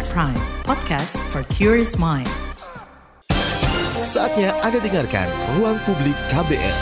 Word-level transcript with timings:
KBR 0.00 0.16
Prime, 0.16 0.44
podcast 0.64 1.20
for 1.28 1.44
curious 1.52 2.00
mind. 2.00 2.24
Saatnya 4.08 4.56
Anda 4.64 4.80
dengarkan 4.80 5.28
Ruang 5.60 5.76
Publik 5.84 6.16
KBR. 6.32 6.78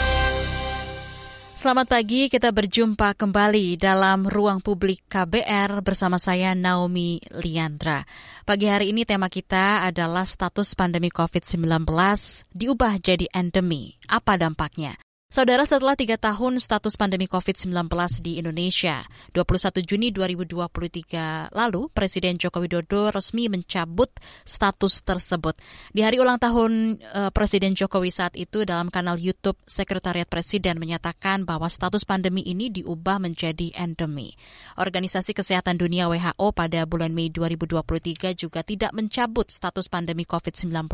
Selamat 1.51 1.91
pagi, 1.91 2.31
kita 2.31 2.55
berjumpa 2.55 3.19
kembali 3.19 3.75
dalam 3.75 4.23
Ruang 4.23 4.63
Publik 4.63 5.03
KBR 5.11 5.83
bersama 5.83 6.15
saya 6.15 6.55
Naomi 6.55 7.19
Liandra. 7.35 8.07
Pagi 8.47 8.71
hari 8.71 8.95
ini 8.95 9.03
tema 9.03 9.27
kita 9.27 9.83
adalah 9.83 10.23
status 10.23 10.71
pandemi 10.79 11.11
COVID-19 11.11 11.91
diubah 12.55 13.03
jadi 13.03 13.27
endemi. 13.35 13.99
Apa 14.07 14.39
dampaknya? 14.39 14.95
Saudara, 15.29 15.61
setelah 15.61 15.93
tiga 15.93 16.17
tahun 16.17 16.57
status 16.57 16.97
pandemi 16.97 17.29
COVID-19 17.29 17.69
di 18.25 18.41
Indonesia, 18.41 19.05
21 19.37 19.85
Juni 19.85 20.09
2023 20.09 21.53
lalu, 21.53 21.85
Presiden 21.93 22.33
Joko 22.33 22.65
Widodo 22.65 23.13
resmi 23.13 23.45
mencabut 23.45 24.09
status 24.41 25.05
tersebut. 25.05 25.53
Di 25.93 26.01
hari 26.01 26.17
ulang 26.17 26.41
tahun 26.41 26.97
eh, 26.97 27.29
Presiden 27.29 27.77
Jokowi 27.77 28.09
saat 28.09 28.33
itu 28.41 28.65
dalam 28.65 28.89
kanal 28.89 29.21
YouTube 29.21 29.53
Sekretariat 29.69 30.25
Presiden 30.25 30.81
menyatakan 30.81 31.45
bahwa 31.45 31.69
status 31.69 32.09
pandemi 32.09 32.41
ini 32.41 32.73
diubah 32.73 33.21
menjadi 33.21 33.69
endemi. 33.77 34.33
Organisasi 34.81 35.37
Kesehatan 35.37 35.77
Dunia 35.77 36.09
WHO 36.09 36.57
pada 36.57 36.89
bulan 36.89 37.13
Mei 37.13 37.29
2023 37.29 38.33
juga 38.33 38.65
tidak 38.65 38.97
mencabut 38.97 39.45
status 39.53 39.93
pandemi 39.93 40.25
COVID-19, 40.25 40.89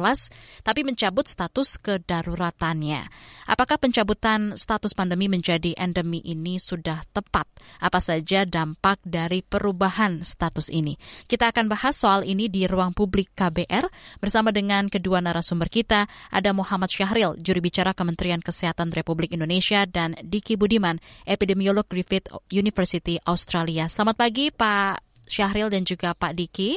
tapi 0.60 0.84
mencabut 0.84 1.24
status 1.24 1.80
kedaruratannya. 1.80 3.08
Apakah 3.48 3.80
pencabutan 3.80 4.25
pencabutan 4.26 4.58
status 4.58 4.98
pandemi 4.98 5.30
menjadi 5.30 5.78
endemi 5.78 6.18
ini 6.26 6.58
sudah 6.58 7.06
tepat? 7.14 7.46
Apa 7.78 8.02
saja 8.02 8.42
dampak 8.42 8.98
dari 9.06 9.46
perubahan 9.46 10.26
status 10.26 10.74
ini? 10.74 10.98
Kita 11.30 11.54
akan 11.54 11.70
bahas 11.70 11.94
soal 11.94 12.26
ini 12.26 12.50
di 12.50 12.66
ruang 12.66 12.90
publik 12.98 13.38
KBR 13.38 13.86
bersama 14.18 14.50
dengan 14.50 14.90
kedua 14.90 15.22
narasumber 15.22 15.70
kita. 15.70 16.10
Ada 16.34 16.58
Muhammad 16.58 16.90
Syahril, 16.90 17.38
juri 17.38 17.62
bicara 17.62 17.94
Kementerian 17.94 18.42
Kesehatan 18.42 18.90
Republik 18.98 19.30
Indonesia, 19.30 19.86
dan 19.86 20.18
Diki 20.26 20.58
Budiman, 20.58 20.98
epidemiolog 21.30 21.86
Griffith 21.86 22.26
University 22.50 23.22
Australia. 23.30 23.86
Selamat 23.94 24.18
pagi 24.18 24.50
Pak 24.50 25.06
Syahril 25.30 25.70
dan 25.70 25.86
juga 25.86 26.18
Pak 26.18 26.34
Diki. 26.34 26.74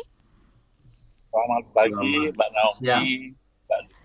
Selamat 1.32 1.64
pagi 1.72 2.12
Mbak 2.28 2.48
Naomi, 2.52 3.32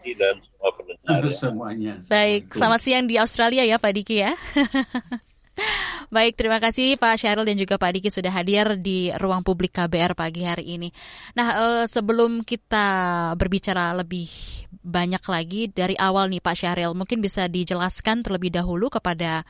Diki 0.04 0.12
dan 0.20 0.36
semua 0.44 0.70
pendengar. 0.76 1.20
Ya. 1.24 1.32
Semuanya. 1.32 1.94
Baik, 2.12 2.52
selamat 2.52 2.80
siang 2.84 3.06
di 3.08 3.16
Australia 3.16 3.64
ya 3.64 3.80
Pak 3.80 3.94
Diki 3.96 4.16
ya. 4.20 4.36
Baik, 6.14 6.38
terima 6.38 6.58
kasih 6.62 6.98
Pak 6.98 7.18
Syahril 7.18 7.46
dan 7.46 7.58
juga 7.58 7.78
Pak 7.78 7.92
Diki 7.98 8.10
sudah 8.10 8.30
hadir 8.34 8.78
di 8.78 9.10
ruang 9.18 9.42
publik 9.46 9.74
KBR 9.74 10.14
pagi 10.14 10.46
hari 10.46 10.78
ini. 10.78 10.90
Nah, 11.38 11.48
eh, 11.58 11.86
sebelum 11.90 12.46
kita 12.46 12.86
berbicara 13.38 13.94
lebih 13.98 14.30
banyak 14.84 15.24
lagi 15.26 15.62
dari 15.70 15.98
awal 15.98 16.30
nih 16.30 16.42
Pak 16.42 16.58
Syahril, 16.58 16.94
mungkin 16.94 17.22
bisa 17.22 17.50
dijelaskan 17.50 18.22
terlebih 18.26 18.54
dahulu 18.54 18.90
kepada 18.94 19.46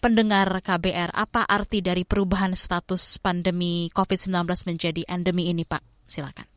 pendengar 0.00 0.48
KBR 0.60 1.16
apa 1.16 1.48
arti 1.48 1.80
dari 1.80 2.04
perubahan 2.04 2.52
status 2.52 3.16
pandemi 3.20 3.88
COVID-19 3.92 4.68
menjadi 4.68 5.02
endemi 5.08 5.48
ini 5.48 5.64
Pak? 5.64 5.80
Silakan. 6.04 6.48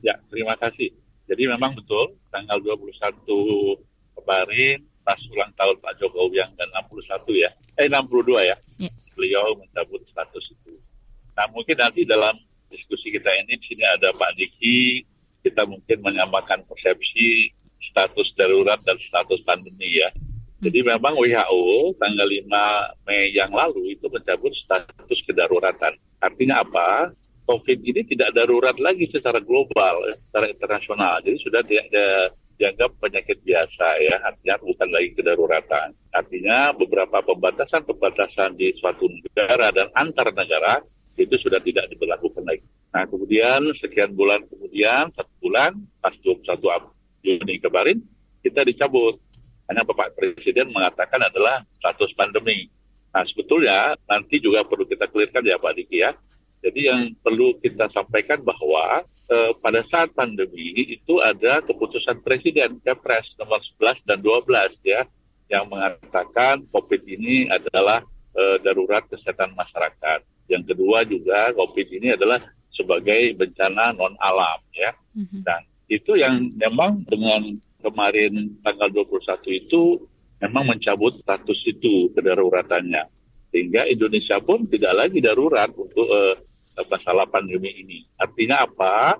Ya, 0.00 0.16
terima 0.32 0.56
kasih. 0.56 0.99
Jadi 1.30 1.46
memang 1.46 1.78
betul 1.78 2.18
tanggal 2.34 2.58
21 2.58 3.22
kemarin 4.18 4.82
pas 5.06 5.20
ulang 5.30 5.54
tahun 5.54 5.78
Pak 5.78 5.94
Jokowi 6.02 6.42
yang 6.42 6.50
ke-61 6.58 7.26
ya, 7.38 7.50
eh 7.78 7.86
62 7.86 8.42
ya, 8.42 8.56
Ya. 8.82 8.90
beliau 9.14 9.54
mencabut 9.54 10.02
status 10.10 10.44
itu. 10.50 10.74
Nah 11.38 11.46
mungkin 11.54 11.78
nanti 11.78 12.02
dalam 12.02 12.34
diskusi 12.68 13.14
kita 13.14 13.30
ini 13.46 13.56
di 13.58 13.64
sini 13.64 13.86
ada 13.86 14.10
Pak 14.12 14.34
Diki, 14.36 15.06
kita 15.46 15.64
mungkin 15.64 16.02
menyamakan 16.04 16.66
persepsi 16.68 17.54
status 17.80 18.36
darurat 18.36 18.76
dan 18.84 18.98
status 19.00 19.40
pandemi 19.46 20.02
ya. 20.02 20.10
Jadi 20.60 20.84
memang 20.84 21.16
WHO 21.16 21.96
tanggal 21.96 22.28
5 22.28 23.08
Mei 23.08 23.32
yang 23.32 23.48
lalu 23.48 23.96
itu 23.96 24.04
mencabut 24.12 24.52
status 24.52 25.18
kedaruratan. 25.24 25.96
Artinya 26.20 26.60
apa? 26.60 27.16
COVID 27.50 27.78
ini 27.82 28.06
tidak 28.06 28.30
darurat 28.30 28.78
lagi 28.78 29.10
secara 29.10 29.42
global, 29.42 30.06
secara 30.14 30.46
internasional. 30.46 31.18
Jadi 31.26 31.36
sudah 31.42 31.66
tidak 31.66 31.90
ada 31.90 32.06
dianggap 32.54 32.90
penyakit 33.02 33.42
biasa 33.42 33.86
ya, 33.98 34.22
artinya 34.22 34.56
bukan 34.62 34.88
lagi 34.94 35.10
kedaruratan. 35.18 35.88
Artinya 36.14 36.70
beberapa 36.76 37.18
pembatasan-pembatasan 37.26 38.54
di 38.54 38.70
suatu 38.78 39.10
negara 39.10 39.74
dan 39.74 39.90
antar 39.98 40.30
negara 40.30 40.78
itu 41.18 41.34
sudah 41.40 41.58
tidak 41.58 41.90
diberlakukan 41.90 42.46
lagi. 42.46 42.62
Nah 42.94 43.02
kemudian 43.10 43.74
sekian 43.74 44.14
bulan 44.14 44.46
kemudian, 44.46 45.10
satu 45.10 45.32
bulan, 45.42 45.74
pas 45.98 46.14
21 46.22 46.86
Juni 47.26 47.58
kemarin, 47.58 47.98
kita 48.46 48.62
dicabut. 48.62 49.18
Hanya 49.66 49.86
Bapak 49.86 50.18
Presiden 50.18 50.74
mengatakan 50.74 51.22
adalah 51.22 51.62
status 51.78 52.10
pandemi. 52.18 52.66
Nah 53.10 53.22
sebetulnya 53.26 53.94
nanti 54.06 54.42
juga 54.42 54.66
perlu 54.66 54.86
kita 54.86 55.06
clearkan 55.06 55.46
ya 55.46 55.58
Pak 55.58 55.72
Diki 55.78 55.98
ya. 56.02 56.10
Jadi 56.60 56.80
yang 56.92 57.16
perlu 57.24 57.56
kita 57.56 57.88
sampaikan 57.88 58.44
bahwa 58.44 59.04
eh, 59.32 59.52
pada 59.64 59.80
saat 59.88 60.12
pandemi 60.12 60.76
itu 60.92 61.18
ada 61.24 61.64
keputusan 61.64 62.20
Presiden 62.20 62.76
Kepres 62.84 63.32
nomor 63.40 63.64
11 63.80 64.04
dan 64.04 64.18
12 64.20 64.76
ya 64.84 65.08
yang 65.50 65.66
mengatakan 65.66 66.62
COVID 66.68 67.02
ini 67.08 67.48
adalah 67.48 68.04
eh, 68.36 68.56
darurat 68.60 69.08
kesehatan 69.08 69.56
masyarakat. 69.56 70.20
Yang 70.52 70.74
kedua 70.74 71.06
juga 71.08 71.54
COVID 71.56 71.88
ini 71.96 72.12
adalah 72.12 72.44
sebagai 72.70 73.34
bencana 73.34 73.96
non 73.96 74.14
alam 74.20 74.60
ya. 74.76 74.92
Dan 75.42 75.64
itu 75.90 76.14
yang 76.14 76.54
memang 76.54 77.02
dengan 77.08 77.42
kemarin 77.82 78.60
tanggal 78.62 78.88
21 78.92 79.42
itu 79.48 79.98
memang 80.40 80.76
mencabut 80.76 81.18
status 81.24 81.60
itu 81.66 82.12
kedaruratannya. 82.14 83.04
Sehingga 83.50 83.90
Indonesia 83.90 84.38
pun 84.38 84.70
tidak 84.70 84.94
lagi 84.94 85.18
darurat 85.18 85.72
untuk 85.74 86.06
eh, 86.06 86.34
masalah 86.88 87.26
pandemi 87.28 87.72
ini. 87.74 87.98
Artinya 88.16 88.64
apa? 88.64 89.18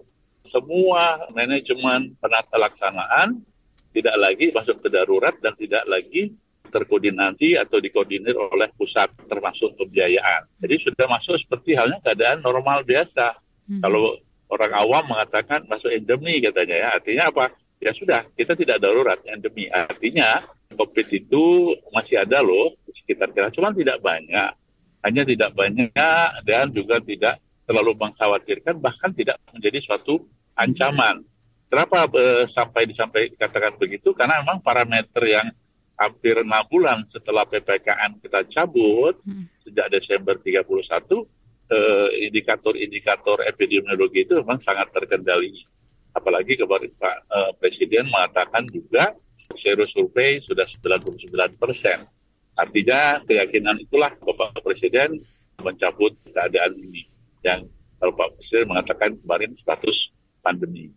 Semua 0.49 1.29
manajemen 1.35 2.17
penata 2.17 2.57
laksanaan 2.57 3.45
tidak 3.91 4.17
lagi 4.17 4.47
masuk 4.55 4.81
ke 4.81 4.89
darurat 4.89 5.35
dan 5.43 5.55
tidak 5.59 5.85
lagi 5.91 6.33
terkoordinasi 6.71 7.59
atau 7.59 7.83
dikoordinir 7.83 8.39
oleh 8.39 8.71
pusat 8.79 9.11
termasuk 9.27 9.75
pembiayaan. 9.75 10.47
Jadi 10.63 10.87
sudah 10.87 11.07
masuk 11.11 11.37
seperti 11.43 11.75
halnya 11.75 11.99
keadaan 11.99 12.41
normal 12.47 12.87
biasa. 12.87 13.35
Kalau 13.83 14.19
orang 14.51 14.73
awam 14.75 15.05
mengatakan 15.11 15.67
masuk 15.67 15.91
endemi 15.91 16.39
katanya 16.39 16.77
ya, 16.79 16.89
artinya 16.99 17.25
apa? 17.31 17.45
Ya 17.83 17.91
sudah, 17.97 18.27
kita 18.35 18.55
tidak 18.55 18.79
darurat 18.83 19.19
endemi. 19.27 19.67
Artinya 19.71 20.47
COVID 20.75 21.07
itu 21.11 21.75
masih 21.91 22.23
ada 22.23 22.43
loh 22.43 22.75
di 22.87 22.93
sekitar 22.95 23.35
kita, 23.35 23.51
cuma 23.55 23.75
tidak 23.75 23.99
banyak. 24.03 24.53
Hanya 25.01 25.23
tidak 25.25 25.57
banyak 25.57 26.29
dan 26.45 26.71
juga 26.77 27.01
tidak 27.01 27.41
terlalu 27.71 27.95
mengkhawatirkan, 27.95 28.83
bahkan 28.83 29.15
tidak 29.15 29.39
menjadi 29.55 29.79
suatu 29.79 30.27
ancaman. 30.59 31.23
Kenapa 31.71 32.11
eh, 32.19 32.51
sampai 32.51 32.91
disampaikan 32.91 33.47
katakan 33.47 33.79
begitu? 33.79 34.11
Karena 34.11 34.43
memang 34.43 34.59
parameter 34.59 35.23
yang 35.23 35.55
hampir 35.95 36.43
enam 36.43 36.67
bulan 36.67 37.07
setelah 37.15 37.47
PPKM 37.47 38.19
kita 38.19 38.43
cabut 38.51 39.23
sejak 39.63 39.87
Desember 39.95 40.35
31 40.35 40.67
eh, 40.67 42.09
indikator-indikator 42.27 43.47
epidemiologi 43.47 44.27
itu 44.27 44.43
memang 44.43 44.59
sangat 44.67 44.91
terkendali. 44.91 45.63
Apalagi 46.11 46.59
kemarin 46.59 46.91
Pak 46.99 47.17
eh, 47.23 47.53
Presiden 47.63 48.11
mengatakan 48.11 48.67
juga 48.67 49.15
sero 49.55 49.87
survei 49.87 50.43
sudah 50.43 50.67
99 50.67 51.55
persen. 51.55 52.03
Artinya 52.59 53.23
keyakinan 53.23 53.79
itulah 53.79 54.11
Bapak 54.19 54.59
Presiden 54.59 55.23
mencabut 55.63 56.19
keadaan 56.35 56.75
ini 56.75 57.10
yang 57.45 57.67
kalau 58.01 58.13
Pak 58.17 58.37
Presiden 58.37 58.69
mengatakan 58.69 59.11
kemarin 59.21 59.53
status 59.57 60.13
pandemi. 60.41 60.89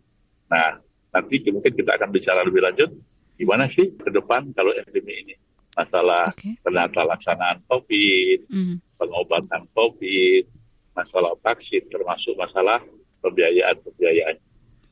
Nah, 0.48 0.80
nanti 1.12 1.40
mungkin 1.52 1.72
kita 1.72 2.00
akan 2.00 2.08
bicara 2.10 2.40
lebih 2.44 2.64
lanjut 2.64 2.90
gimana 3.34 3.68
sih 3.68 3.92
ke 3.92 4.08
depan 4.08 4.50
kalau 4.54 4.72
endemi 4.72 5.12
ini 5.20 5.34
masalah 5.74 6.30
Oke. 6.30 6.54
penata 6.62 7.02
laksanaan 7.02 7.58
COVID, 7.66 8.46
Mhm. 8.46 8.74
pengobatan 8.94 9.62
COVID, 9.74 10.44
masalah 10.94 11.34
vaksin, 11.42 11.82
termasuk 11.90 12.38
masalah 12.38 12.78
pembiayaan-pembiayaan. 13.20 14.36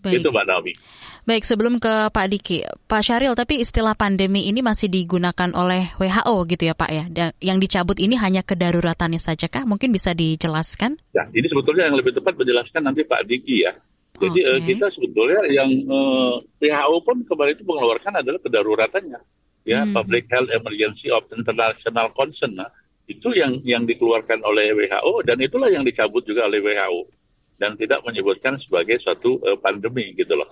Baik. 0.03 0.19
Itu 0.19 0.35
Mbak 0.35 0.47
Naomi. 0.51 0.75
Baik, 1.23 1.47
sebelum 1.47 1.79
ke 1.79 2.11
Pak 2.11 2.27
Diki, 2.35 2.67
Pak 2.91 3.07
Syahril, 3.07 3.39
tapi 3.39 3.63
istilah 3.63 3.95
pandemi 3.95 4.51
ini 4.51 4.59
masih 4.59 4.91
digunakan 4.91 5.55
oleh 5.55 5.95
WHO 5.95 6.35
gitu 6.51 6.67
ya 6.67 6.75
Pak 6.75 6.91
ya? 6.91 7.05
Da- 7.07 7.35
yang 7.39 7.63
dicabut 7.63 7.95
ini 8.03 8.19
hanya 8.19 8.43
kedaruratannya 8.43 9.23
saja 9.23 9.47
kah? 9.47 9.63
Mungkin 9.63 9.95
bisa 9.95 10.19
dijelaskan? 10.19 10.99
Ya, 11.15 11.23
ini 11.31 11.47
sebetulnya 11.47 11.87
yang 11.87 11.95
lebih 11.95 12.19
tepat 12.19 12.35
menjelaskan 12.35 12.83
nanti 12.91 13.07
Pak 13.07 13.23
Diki 13.31 13.63
ya. 13.63 13.71
Jadi 14.19 14.41
eh, 14.43 14.61
kita 14.67 14.91
sebetulnya 14.91 15.47
yang 15.47 15.71
eh, 15.71 16.35
WHO 16.67 16.97
pun 17.07 17.23
kemarin 17.23 17.55
itu 17.55 17.65
mengeluarkan 17.71 18.13
adalah 18.19 18.43
kedaruratannya, 18.43 19.21
ya 19.63 19.87
Hmm. 19.87 19.95
Public 19.95 20.27
Health 20.27 20.51
Emergency 20.51 21.07
of 21.15 21.23
International 21.31 22.11
Concern. 22.19 22.59
Nah, 22.59 22.71
itu 23.07 23.31
yang 23.31 23.63
yang 23.63 23.87
dikeluarkan 23.87 24.43
oleh 24.43 24.75
WHO 24.75 25.23
dan 25.23 25.39
itulah 25.39 25.71
yang 25.71 25.87
dicabut 25.87 26.27
juga 26.27 26.51
oleh 26.51 26.59
WHO. 26.59 27.23
dan 27.63 27.79
tidak 27.79 28.03
menyebutkan 28.03 28.59
sebagai 28.59 28.99
suatu 28.99 29.39
uh, 29.47 29.55
pandemi 29.55 30.11
gitu 30.19 30.35
loh. 30.35 30.51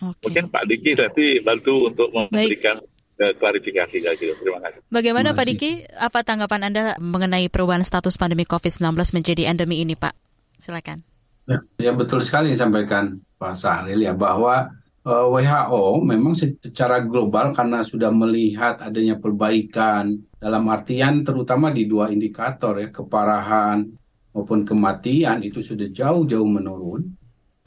Oke. 0.00 0.30
Mungkin 0.30 0.46
Pak 0.48 0.64
Diki 0.70 0.90
nanti 0.94 1.26
bantu 1.42 1.90
untuk 1.90 2.08
memberikan 2.14 2.78
uh, 3.20 3.32
klarifikasi 3.36 3.96
gitu. 4.00 4.32
Terima 4.38 4.58
kasih. 4.62 4.80
Bagaimana 4.88 5.34
Terima 5.34 5.38
Pak 5.38 5.46
Diki? 5.50 5.70
Apa 5.98 6.18
tanggapan 6.24 6.70
Anda 6.70 6.82
mengenai 7.02 7.50
perubahan 7.50 7.84
status 7.84 8.16
pandemi 8.16 8.46
COVID-19 8.46 8.96
menjadi 9.12 9.42
endemi 9.50 9.82
ini, 9.82 9.98
Pak? 9.98 10.14
Silakan. 10.60 11.02
Ya, 11.50 11.58
ya 11.82 11.92
betul 11.96 12.22
sekali 12.22 12.54
disampaikan 12.54 13.18
Pak 13.40 13.58
Sahril 13.58 14.06
ya 14.06 14.14
bahwa 14.14 14.70
eh, 15.02 15.26
WHO 15.26 16.04
memang 16.04 16.36
secara 16.36 17.02
global 17.02 17.50
karena 17.50 17.82
sudah 17.82 18.12
melihat 18.14 18.78
adanya 18.78 19.18
perbaikan 19.18 20.14
dalam 20.38 20.68
artian 20.70 21.26
terutama 21.26 21.74
di 21.74 21.90
dua 21.90 22.12
indikator 22.12 22.78
ya 22.78 22.88
keparahan 22.94 23.82
maupun 24.30 24.62
kematian 24.62 25.42
itu 25.42 25.58
sudah 25.58 25.90
jauh-jauh 25.90 26.46
menurun 26.46 27.18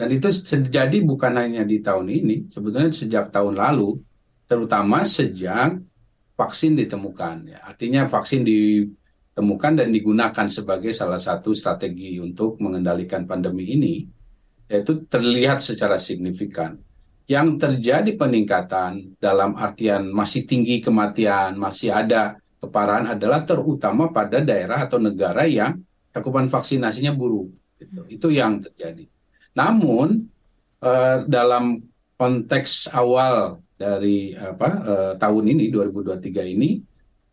dan 0.04 0.12
itu 0.12 0.28
terjadi 0.28 1.00
bukan 1.00 1.32
hanya 1.40 1.64
di 1.64 1.80
tahun 1.80 2.12
ini 2.12 2.52
sebetulnya 2.52 2.92
sejak 2.92 3.32
tahun 3.32 3.56
lalu 3.56 4.04
terutama 4.44 5.08
sejak 5.08 5.80
vaksin 6.36 6.76
ditemukan 6.76 7.56
ya. 7.56 7.64
Artinya 7.64 8.04
vaksin 8.04 8.44
ditemukan 8.44 9.80
dan 9.80 9.96
digunakan 9.96 10.48
sebagai 10.52 10.92
salah 10.92 11.24
satu 11.24 11.56
strategi 11.56 12.20
untuk 12.20 12.60
mengendalikan 12.60 13.24
pandemi 13.24 13.64
ini 13.64 14.04
yaitu 14.68 15.08
terlihat 15.08 15.64
secara 15.64 15.96
signifikan. 15.96 16.76
Yang 17.24 17.64
terjadi 17.64 18.20
peningkatan 18.20 19.16
dalam 19.24 19.56
artian 19.56 20.12
masih 20.12 20.44
tinggi 20.44 20.84
kematian 20.84 21.56
masih 21.56 21.96
ada 21.96 22.36
keparahan 22.60 23.16
adalah 23.16 23.48
terutama 23.48 24.12
pada 24.12 24.44
daerah 24.44 24.84
atau 24.84 25.00
negara 25.00 25.48
yang 25.48 25.80
cakupan 26.12 26.52
vaksinasinya 26.52 27.16
buruk 27.16 27.56
gitu. 27.80 28.04
itu 28.12 28.28
yang 28.36 28.60
terjadi 28.60 29.13
namun 29.54 30.28
eh, 30.82 31.18
dalam 31.30 31.80
konteks 32.18 32.94
awal 32.94 33.64
dari 33.84 34.32
apa 34.32 34.70
eh, 34.86 35.14
tahun 35.20 35.46
ini 35.58 35.68
2023 35.74 36.54
ini 36.56 36.80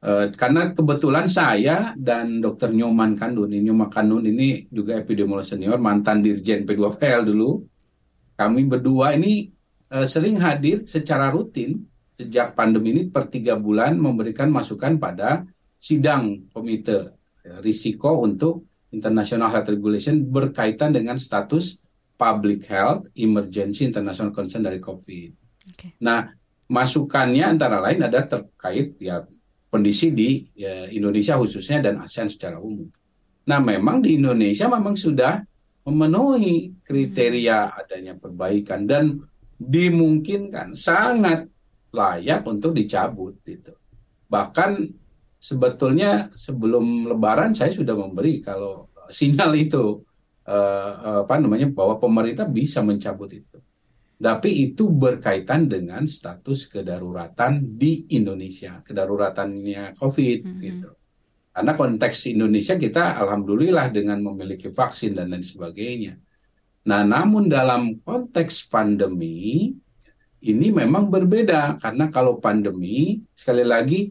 eh, 0.02 0.26
karena 0.34 0.74
kebetulan 0.74 1.30
saya 1.30 1.92
dan 1.94 2.42
Dr. 2.42 2.74
Nyoman 2.74 3.14
Kandun 3.14 3.54
ini 3.54 3.70
Nyoman 3.70 3.90
Kandun 3.92 4.26
ini 4.26 4.66
juga 4.66 4.98
epidemiolog 4.98 5.46
senior 5.46 5.78
mantan 5.78 6.24
dirjen 6.24 6.66
P2PL 6.66 7.28
dulu 7.28 7.62
kami 8.34 8.66
berdua 8.66 9.14
ini 9.14 9.46
eh, 9.92 10.06
sering 10.08 10.40
hadir 10.42 10.88
secara 10.88 11.30
rutin 11.30 11.86
sejak 12.18 12.52
pandemi 12.52 12.92
ini 12.92 13.02
per 13.08 13.32
tiga 13.32 13.56
bulan 13.56 13.96
memberikan 13.96 14.50
masukan 14.52 15.00
pada 15.00 15.46
sidang 15.80 16.52
komite 16.52 17.16
risiko 17.64 18.20
untuk 18.20 18.68
International 18.92 19.48
Health 19.48 19.72
Regulation 19.72 20.20
berkaitan 20.28 20.92
dengan 20.92 21.16
status 21.16 21.80
public 22.20 22.68
health 22.68 23.08
emergency 23.16 23.88
international 23.88 24.28
concern 24.36 24.68
dari 24.68 24.76
COVID. 24.76 25.30
Oke. 25.72 25.96
Nah, 26.04 26.28
masukannya 26.68 27.56
antara 27.56 27.80
lain 27.80 28.04
ada 28.04 28.20
terkait 28.28 29.00
ya 29.00 29.24
kondisi 29.72 30.12
di 30.12 30.44
ya, 30.52 30.84
Indonesia 30.92 31.40
khususnya 31.40 31.80
dan 31.80 32.04
ASEAN 32.04 32.28
secara 32.28 32.60
umum. 32.60 32.92
Nah, 33.48 33.56
memang 33.56 34.04
di 34.04 34.20
Indonesia 34.20 34.68
memang 34.68 35.00
sudah 35.00 35.40
memenuhi 35.88 36.84
kriteria 36.84 37.72
adanya 37.72 38.12
perbaikan 38.20 38.84
dan 38.84 39.16
dimungkinkan 39.56 40.76
sangat 40.76 41.48
layak 41.90 42.44
untuk 42.44 42.76
dicabut 42.76 43.40
gitu. 43.48 43.72
Bahkan 44.28 44.70
sebetulnya 45.40 46.28
sebelum 46.36 47.08
Lebaran 47.08 47.56
saya 47.56 47.72
sudah 47.72 47.96
memberi 47.96 48.44
kalau 48.44 48.92
sinyal 49.08 49.56
itu 49.56 50.04
eh, 50.50 51.22
apa 51.22 51.34
namanya 51.38 51.70
bahwa 51.70 52.02
pemerintah 52.02 52.50
bisa 52.50 52.82
mencabut 52.82 53.30
itu. 53.30 53.58
Tapi 54.20 54.68
itu 54.68 54.92
berkaitan 54.92 55.64
dengan 55.64 56.04
status 56.04 56.68
kedaruratan 56.68 57.80
di 57.80 58.04
Indonesia, 58.12 58.84
kedaruratannya 58.84 59.96
COVID 59.96 60.40
Mhm. 60.44 60.60
gitu. 60.60 60.90
Karena 61.50 61.72
konteks 61.72 62.28
Indonesia 62.28 62.76
kita 62.76 63.16
alhamdulillah 63.16 63.88
dengan 63.88 64.20
memiliki 64.20 64.68
vaksin 64.68 65.16
dan 65.16 65.32
lain 65.32 65.42
sebagainya. 65.42 66.20
Nah, 66.86 67.02
namun 67.04 67.48
dalam 67.48 67.96
konteks 68.00 68.68
pandemi 68.68 69.72
ini 70.40 70.66
memang 70.72 71.12
berbeda 71.12 71.76
karena 71.80 72.08
kalau 72.08 72.40
pandemi 72.40 73.20
sekali 73.36 73.64
lagi 73.64 74.08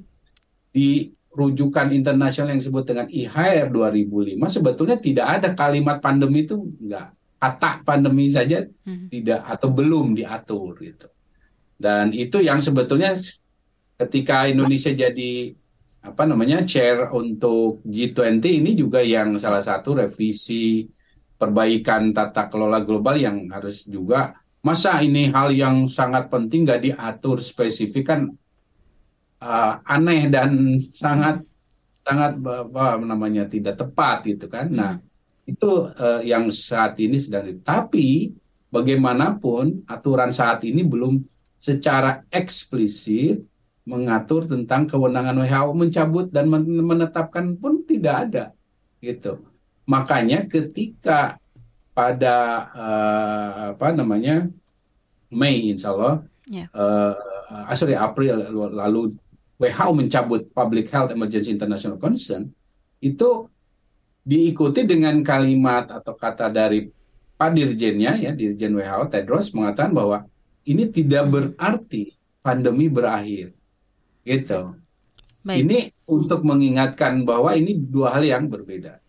di 0.70 1.10
rujukan 1.40 1.96
internasional 1.96 2.52
yang 2.52 2.60
disebut 2.60 2.84
dengan 2.84 3.08
IHR 3.08 3.72
2005 3.72 4.52
sebetulnya 4.52 4.98
tidak 5.00 5.28
ada 5.40 5.50
kalimat 5.56 6.04
pandemi 6.04 6.44
itu 6.44 6.60
enggak 6.60 7.16
kata 7.40 7.88
pandemi 7.88 8.28
saja 8.28 8.68
Mhm. 8.68 9.08
tidak 9.08 9.42
atau 9.48 9.72
belum 9.72 10.12
diatur 10.12 10.76
gitu. 10.84 11.08
Dan 11.80 12.12
itu 12.12 12.44
yang 12.44 12.60
sebetulnya 12.60 13.16
ketika 13.96 14.52
Indonesia 14.52 14.92
jadi 14.92 15.56
apa 16.04 16.24
namanya 16.28 16.64
chair 16.68 17.08
untuk 17.16 17.80
G20 17.88 18.60
ini 18.60 18.72
juga 18.76 19.00
yang 19.00 19.40
salah 19.40 19.64
satu 19.64 20.04
revisi 20.04 20.84
perbaikan 21.40 22.12
tata 22.12 22.52
kelola 22.52 22.84
global 22.84 23.16
yang 23.16 23.48
harus 23.48 23.88
juga 23.88 24.36
masa 24.60 25.00
ini 25.00 25.32
hal 25.32 25.56
yang 25.56 25.88
sangat 25.88 26.28
penting 26.28 26.68
nggak 26.68 26.84
diatur 26.84 27.40
spesifik 27.40 28.04
kan 28.12 28.22
uh, 29.44 29.74
aneh 29.84 30.28
dan 30.32 30.78
sangat 30.94 31.44
sangat 32.04 32.42
apa 32.42 32.98
namanya 33.02 33.46
tidak 33.46 33.78
tepat 33.78 34.26
gitu 34.26 34.46
kan. 34.50 34.68
Nah 34.72 34.94
itu 35.46 35.90
uh, 35.90 36.22
yang 36.22 36.50
saat 36.54 36.98
ini 37.02 37.18
sedang 37.18 37.50
tapi 37.62 38.34
bagaimanapun 38.70 39.86
aturan 39.90 40.30
saat 40.30 40.62
ini 40.66 40.86
belum 40.86 41.22
secara 41.60 42.24
eksplisit 42.30 43.42
mengatur 43.90 44.46
tentang 44.46 44.86
kewenangan 44.86 45.34
WHO 45.42 45.72
mencabut 45.74 46.26
dan 46.30 46.46
men- 46.46 46.86
menetapkan 46.86 47.58
pun 47.58 47.82
tidak 47.84 48.16
ada 48.30 48.44
gitu. 49.02 49.42
Makanya 49.90 50.46
ketika 50.46 51.42
pada 51.98 52.70
uh, 52.72 53.52
apa 53.74 53.88
namanya 53.92 54.48
Mei 55.34 55.74
insya 55.74 55.94
Allah 55.94 56.16
Ya. 56.50 56.66
uh, 56.74 57.14
sorry 57.78 57.94
April 57.94 58.42
lalu 58.74 59.14
WHO 59.60 59.88
mencabut 59.92 60.48
Public 60.56 60.88
Health 60.88 61.12
Emergency 61.12 61.52
International 61.52 62.00
Concern 62.00 62.48
itu 63.04 63.52
diikuti 64.24 64.88
dengan 64.88 65.20
kalimat 65.20 65.92
atau 65.92 66.16
kata 66.16 66.48
dari 66.48 66.88
Pak 67.36 67.52
Dirjennya 67.56 68.20
ya 68.20 68.32
Dirjen 68.32 68.76
WHO 68.76 69.04
Tedros 69.12 69.52
mengatakan 69.52 69.92
bahwa 69.92 70.28
ini 70.64 70.88
tidak 70.88 71.28
berarti 71.28 72.16
pandemi 72.40 72.88
berakhir 72.88 73.52
gitu. 74.24 74.80
Baik, 75.40 75.64
Ini 75.64 75.80
untuk 76.08 76.44
mengingatkan 76.44 77.24
bahwa 77.24 77.56
ini 77.56 77.76
dua 77.76 78.16
hal 78.16 78.28
yang 78.28 78.48
berbeda. 78.52 79.00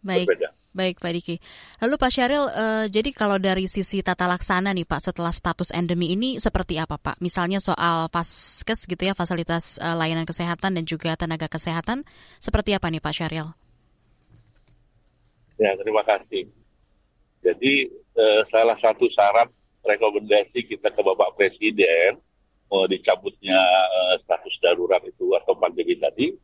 baik. 0.00 0.24
Berbeda. 0.24 0.57
Baik 0.68 1.00
Pak 1.00 1.12
Diki. 1.16 1.36
Lalu 1.80 1.94
Pak 1.96 2.10
Syaril, 2.12 2.44
eh, 2.52 2.86
jadi 2.92 3.10
kalau 3.16 3.40
dari 3.40 3.64
sisi 3.64 4.04
tata 4.04 4.28
laksana 4.28 4.76
nih 4.76 4.84
Pak 4.84 5.00
setelah 5.00 5.32
status 5.32 5.72
endemi 5.72 6.12
ini 6.12 6.36
seperti 6.36 6.76
apa 6.76 7.00
Pak? 7.00 7.18
Misalnya 7.24 7.56
soal 7.58 8.12
faskes 8.12 8.84
gitu 8.84 9.00
ya, 9.00 9.16
fasilitas 9.16 9.80
eh, 9.80 9.96
layanan 9.96 10.28
kesehatan 10.28 10.76
dan 10.76 10.84
juga 10.84 11.16
tenaga 11.16 11.48
kesehatan, 11.48 12.04
seperti 12.36 12.76
apa 12.76 12.92
nih 12.92 13.00
Pak 13.00 13.14
Syaril? 13.16 13.48
Ya, 15.58 15.74
terima 15.80 16.04
kasih. 16.04 16.46
Jadi 17.42 17.88
eh, 17.90 18.42
salah 18.52 18.76
satu 18.76 19.08
syarat 19.08 19.48
rekomendasi 19.82 20.68
kita 20.68 20.92
ke 20.92 21.00
Bapak 21.00 21.38
Presiden 21.38 22.20
mau 22.68 22.84
dicabutnya 22.84 23.56
eh, 23.88 24.14
status 24.20 24.54
darurat 24.60 25.00
itu 25.08 25.32
atau 25.32 25.56
pandemi 25.56 25.96
tadi 25.96 26.36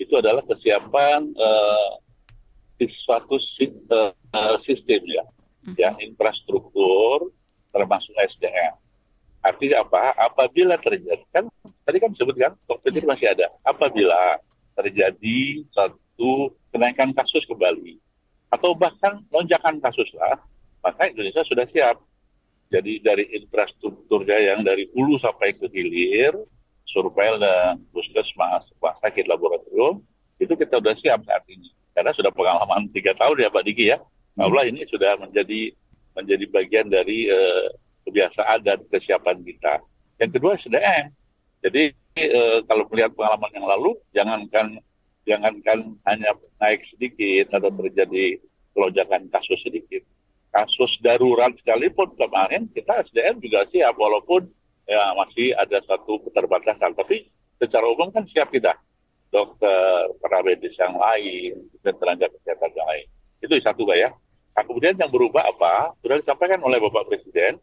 itu 0.00 0.12
adalah 0.16 0.40
kesiapan 0.48 1.28
eh, 1.36 1.90
di 2.76 2.86
suatu 2.92 3.40
eh, 3.40 4.12
eh, 4.12 4.56
sistem 4.64 5.02
ya, 5.08 5.24
ya 5.76 5.90
infrastruktur 6.00 7.32
termasuk 7.72 8.12
SDM. 8.16 8.76
Artinya 9.44 9.86
apa? 9.86 10.12
Apabila 10.16 10.76
terjadi 10.80 11.22
kan 11.30 11.46
tadi 11.86 11.96
kan 12.02 12.10
disebutkan 12.12 12.52
COVID 12.66 12.92
ini 12.92 13.06
masih 13.06 13.26
ada. 13.30 13.46
Apabila 13.62 14.40
terjadi 14.76 15.64
satu 15.72 16.52
kenaikan 16.74 17.14
kasus 17.16 17.46
kembali 17.48 17.96
atau 18.52 18.74
bahkan 18.74 19.22
lonjakan 19.30 19.78
kasus 19.80 20.08
lah, 20.18 20.38
maka 20.82 21.10
Indonesia 21.10 21.46
sudah 21.46 21.66
siap. 21.70 21.96
Jadi 22.66 22.98
dari 22.98 23.30
infrastrukturnya 23.38 24.38
yang 24.54 24.66
dari 24.66 24.90
hulu 24.90 25.22
sampai 25.22 25.54
ke 25.54 25.70
hilir, 25.70 26.34
survei 26.90 27.30
dan 27.38 27.78
puskesmas, 27.94 28.66
rumah 28.74 28.98
sakit, 29.06 29.30
laboratorium, 29.30 30.02
itu 30.42 30.50
kita 30.58 30.82
sudah 30.82 30.98
siap 30.98 31.22
saat 31.22 31.46
ini. 31.46 31.70
Karena 31.96 32.12
sudah 32.12 32.28
pengalaman 32.28 32.92
tiga 32.92 33.16
tahun 33.16 33.40
ya 33.40 33.48
Pak 33.48 33.64
Diki 33.64 33.88
ya. 33.88 33.96
Allah 34.36 34.68
ini 34.68 34.84
sudah 34.84 35.16
menjadi 35.16 35.72
menjadi 36.12 36.44
bagian 36.52 36.92
dari 36.92 37.24
eh, 37.24 37.72
kebiasaan 38.04 38.60
dan 38.60 38.84
kesiapan 38.92 39.40
kita. 39.40 39.80
Yang 40.20 40.30
kedua 40.36 40.60
SDM. 40.60 41.08
Jadi 41.64 41.96
eh, 42.20 42.58
kalau 42.68 42.84
melihat 42.92 43.16
pengalaman 43.16 43.48
yang 43.56 43.64
lalu, 43.64 43.96
jangankan 44.12 44.76
jangankan 45.24 45.96
hanya 46.04 46.36
naik 46.60 46.84
sedikit 46.92 47.56
atau 47.56 47.72
terjadi 47.72 48.44
lonjakan 48.76 49.32
kasus 49.32 49.58
sedikit. 49.64 50.04
kasus 50.56 50.88
darurat 51.04 51.52
sekalipun 51.60 52.16
kemarin 52.16 52.64
kita 52.72 53.04
SDM 53.12 53.44
juga 53.44 53.68
siap 53.68 53.92
walaupun 53.92 54.48
ya 54.88 55.12
masih 55.16 55.52
ada 55.52 55.80
satu 55.84 56.20
keterbatasan. 56.28 56.96
Tapi 56.96 57.28
secara 57.60 57.84
umum 57.88 58.08
kan 58.08 58.24
siap 58.28 58.48
kita 58.48 58.72
dokter, 59.36 60.16
para 60.24 60.40
medis 60.40 60.72
yang 60.80 60.96
lain, 60.96 61.68
dan 61.84 61.92
tenaga 62.00 62.32
kesehatan 62.32 62.72
yang 62.72 62.88
lain. 62.88 63.06
Itu 63.44 63.52
satu 63.60 63.84
Pak 63.84 63.96
ya. 64.00 64.10
Nah, 64.56 64.64
kemudian 64.64 64.96
yang 64.96 65.12
berubah 65.12 65.44
apa? 65.44 65.92
Sudah 66.00 66.16
disampaikan 66.16 66.64
oleh 66.64 66.80
Bapak 66.80 67.12
Presiden 67.12 67.60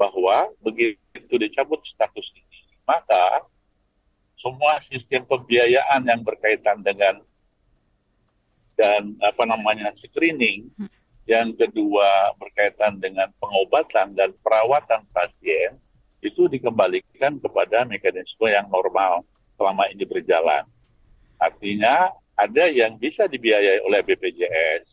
bahwa 0.00 0.48
begitu 0.64 1.34
dicabut 1.36 1.84
status 1.92 2.24
ini, 2.32 2.60
maka 2.88 3.44
semua 4.40 4.80
sistem 4.88 5.28
pembiayaan 5.28 6.08
yang 6.08 6.24
berkaitan 6.24 6.80
dengan 6.80 7.20
dan 8.80 9.12
apa 9.20 9.44
namanya 9.44 9.92
screening, 10.00 10.72
yang 11.28 11.52
kedua 11.54 12.32
berkaitan 12.40 12.96
dengan 12.98 13.28
pengobatan 13.36 14.16
dan 14.16 14.32
perawatan 14.40 15.04
pasien 15.12 15.76
itu 16.24 16.48
dikembalikan 16.48 17.36
kepada 17.38 17.84
mekanisme 17.84 18.48
yang 18.48 18.66
normal 18.72 19.22
selama 19.60 19.86
ini 19.92 20.08
berjalan. 20.08 20.64
Artinya 21.42 22.14
ada 22.38 22.70
yang 22.70 22.94
bisa 23.02 23.26
dibiayai 23.26 23.82
oleh 23.82 24.00
BPJS. 24.06 24.86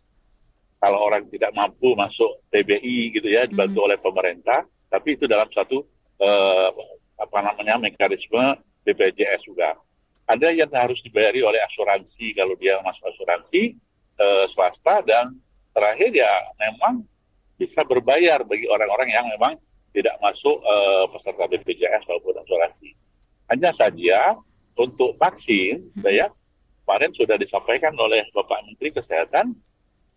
Kalau 0.79 0.99
orang 1.05 1.27
tidak 1.29 1.53
mampu 1.53 1.93
masuk 1.93 2.41
TBI 2.49 3.13
gitu 3.13 3.27
ya 3.27 3.45
dibantu 3.45 3.77
mm 3.77 3.79
-hmm. 3.83 3.87
oleh 3.91 3.97
pemerintah, 3.99 4.59
tapi 4.89 5.19
itu 5.19 5.27
dalam 5.27 5.47
satu 5.51 5.83
uh, 6.23 6.69
apa 7.19 7.37
namanya 7.43 7.77
mekanisme 7.77 8.57
BPJS 8.87 9.43
juga. 9.43 9.75
Ada 10.29 10.55
yang 10.55 10.71
harus 10.71 10.97
dibayari 11.03 11.43
oleh 11.43 11.59
asuransi 11.67 12.37
kalau 12.37 12.55
dia 12.55 12.79
masuk 12.85 13.11
asuransi 13.11 13.75
uh, 14.21 14.45
swasta 14.55 15.03
dan 15.03 15.35
terakhir 15.75 16.15
ya 16.15 16.31
memang 16.57 17.03
bisa 17.59 17.83
berbayar 17.83 18.39
bagi 18.47 18.69
orang-orang 18.71 19.09
yang 19.11 19.25
memang 19.35 19.59
tidak 19.91 20.15
masuk 20.23 20.63
uh, 20.63 21.11
peserta 21.11 21.43
BPJS 21.49 22.07
maupun 22.07 22.39
asuransi. 22.39 22.95
Hanya 23.51 23.73
saja 23.75 24.37
untuk 24.79 25.17
vaksin, 25.19 25.91
hmm. 25.97 26.07
ya 26.07 26.31
kemarin 26.89 27.13
sudah 27.13 27.37
disampaikan 27.37 27.93
oleh 28.01 28.25
Bapak 28.33 28.65
Menteri 28.65 28.89
Kesehatan, 28.89 29.53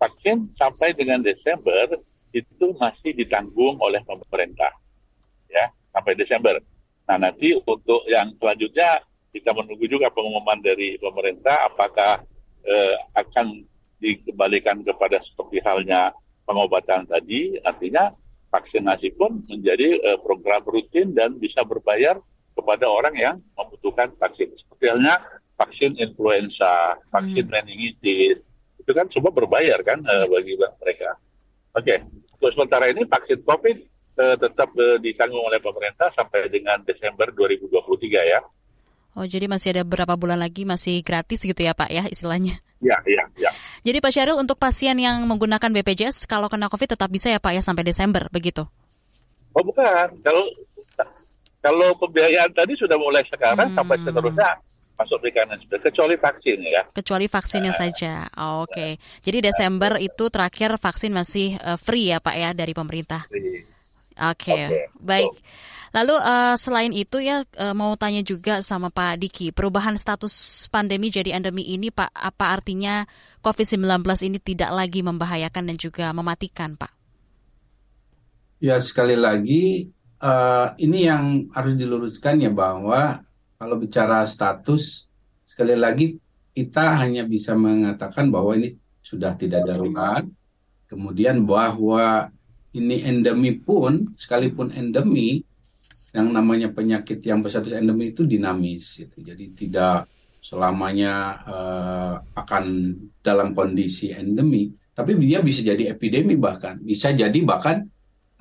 vaksin 0.00 0.56
sampai 0.56 0.96
dengan 0.96 1.20
Desember 1.20 2.00
itu 2.32 2.72
masih 2.80 3.12
ditanggung 3.12 3.76
oleh 3.76 4.00
pemerintah, 4.08 4.72
ya 5.52 5.68
sampai 5.92 6.16
Desember. 6.16 6.56
Nah 7.04 7.20
nanti 7.20 7.52
untuk 7.52 8.08
yang 8.08 8.32
selanjutnya 8.40 9.04
kita 9.36 9.52
menunggu 9.52 9.84
juga 9.84 10.08
pengumuman 10.16 10.64
dari 10.64 10.96
pemerintah 10.96 11.68
apakah 11.68 12.24
eh, 12.64 12.96
akan 13.20 13.68
dikembalikan 14.00 14.80
kepada 14.80 15.20
seperti 15.28 15.60
halnya 15.60 16.08
pengobatan 16.48 17.04
tadi, 17.04 17.60
artinya 17.68 18.16
vaksinasi 18.48 19.12
pun 19.20 19.44
menjadi 19.44 20.00
eh, 20.00 20.18
program 20.24 20.64
rutin 20.64 21.12
dan 21.12 21.36
bisa 21.36 21.68
berbayar 21.68 22.16
kepada 22.56 22.88
orang 22.88 23.12
yang 23.12 23.36
membutuhkan 23.60 24.08
vaksin. 24.16 24.56
Seperti 24.56 24.88
halnya 24.88 25.20
vaksin 25.56 25.94
influenza, 26.00 26.96
vaksin 27.12 27.46
hmm. 27.46 27.52
meningitis, 27.52 28.42
itu 28.82 28.90
kan 28.90 29.06
semua 29.12 29.30
berbayar 29.30 29.78
kan 29.86 30.02
uh, 30.02 30.26
bagi 30.26 30.58
mereka. 30.58 31.14
Oke, 31.72 31.88
okay. 31.88 31.98
untuk 32.40 32.50
sementara 32.52 32.90
ini 32.90 33.06
vaksin 33.06 33.40
COVID 33.46 33.76
uh, 34.18 34.36
tetap 34.36 34.68
uh, 34.74 34.98
ditanggung 34.98 35.40
oleh 35.40 35.62
pemerintah 35.62 36.10
sampai 36.12 36.50
dengan 36.50 36.82
Desember 36.82 37.30
2023 37.30 38.32
ya. 38.32 38.40
Oh, 39.12 39.28
jadi 39.28 39.44
masih 39.44 39.76
ada 39.76 39.82
beberapa 39.84 40.16
bulan 40.16 40.40
lagi 40.40 40.64
masih 40.64 41.04
gratis 41.04 41.44
gitu 41.44 41.60
ya 41.60 41.76
Pak 41.76 41.92
ya 41.92 42.08
istilahnya? 42.08 42.56
Ya, 42.80 42.96
ya, 43.04 43.22
ya. 43.38 43.52
Jadi 43.84 44.02
Pak 44.02 44.10
Syahril 44.10 44.40
untuk 44.40 44.56
pasien 44.58 44.96
yang 44.98 45.22
menggunakan 45.28 45.68
BPJS 45.68 46.24
kalau 46.26 46.48
kena 46.48 46.72
COVID 46.72 46.96
tetap 46.96 47.12
bisa 47.12 47.28
ya 47.28 47.38
Pak 47.38 47.52
ya 47.54 47.62
sampai 47.62 47.84
Desember 47.84 48.26
begitu? 48.32 48.64
Oh 49.52 49.62
bukan, 49.62 50.16
kalau 50.24 50.48
kalau 51.62 51.94
pembiayaan 52.00 52.50
tadi 52.56 52.74
sudah 52.74 52.98
mulai 52.98 53.22
sekarang 53.28 53.70
hmm. 53.70 53.76
sampai 53.78 53.96
seterusnya 54.02 54.50
masuk 55.02 55.18
sudah 55.66 55.80
kecuali 55.82 56.14
vaksin 56.14 56.58
ya. 56.62 56.82
Kecuali 56.94 57.26
vaksinnya 57.26 57.72
uh, 57.74 57.78
saja. 57.78 58.12
Oh, 58.38 58.64
Oke. 58.64 58.72
Okay. 58.72 58.92
Jadi 59.22 59.50
Desember 59.50 59.98
itu 59.98 60.30
terakhir 60.30 60.78
vaksin 60.78 61.10
masih 61.10 61.58
uh, 61.58 61.74
free 61.76 62.14
ya 62.14 62.22
Pak 62.22 62.36
ya 62.38 62.50
dari 62.54 62.72
pemerintah. 62.72 63.26
Oke. 63.28 63.58
Okay. 64.16 64.62
Okay. 64.70 64.84
Baik. 65.02 65.32
Lalu 65.92 66.16
uh, 66.16 66.56
selain 66.56 66.88
itu 66.96 67.20
ya 67.20 67.44
uh, 67.60 67.76
mau 67.76 67.92
tanya 68.00 68.24
juga 68.24 68.64
sama 68.64 68.88
Pak 68.88 69.20
Diki, 69.20 69.52
perubahan 69.52 70.00
status 70.00 70.64
pandemi 70.72 71.12
jadi 71.12 71.36
endemi 71.36 71.68
ini 71.68 71.92
Pak, 71.92 72.08
apa 72.16 72.48
artinya 72.48 73.04
COVID-19 73.44 74.00
ini 74.24 74.40
tidak 74.40 74.72
lagi 74.72 75.04
membahayakan 75.04 75.68
dan 75.68 75.76
juga 75.76 76.08
mematikan 76.16 76.80
Pak? 76.80 76.92
Ya 78.64 78.80
sekali 78.80 79.20
lagi 79.20 79.92
uh, 80.24 80.72
ini 80.80 80.98
yang 81.04 81.52
harus 81.52 81.76
diluruskan 81.76 82.40
ya 82.40 82.48
bahwa 82.48 83.20
kalau 83.62 83.78
bicara 83.78 84.26
status, 84.26 85.06
sekali 85.46 85.78
lagi 85.78 86.18
kita 86.50 86.98
hanya 86.98 87.22
bisa 87.22 87.54
mengatakan 87.54 88.26
bahwa 88.26 88.58
ini 88.58 88.74
sudah 88.98 89.38
tidak 89.38 89.62
darurat. 89.62 90.26
Kemudian 90.90 91.46
bahwa 91.46 92.26
ini 92.74 93.06
endemi 93.06 93.54
pun, 93.54 94.18
sekalipun 94.18 94.74
endemi, 94.74 95.46
yang 96.10 96.34
namanya 96.34 96.74
penyakit 96.74 97.22
yang 97.22 97.38
berstatus 97.38 97.78
endemi 97.78 98.10
itu 98.10 98.26
dinamis. 98.26 98.98
Gitu. 98.98 99.22
Jadi 99.22 99.54
tidak 99.54 100.10
selamanya 100.42 101.14
uh, 101.46 102.14
akan 102.34 102.64
dalam 103.22 103.54
kondisi 103.54 104.10
endemi, 104.10 104.74
tapi 104.90 105.14
dia 105.22 105.38
bisa 105.38 105.62
jadi 105.62 105.94
epidemi 105.94 106.34
bahkan, 106.34 106.82
bisa 106.82 107.14
jadi 107.14 107.38
bahkan 107.46 107.86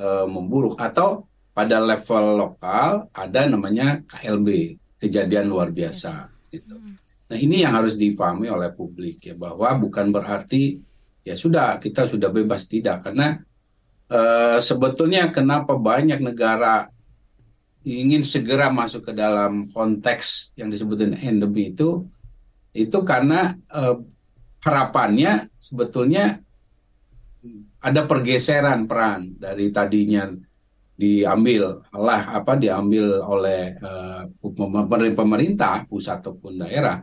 uh, 0.01 0.25
memburuk 0.25 0.81
atau 0.81 1.29
pada 1.53 1.77
level 1.77 2.41
lokal 2.41 3.05
ada 3.13 3.45
namanya 3.45 4.01
KLB 4.09 4.80
kejadian 5.01 5.49
luar 5.49 5.73
biasa 5.73 6.29
gitu. 6.53 6.77
Nah 7.31 7.37
ini 7.39 7.65
yang 7.65 7.73
harus 7.73 7.97
dipahami 7.97 8.53
oleh 8.53 8.69
publik 8.69 9.31
ya 9.31 9.35
bahwa 9.35 9.73
bukan 9.81 10.13
berarti 10.13 10.77
ya 11.25 11.33
sudah 11.33 11.81
kita 11.81 12.05
sudah 12.05 12.29
bebas 12.29 12.69
tidak. 12.69 13.09
Karena 13.09 13.41
uh, 14.13 14.61
sebetulnya 14.61 15.33
kenapa 15.33 15.73
banyak 15.73 16.21
negara 16.21 16.91
ingin 17.81 18.21
segera 18.21 18.69
masuk 18.69 19.09
ke 19.09 19.13
dalam 19.17 19.73
konteks 19.73 20.53
yang 20.53 20.69
disebutkan 20.69 21.17
endemi 21.17 21.73
itu 21.73 22.05
itu 22.77 22.97
karena 23.01 23.57
uh, 23.73 23.97
harapannya 24.61 25.49
sebetulnya 25.57 26.37
ada 27.81 28.05
pergeseran 28.05 28.85
peran 28.85 29.33
dari 29.41 29.73
tadinya 29.73 30.29
diambil 31.01 31.81
lah 31.97 32.37
apa 32.37 32.53
diambil 32.61 33.25
oleh 33.25 33.73
uh, 33.81 34.29
pemerintah 35.17 35.89
pusat 35.89 36.21
ataupun 36.21 36.61
daerah 36.61 37.01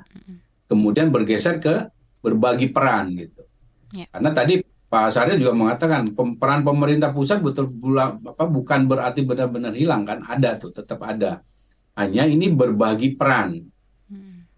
kemudian 0.71 1.11
bergeser 1.11 1.59
ke 1.59 1.91
berbagi 2.23 2.71
peran 2.71 3.19
gitu. 3.19 3.43
Yeah. 3.91 4.07
karena 4.13 4.31
tadi 4.37 4.55
Pak 4.89 5.13
Saril 5.13 5.41
juga 5.41 5.53
mengatakan 5.53 6.13
peran 6.41 6.65
pemerintah 6.65 7.13
pusat 7.13 7.45
betul 7.45 7.69
apa 8.01 8.45
bukan 8.49 8.89
berarti 8.89 9.21
benar-benar 9.21 9.77
hilang 9.77 10.09
kan? 10.09 10.25
Ada 10.25 10.57
tuh 10.57 10.73
tetap 10.73 11.05
ada. 11.05 11.45
Hanya 11.93 12.25
ini 12.25 12.49
berbagi 12.49 13.13
peran. 13.19 13.69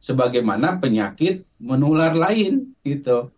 Sebagaimana 0.01 0.79
penyakit 0.79 1.45
menular 1.59 2.15
lain 2.15 2.79
gitu. 2.87 3.35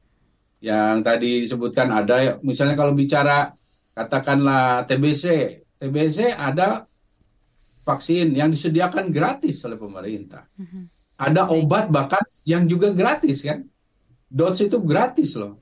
Yang 0.61 0.97
tadi 1.01 1.31
disebutkan 1.49 1.89
ada 1.91 2.37
misalnya 2.45 2.77
kalau 2.77 2.93
bicara 2.93 3.57
katakanlah 3.97 4.85
TBC 4.85 5.25
TBC 5.83 6.39
ada 6.39 6.87
vaksin 7.83 8.39
yang 8.39 8.55
disediakan 8.55 9.11
gratis 9.11 9.67
oleh 9.67 9.75
pemerintah. 9.75 10.47
Mm-hmm. 10.55 10.83
Ada 11.19 11.51
obat 11.51 11.91
bahkan 11.91 12.23
yang 12.47 12.71
juga 12.71 12.95
gratis 12.95 13.43
kan. 13.43 13.67
Dots 14.31 14.63
itu 14.63 14.79
gratis 14.79 15.35
loh. 15.35 15.59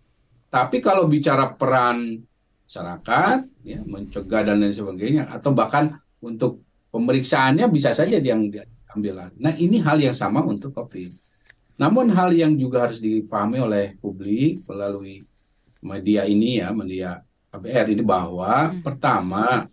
Tapi 0.53 0.85
kalau 0.85 1.09
bicara 1.09 1.57
peran 1.57 2.21
masyarakat, 2.69 3.39
ya, 3.65 3.81
mencegah 3.83 4.43
dan 4.45 4.61
lain 4.61 4.77
sebagainya, 4.77 5.27
atau 5.27 5.51
bahkan 5.57 5.97
untuk 6.21 6.63
pemeriksaannya 6.93 7.67
bisa 7.73 7.97
saja 7.97 8.21
yang 8.21 8.47
diambil. 8.47 9.31
Nah 9.41 9.55
ini 9.57 9.81
hal 9.81 9.99
yang 9.99 10.15
sama 10.15 10.45
untuk 10.45 10.77
COVID. 10.77 11.17
Namun 11.81 12.13
hal 12.13 12.31
yang 12.37 12.53
juga 12.61 12.85
harus 12.85 13.01
difahami 13.01 13.59
oleh 13.63 13.97
publik 13.97 14.63
melalui 14.69 15.25
media 15.81 16.29
ini 16.29 16.61
ya, 16.61 16.69
media 16.77 17.25
KBR 17.51 17.87
ini 17.97 18.03
bahwa 18.05 18.71
hmm. 18.71 18.85
pertama 18.85 19.67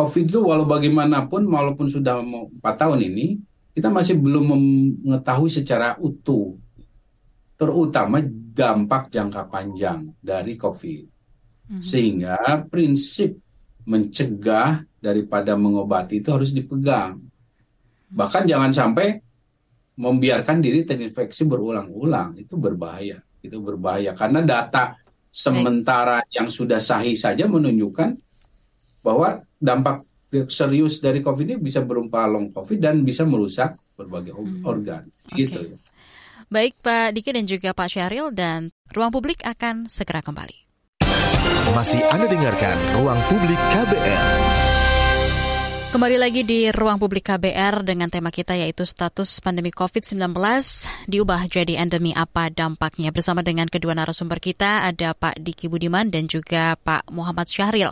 COVID 0.00 0.24
itu 0.24 0.40
walau 0.40 0.64
bagaimanapun, 0.64 1.44
walaupun 1.44 1.84
sudah 1.92 2.24
mau 2.24 2.48
4 2.48 2.80
tahun 2.80 3.04
ini, 3.04 3.36
kita 3.76 3.92
masih 3.92 4.16
belum 4.16 4.56
mengetahui 5.04 5.52
secara 5.52 6.00
utuh, 6.00 6.56
terutama 7.60 8.24
dampak 8.24 9.12
jangka 9.12 9.44
panjang 9.52 10.08
dari 10.24 10.56
COVID. 10.56 11.04
Mm-hmm. 11.04 11.80
Sehingga 11.84 12.64
prinsip 12.72 13.36
mencegah 13.84 14.80
daripada 14.96 15.52
mengobati 15.60 16.24
itu 16.24 16.32
harus 16.32 16.56
dipegang. 16.56 17.20
Bahkan 18.08 18.48
jangan 18.48 18.72
sampai 18.72 19.20
membiarkan 20.00 20.64
diri 20.64 20.88
terinfeksi 20.88 21.44
berulang-ulang, 21.44 22.40
itu 22.40 22.56
berbahaya. 22.56 23.20
Itu 23.44 23.60
berbahaya 23.60 24.16
karena 24.16 24.40
data 24.40 24.96
Sementara 25.30 26.26
yang 26.34 26.50
sudah 26.50 26.82
sahih 26.82 27.14
saja 27.14 27.46
menunjukkan 27.46 28.18
bahwa 29.06 29.46
dampak 29.60 30.02
serius 30.48 31.04
dari 31.04 31.20
COVID 31.20 31.46
ini 31.46 31.56
bisa 31.60 31.84
berupa 31.84 32.24
long 32.24 32.48
COVID 32.48 32.78
dan 32.80 33.04
bisa 33.04 33.28
merusak 33.28 33.76
berbagai 33.94 34.32
hmm. 34.32 34.64
organ. 34.64 35.04
Okay. 35.28 35.46
Gitu 35.46 35.58
ya. 35.74 35.76
Baik 36.50 36.74
Pak 36.82 37.14
Diki 37.14 37.30
dan 37.30 37.46
juga 37.46 37.70
Pak 37.70 37.88
Syahril 37.94 38.34
dan 38.34 38.74
Ruang 38.90 39.14
Publik 39.14 39.38
akan 39.46 39.86
segera 39.86 40.18
kembali. 40.18 40.66
Masih 41.70 42.02
Anda 42.10 42.26
dengarkan 42.26 42.74
Ruang 42.98 43.20
Publik 43.30 43.60
KBR. 43.70 44.26
Kembali 45.90 46.22
lagi 46.22 46.46
di 46.46 46.70
ruang 46.70 47.02
publik 47.02 47.26
KBR 47.26 47.82
dengan 47.82 48.06
tema 48.14 48.30
kita 48.30 48.54
yaitu 48.54 48.86
status 48.86 49.42
pandemi 49.42 49.74
COVID-19 49.74 50.22
diubah 51.10 51.50
jadi 51.50 51.82
endemi 51.82 52.14
apa 52.14 52.46
dampaknya. 52.46 53.10
Bersama 53.10 53.42
dengan 53.42 53.66
kedua 53.66 53.98
narasumber 53.98 54.38
kita 54.38 54.86
ada 54.86 55.18
Pak 55.18 55.42
Diki 55.42 55.66
Budiman 55.66 56.06
dan 56.06 56.30
juga 56.30 56.78
Pak 56.78 57.10
Muhammad 57.10 57.50
Syahril. 57.50 57.90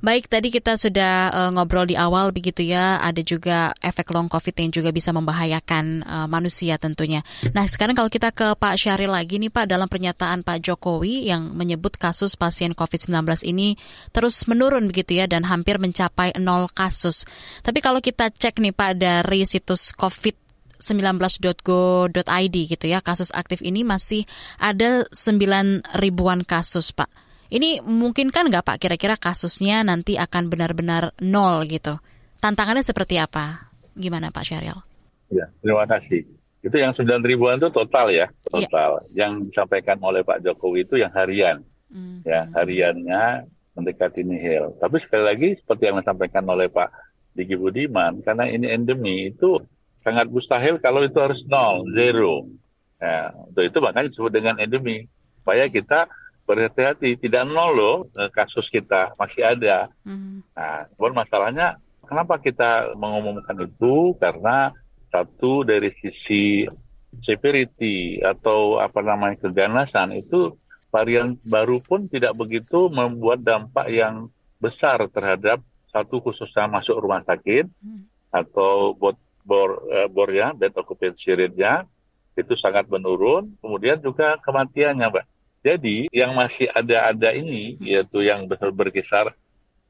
Baik, 0.00 0.32
tadi 0.32 0.48
kita 0.48 0.80
sudah 0.80 1.28
uh, 1.28 1.50
ngobrol 1.52 1.84
di 1.84 1.92
awal 1.92 2.32
begitu 2.32 2.64
ya, 2.64 2.96
ada 3.04 3.20
juga 3.20 3.76
efek 3.84 4.08
long 4.16 4.32
COVID 4.32 4.56
yang 4.56 4.72
juga 4.72 4.88
bisa 4.96 5.12
membahayakan 5.12 6.00
uh, 6.08 6.24
manusia 6.24 6.80
tentunya. 6.80 7.20
Nah, 7.52 7.68
sekarang 7.68 7.92
kalau 7.92 8.08
kita 8.08 8.32
ke 8.32 8.56
Pak 8.56 8.80
Syahril 8.80 9.12
lagi 9.12 9.36
nih 9.36 9.52
Pak, 9.52 9.68
dalam 9.68 9.92
pernyataan 9.92 10.40
Pak 10.40 10.64
Jokowi 10.64 11.28
yang 11.28 11.52
menyebut 11.52 12.00
kasus 12.00 12.32
pasien 12.32 12.72
COVID-19 12.72 13.12
ini 13.44 13.76
terus 14.08 14.48
menurun 14.48 14.88
begitu 14.88 15.20
ya 15.20 15.28
dan 15.28 15.44
hampir 15.44 15.76
mencapai 15.76 16.32
nol 16.40 16.72
kasus. 16.72 17.28
Tapi 17.60 17.84
kalau 17.84 18.00
kita 18.00 18.32
cek 18.32 18.56
nih 18.56 18.72
Pak 18.72 18.96
dari 18.96 19.44
situs 19.44 19.92
COVID 19.92 20.32
19.go.id 20.80 22.56
gitu 22.56 22.86
ya, 22.88 23.04
kasus 23.04 23.28
aktif 23.36 23.60
ini 23.60 23.84
masih 23.84 24.24
ada 24.56 25.04
9 25.12 26.00
ribuan 26.00 26.40
kasus 26.40 26.88
Pak. 26.96 27.29
Ini 27.50 27.82
mungkin 27.82 28.30
kan 28.30 28.46
nggak 28.46 28.62
Pak 28.62 28.76
kira-kira 28.78 29.18
kasusnya 29.18 29.82
nanti 29.82 30.14
akan 30.14 30.46
benar-benar 30.46 31.10
nol 31.18 31.66
gitu? 31.66 31.98
Tantangannya 32.38 32.86
seperti 32.86 33.18
apa? 33.18 33.68
Gimana 33.98 34.30
Pak 34.30 34.46
Syahril? 34.46 34.78
Ya, 35.34 35.50
terima 35.58 35.82
kasih. 35.90 36.26
Itu 36.62 36.76
yang 36.76 36.94
9 36.94 37.26
ribuan 37.26 37.58
itu 37.58 37.72
total 37.74 38.12
ya, 38.12 38.30
iya. 38.30 38.68
total. 38.68 39.02
Ya. 39.10 39.26
Yang 39.26 39.50
disampaikan 39.50 39.98
oleh 39.98 40.22
Pak 40.22 40.46
Jokowi 40.46 40.86
itu 40.86 40.94
yang 41.02 41.10
harian. 41.10 41.66
Hmm. 41.90 42.22
Ya, 42.22 42.46
hariannya 42.54 43.50
mendekati 43.74 44.22
nihil. 44.22 44.78
Tapi 44.78 45.02
sekali 45.02 45.24
lagi 45.26 45.48
seperti 45.58 45.90
yang 45.90 45.98
disampaikan 45.98 46.46
oleh 46.46 46.70
Pak 46.70 46.92
Diki 47.34 47.58
Budiman, 47.58 48.22
karena 48.22 48.46
ini 48.46 48.70
endemi 48.70 49.32
itu 49.32 49.58
sangat 50.06 50.30
mustahil 50.30 50.78
kalau 50.78 51.02
itu 51.02 51.18
harus 51.18 51.40
nol, 51.50 51.88
zero. 51.96 52.46
Ya, 53.00 53.32
untuk 53.32 53.64
itu 53.64 53.78
makanya 53.80 54.12
disebut 54.12 54.32
dengan 54.32 54.54
endemi. 54.60 55.08
Supaya 55.40 55.66
kita 55.72 56.06
berhati-hati 56.50 57.14
tidak 57.22 57.46
nol 57.46 57.70
loh 57.70 57.96
eh, 58.18 58.26
kasus 58.34 58.66
kita 58.66 59.14
masih 59.14 59.46
ada. 59.46 59.86
Hmm. 60.02 60.42
Nah, 60.50 60.90
masalahnya 60.98 61.78
kenapa 62.02 62.42
kita 62.42 62.98
mengumumkan 62.98 63.54
itu 63.62 64.18
karena 64.18 64.74
satu 65.14 65.62
dari 65.62 65.94
sisi 65.94 66.66
severity 67.22 68.18
atau 68.18 68.82
apa 68.82 68.98
namanya 69.02 69.46
keganasan 69.46 70.18
itu 70.18 70.58
varian 70.90 71.38
baru 71.46 71.78
pun 71.78 72.10
tidak 72.10 72.34
begitu 72.34 72.90
membuat 72.90 73.46
dampak 73.46 73.86
yang 73.90 74.26
besar 74.58 74.98
terhadap 75.10 75.62
satu 75.90 76.18
khususnya 76.22 76.66
masuk 76.66 76.98
rumah 76.98 77.22
sakit 77.26 77.66
hmm. 77.66 78.02
atau 78.30 78.94
bor, 78.94 79.14
bor, 79.46 79.86
eh, 79.90 80.06
bornya 80.10 80.54
bed 80.54 80.74
occupancy 80.74 81.34
rate-nya 81.34 81.86
itu 82.38 82.54
sangat 82.58 82.86
menurun 82.86 83.54
kemudian 83.58 83.98
juga 83.98 84.38
kematiannya 84.38 85.06
mbak 85.10 85.26
jadi 85.60 86.08
yang 86.08 86.32
masih 86.32 86.72
ada-ada 86.72 87.36
ini 87.36 87.76
yaitu 87.84 88.24
yang 88.24 88.48
berkisar 88.48 89.36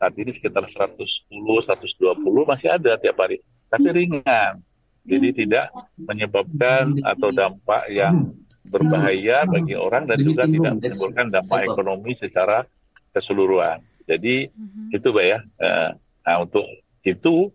saat 0.00 0.14
ini 0.16 0.32
sekitar 0.32 0.64
110, 0.64 1.28
120 1.30 2.16
masih 2.48 2.68
ada 2.72 2.96
tiap 2.96 3.20
hari, 3.20 3.44
tapi 3.68 3.88
ringan. 3.92 4.64
Jadi 5.04 5.44
tidak 5.44 5.72
menyebabkan 5.96 6.96
atau 7.04 7.28
dampak 7.32 7.88
yang 7.92 8.32
berbahaya 8.64 9.44
bagi 9.48 9.76
orang 9.76 10.08
dan 10.08 10.18
juga 10.20 10.44
tidak 10.48 10.72
menimbulkan 10.80 11.26
dampak 11.32 11.60
ekonomi 11.68 12.12
secara 12.16 12.64
keseluruhan. 13.12 13.80
Jadi 14.08 14.48
itu 14.92 15.06
Mbak 15.08 15.26
ya. 15.26 15.38
Eh, 15.40 15.90
nah 16.26 16.36
untuk 16.42 16.64
itu 17.04 17.52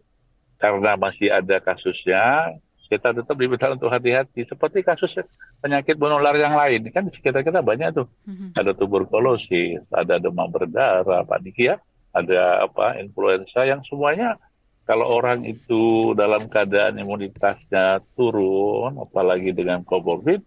karena 0.58 0.98
masih 0.98 1.30
ada 1.30 1.62
kasusnya, 1.62 2.56
kita 2.96 3.12
tetap 3.12 3.36
diminta 3.36 3.76
untuk 3.76 3.92
hati-hati. 3.92 4.48
Seperti 4.48 4.80
kasus 4.82 5.12
penyakit 5.60 6.00
menular 6.00 6.34
yang 6.40 6.56
lain, 6.56 6.88
kan 6.96 7.06
di 7.06 7.12
sekitar 7.12 7.44
kita 7.44 7.60
banyak 7.60 7.92
tuh. 7.92 8.08
Mm-hmm. 8.24 8.50
Ada 8.56 8.72
tuberkulosis, 8.72 9.84
ada 9.92 10.16
demam 10.18 10.48
berdarah, 10.48 11.28
Pak 11.28 11.40
Niki 11.44 11.68
ya, 11.68 11.76
ada 12.16 12.64
apa 12.64 12.96
influenza 13.04 13.68
yang 13.68 13.84
semuanya 13.84 14.40
kalau 14.86 15.18
orang 15.18 15.42
itu 15.50 16.14
dalam 16.14 16.46
keadaan 16.46 17.02
imunitasnya 17.02 18.06
turun, 18.14 19.02
apalagi 19.02 19.50
dengan 19.50 19.82
COVID, 19.82 20.40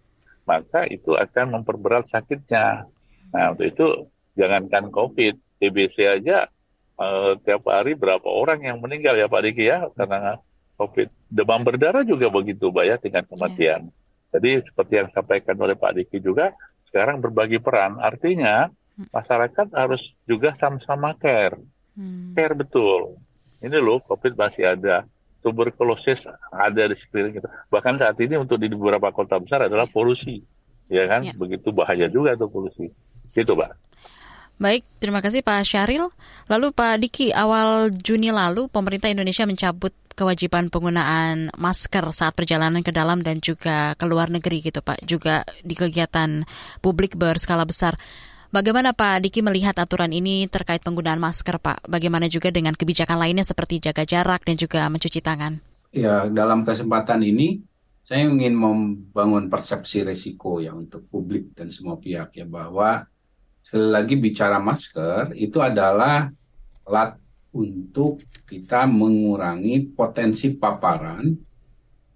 maka 0.47 0.87
itu 0.87 1.11
akan 1.11 1.59
memperberat 1.59 2.07
sakitnya. 2.07 2.87
Nah, 3.35 3.51
untuk 3.51 3.67
itu 3.67 3.87
jangankan 4.39 4.87
COVID, 4.95 5.59
TBC 5.59 6.07
aja 6.07 6.47
eh, 7.03 7.31
tiap 7.43 7.67
hari 7.67 7.99
berapa 7.99 8.23
orang 8.23 8.63
yang 8.63 8.79
meninggal 8.79 9.19
ya 9.19 9.27
Pak 9.27 9.43
Diki 9.43 9.67
ya 9.67 9.91
karena 9.99 10.39
COVID. 10.79 11.18
Demam 11.29 11.61
berdarah 11.61 12.01
juga 12.01 12.27
begitu, 12.33 12.73
Mbak 12.73 12.85
ya, 12.89 12.95
tingkat 12.97 13.23
iya. 13.25 13.29
kematian. 13.29 13.81
Yeah. 13.87 13.97
Jadi 14.29 14.49
seperti 14.65 14.93
yang 14.97 15.07
disampaikan 15.09 15.55
oleh 15.57 15.75
Pak 15.77 15.91
Diki 15.97 16.17
juga, 16.21 16.53
sekarang 16.89 17.21
berbagi 17.21 17.61
peran. 17.61 18.01
Artinya 18.01 18.69
hmm. 18.97 19.13
masyarakat 19.13 19.67
harus 19.73 20.01
juga 20.25 20.57
sama-sama 20.57 21.13
care. 21.17 21.57
Hmm. 21.93 22.33
Care 22.33 22.57
betul. 22.57 23.17
Ini 23.61 23.77
loh, 23.77 24.01
COVID 24.05 24.33
masih 24.37 24.73
ada. 24.73 25.05
Tuberkulosis 25.39 26.27
ada 26.51 26.83
di 26.89 26.95
sekeliling 26.99 27.39
kita. 27.39 27.47
Bahkan 27.71 27.95
saat 28.01 28.17
ini 28.19 28.35
untuk 28.35 28.59
di 28.59 28.67
beberapa 28.67 29.13
kota 29.15 29.39
besar 29.39 29.69
adalah 29.69 29.87
polusi. 29.87 30.41
Ya 30.89 31.05
kan? 31.05 31.25
Yeah. 31.25 31.37
Begitu 31.37 31.69
bahaya 31.69 32.09
juga 32.09 32.33
tuh 32.35 32.49
polusi. 32.49 32.89
Gitu, 33.29 33.53
Mbak. 33.53 33.71
Baik, 34.59 34.83
terima 34.99 35.23
kasih 35.23 35.39
Pak 35.39 35.63
Syaril. 35.63 36.11
Lalu 36.51 36.75
Pak 36.75 36.99
Diki, 36.99 37.31
awal 37.31 37.95
Juni 37.95 38.27
lalu 38.27 38.67
pemerintah 38.67 39.07
Indonesia 39.07 39.47
mencabut 39.47 39.95
kewajiban 40.19 40.67
penggunaan 40.67 41.47
masker 41.55 42.03
saat 42.11 42.35
perjalanan 42.35 42.83
ke 42.83 42.91
dalam 42.91 43.23
dan 43.23 43.39
juga 43.39 43.95
ke 43.95 44.03
luar 44.03 44.27
negeri 44.27 44.59
gitu 44.59 44.83
Pak, 44.83 45.07
juga 45.07 45.47
di 45.63 45.79
kegiatan 45.79 46.43
publik 46.83 47.15
berskala 47.15 47.63
besar. 47.63 47.95
Bagaimana 48.51 48.91
Pak 48.91 49.23
Diki 49.23 49.39
melihat 49.39 49.79
aturan 49.79 50.11
ini 50.11 50.43
terkait 50.51 50.83
penggunaan 50.83 51.23
masker 51.23 51.55
Pak? 51.55 51.87
Bagaimana 51.87 52.27
juga 52.27 52.51
dengan 52.51 52.75
kebijakan 52.75 53.15
lainnya 53.15 53.47
seperti 53.47 53.79
jaga 53.79 54.03
jarak 54.03 54.43
dan 54.43 54.59
juga 54.59 54.91
mencuci 54.91 55.23
tangan? 55.23 55.63
Ya, 55.95 56.27
dalam 56.27 56.67
kesempatan 56.67 57.23
ini 57.23 57.63
saya 58.03 58.27
ingin 58.27 58.59
membangun 58.59 59.47
persepsi 59.47 60.03
resiko 60.03 60.59
ya 60.59 60.75
untuk 60.75 61.07
publik 61.07 61.55
dan 61.55 61.71
semua 61.71 61.95
pihak 61.95 62.35
ya 62.35 62.43
bahwa 62.43 63.07
sekali 63.69 63.85
lagi 63.93 64.17
bicara 64.17 64.57
masker 64.57 65.37
itu 65.37 65.61
adalah 65.61 66.25
alat 66.89 67.21
untuk 67.53 68.17
kita 68.49 68.89
mengurangi 68.89 69.93
potensi 69.93 70.57
paparan 70.57 71.29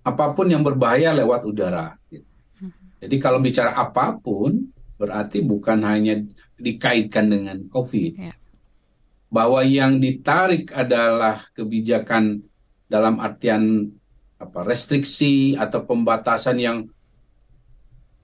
apa 0.01 0.25
pun 0.33 0.49
yang 0.49 0.65
berbahaya 0.65 1.13
lewat 1.13 1.45
udara. 1.45 1.93
Jadi 2.97 3.15
kalau 3.21 3.37
bicara 3.37 3.77
apa 3.77 4.17
pun 4.17 4.65
berarti 4.97 5.45
bukan 5.45 5.85
hanya 5.85 6.25
dikaitkan 6.57 7.29
dengan 7.29 7.69
COVID. 7.69 8.11
Ya. 8.17 8.33
Bahwa 9.29 9.61
yang 9.61 10.01
ditarik 10.01 10.73
adalah 10.73 11.45
kebijakan 11.53 12.41
dalam 12.89 13.21
artian 13.21 13.93
apa 14.41 14.65
restriksi 14.65 15.53
atau 15.53 15.85
pembatasan 15.85 16.57
yang 16.57 16.89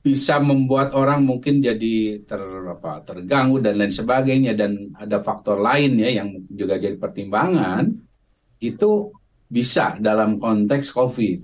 bisa 0.10 0.42
membuat 0.42 0.98
orang 0.98 1.22
mungkin 1.22 1.62
jadi 1.62 2.26
ter, 2.26 2.42
apa, 2.42 3.06
terganggu 3.06 3.62
dan 3.62 3.78
lain 3.78 3.94
sebagainya 3.94 4.58
dan 4.58 4.90
ada 4.98 5.22
faktor 5.22 5.62
lain 5.62 6.02
ya 6.02 6.10
yang 6.10 6.34
juga 6.50 6.82
jadi 6.82 6.98
pertimbangan 6.98 7.94
itu 8.58 9.14
bisa 9.46 10.02
dalam 10.02 10.42
konteks 10.42 10.90
COVID. 10.90 11.40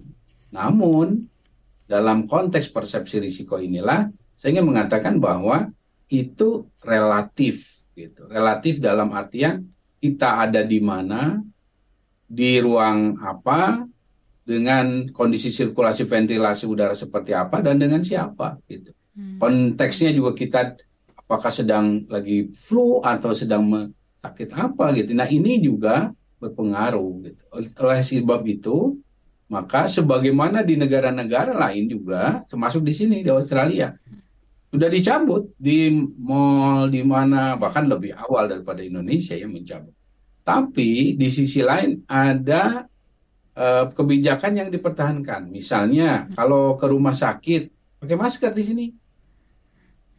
Namun 0.58 1.22
dalam 1.86 2.26
konteks 2.26 2.74
persepsi 2.74 3.22
risiko 3.22 3.62
inilah 3.62 4.10
saya 4.34 4.58
ingin 4.58 4.66
mengatakan 4.66 5.22
bahwa 5.22 5.70
itu 6.10 6.66
relatif 6.82 7.86
gitu. 7.94 8.26
Relatif 8.26 8.82
dalam 8.82 9.14
artian 9.14 9.62
kita 10.02 10.50
ada 10.50 10.62
di 10.66 10.82
mana, 10.82 11.38
di 12.26 12.58
ruang 12.58 13.22
apa, 13.22 13.86
dengan 14.46 15.10
kondisi 15.10 15.50
sirkulasi 15.50 16.06
ventilasi 16.06 16.70
udara 16.70 16.94
seperti 16.94 17.34
apa 17.34 17.66
dan 17.66 17.82
dengan 17.82 18.06
siapa 18.06 18.62
gitu. 18.70 18.94
Hmm. 19.18 19.42
Konteksnya 19.42 20.14
juga 20.14 20.38
kita 20.38 20.78
apakah 21.18 21.50
sedang 21.50 22.06
lagi 22.06 22.54
flu 22.54 23.02
atau 23.02 23.34
sedang 23.34 23.90
sakit 24.14 24.54
apa 24.54 24.94
gitu. 24.94 25.18
Nah 25.18 25.26
ini 25.26 25.58
juga 25.58 26.14
berpengaruh 26.38 27.12
gitu. 27.26 27.44
Oleh 27.82 28.06
sebab 28.06 28.46
itu 28.46 29.02
maka 29.50 29.90
sebagaimana 29.90 30.62
di 30.62 30.78
negara-negara 30.78 31.58
lain 31.58 31.90
juga 31.90 32.46
termasuk 32.46 32.86
di 32.86 32.94
sini 32.94 33.22
di 33.26 33.30
Australia 33.30 33.94
sudah 34.70 34.90
dicabut 34.90 35.54
di 35.58 35.94
mall 36.22 36.90
di 36.90 37.02
mana 37.06 37.56
bahkan 37.56 37.86
lebih 37.86 38.14
awal 38.14 38.50
daripada 38.50 38.82
Indonesia 38.86 39.34
yang 39.34 39.54
mencabut. 39.54 39.94
Tapi 40.46 41.18
di 41.18 41.30
sisi 41.34 41.66
lain 41.66 42.06
ada 42.06 42.86
uh, 43.56 43.90
kebijakan 43.92 44.52
yang 44.60 44.70
dipertahankan. 44.70 45.48
Misalnya 45.50 46.28
kalau 46.36 46.76
ke 46.76 46.86
rumah 46.86 47.16
sakit 47.16 47.72
pakai 48.04 48.16
masker 48.20 48.52
di 48.54 48.64
sini. 48.64 48.86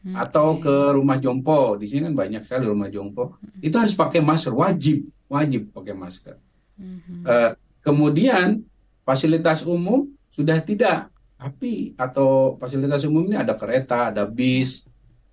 Hmm, 0.06 0.14
Atau 0.16 0.62
ke 0.62 0.94
rumah 0.94 1.18
jompo, 1.18 1.74
di 1.76 1.90
sini 1.90 2.06
kan 2.10 2.14
banyak 2.14 2.42
sekali 2.46 2.64
rumah 2.66 2.86
jompo. 2.90 3.38
Itu 3.58 3.76
harus 3.76 3.94
pakai 3.94 4.22
masker, 4.22 4.54
wajib, 4.54 5.06
wajib 5.26 5.74
pakai 5.74 5.94
masker. 5.94 6.36
Uh, 6.76 7.56
kemudian 7.80 8.62
fasilitas 9.02 9.64
umum 9.64 10.06
sudah 10.30 10.60
tidak, 10.60 11.08
tapi 11.36 11.96
atau 11.96 12.54
fasilitas 12.60 13.02
umum 13.08 13.24
ini 13.28 13.36
ada 13.40 13.56
kereta, 13.56 14.12
ada 14.12 14.28
bis, 14.28 14.84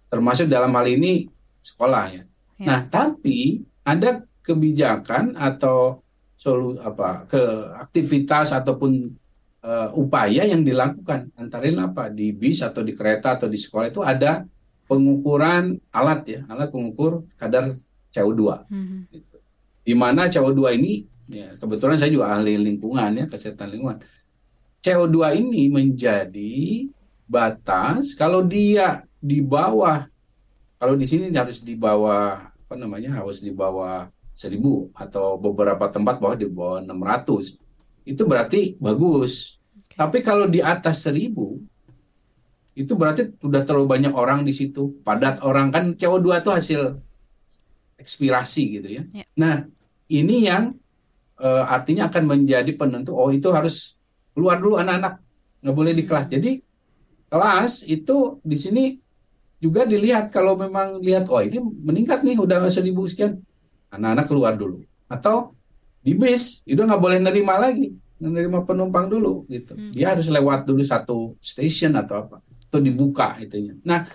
termasuk 0.07 0.47
dalam 0.47 0.71
hal 0.71 0.87
ini 0.87 1.27
sekolah 1.59 2.05
ya. 2.11 2.23
ya. 2.59 2.65
Nah, 2.65 2.79
tapi 2.87 3.63
ada 3.83 4.23
kebijakan 4.43 5.35
atau 5.39 6.02
solu 6.43 6.75
apa 6.84 7.23
ke 7.23 7.39
aktivitas 7.79 8.51
ataupun 8.51 9.15
uh, 9.63 9.89
upaya 9.95 10.43
yang 10.43 10.60
dilakukan 10.60 11.32
antara 11.39 11.71
lain 11.71 11.79
apa 11.79 12.12
di 12.12 12.36
bis 12.36 12.60
atau 12.60 12.84
di 12.84 12.91
kereta 12.91 13.39
atau 13.39 13.47
di 13.47 13.56
sekolah 13.56 13.88
itu 13.88 14.03
ada 14.03 14.43
pengukuran 14.84 15.79
alat 15.95 16.21
ya 16.27 16.39
alat 16.51 16.67
pengukur 16.67 17.23
kadar 17.39 17.79
CO2 18.12 18.67
mm-hmm. 18.67 18.99
gitu. 19.15 19.38
di 19.88 19.93
mana 19.95 20.27
CO2 20.27 20.60
ini 20.75 21.08
ya 21.32 21.56
kebetulan 21.56 21.95
saya 21.95 22.12
juga 22.12 22.36
ahli 22.36 22.60
lingkungan 22.60 23.23
ya 23.23 23.25
kesehatan 23.32 23.79
lingkungan 23.79 24.03
CO2 24.84 25.39
ini 25.39 25.71
menjadi 25.71 26.91
batas 27.23 28.19
kalau 28.19 28.43
dia 28.43 29.08
di 29.23 29.39
bawah 29.39 30.03
kalau 30.75 30.99
di 30.99 31.08
sini 31.08 31.32
harus 31.32 31.63
di 31.63 31.79
bawah 31.79 32.51
apa 32.51 32.75
namanya 32.75 33.15
harus 33.23 33.39
di 33.39 33.56
bawah 33.56 34.12
seribu 34.43 34.91
atau 34.91 35.39
beberapa 35.39 35.88
tempat 35.88 36.19
bawah 36.19 36.36
di 36.36 36.51
bawah 36.51 36.84
600 36.84 37.63
itu 38.03 38.23
berarti 38.27 38.75
bagus. 38.84 39.56
Okay. 39.73 39.95
tapi 39.95 40.17
kalau 40.19 40.45
di 40.51 40.60
atas 40.60 41.08
seribu 41.08 41.63
itu 42.73 42.93
berarti 42.97 43.38
sudah 43.38 43.62
terlalu 43.62 43.86
banyak 43.86 44.13
orang 44.13 44.41
di 44.41 44.53
situ. 44.53 44.97
Padat 45.06 45.45
orang. 45.45 45.69
Kan 45.69 45.93
CO2 45.93 46.41
itu 46.41 46.49
hasil 46.49 46.82
ekspirasi 48.01 48.63
gitu 48.82 48.89
ya. 48.89 49.03
Yeah. 49.13 49.27
nah 49.38 49.56
ini 50.10 50.49
yang 50.49 50.75
uh, 51.39 51.63
artinya 51.69 52.10
akan 52.10 52.23
menjadi 52.27 52.73
penentu 52.73 53.15
oh 53.15 53.29
itu 53.29 53.47
harus 53.53 53.93
keluar 54.34 54.58
dulu 54.58 54.82
anak-anak. 54.82 55.21
Nggak 55.63 55.75
boleh 55.77 55.93
di 55.93 56.03
kelas. 56.03 56.25
Jadi 56.27 56.51
kelas 57.29 57.73
itu 57.88 58.41
di 58.41 58.58
sini 58.58 58.84
juga 59.62 59.86
dilihat. 59.86 60.34
Kalau 60.34 60.58
memang 60.58 60.99
lihat 60.99 61.29
oh 61.29 61.39
ini 61.39 61.62
meningkat 61.62 62.25
nih 62.25 62.41
udah 62.41 62.65
seribu 62.67 63.06
sekian 63.06 63.38
anak-anak 63.93 64.25
keluar 64.25 64.53
dulu. 64.58 64.82
Atau 65.06 65.53
di 66.03 66.17
bis 66.17 66.65
itu 66.65 66.82
nggak 66.82 67.01
boleh 67.01 67.19
nerima 67.21 67.62
lagi. 67.62 67.93
Menerima 68.17 68.63
penumpang 68.63 69.12
dulu 69.12 69.43
gitu. 69.51 69.75
Hmm. 69.75 69.91
dia 69.91 70.15
harus 70.15 70.32
lewat 70.32 70.63
dulu 70.63 70.82
satu 70.82 71.38
station 71.43 71.93
atau 71.99 72.25
apa. 72.25 72.38
Atau 72.69 72.82
dibuka 72.82 73.38
itunya 73.38 73.77
nah 73.86 74.08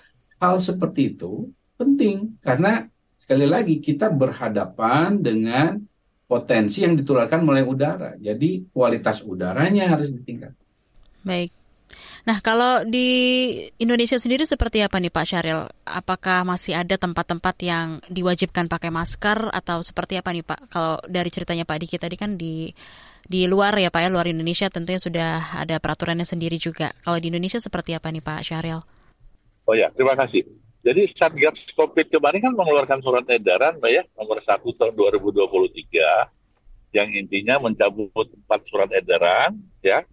hal 0.43 0.59
seperti 0.59 1.15
itu 1.15 1.49
penting. 1.79 2.41
Karena 2.43 2.83
sekali 3.15 3.47
lagi 3.47 3.79
kita 3.79 4.11
berhadapan 4.11 5.21
dengan 5.21 5.79
potensi 6.29 6.85
yang 6.85 6.97
ditularkan 6.97 7.45
melalui 7.45 7.69
udara. 7.73 8.17
Jadi 8.17 8.69
kualitas 8.73 9.25
udaranya 9.25 9.93
harus 9.93 10.13
ditingkatkan. 10.13 10.67
Baik 11.25 11.58
Nah, 12.29 12.45
kalau 12.45 12.85
di 12.85 13.09
Indonesia 13.81 14.21
sendiri 14.21 14.45
seperti 14.45 14.85
apa 14.85 15.01
nih 15.01 15.09
Pak 15.09 15.25
Syaril? 15.25 15.65
Apakah 15.89 16.45
masih 16.45 16.77
ada 16.77 17.01
tempat-tempat 17.01 17.57
yang 17.65 18.05
diwajibkan 18.13 18.69
pakai 18.69 18.93
masker 18.93 19.49
atau 19.49 19.81
seperti 19.81 20.21
apa 20.21 20.37
nih 20.37 20.45
Pak? 20.45 20.69
Kalau 20.69 21.01
dari 21.09 21.33
ceritanya 21.33 21.65
Pak 21.65 21.81
Diki 21.81 21.97
tadi 21.97 22.21
kan 22.21 22.37
di 22.37 22.69
di 23.25 23.49
luar 23.49 23.73
ya 23.81 23.89
Pak 23.89 24.01
ya, 24.05 24.09
luar 24.13 24.29
Indonesia 24.29 24.69
tentunya 24.69 25.01
sudah 25.01 25.57
ada 25.57 25.81
peraturannya 25.81 26.29
sendiri 26.29 26.61
juga. 26.61 26.93
Kalau 27.01 27.17
di 27.17 27.33
Indonesia 27.33 27.65
seperti 27.65 27.97
apa 27.97 28.13
nih 28.13 28.21
Pak 28.21 28.45
Syaril? 28.45 28.85
Oh 29.65 29.73
ya, 29.73 29.89
terima 29.97 30.13
kasih. 30.13 30.45
Jadi 30.85 31.09
Satgas 31.17 31.65
COVID 31.73 32.13
kemarin 32.13 32.45
kan 32.45 32.53
mengeluarkan 32.53 33.01
surat 33.01 33.25
edaran 33.33 33.81
Mbak 33.81 33.89
ya, 33.89 34.05
nomor 34.21 34.45
1 34.45 34.69
tahun 34.77 34.93
2023 35.25 36.93
yang 36.93 37.09
intinya 37.09 37.57
mencabut 37.57 38.29
empat 38.45 38.61
surat 38.69 38.93
edaran 38.93 39.57
ya 39.81 40.05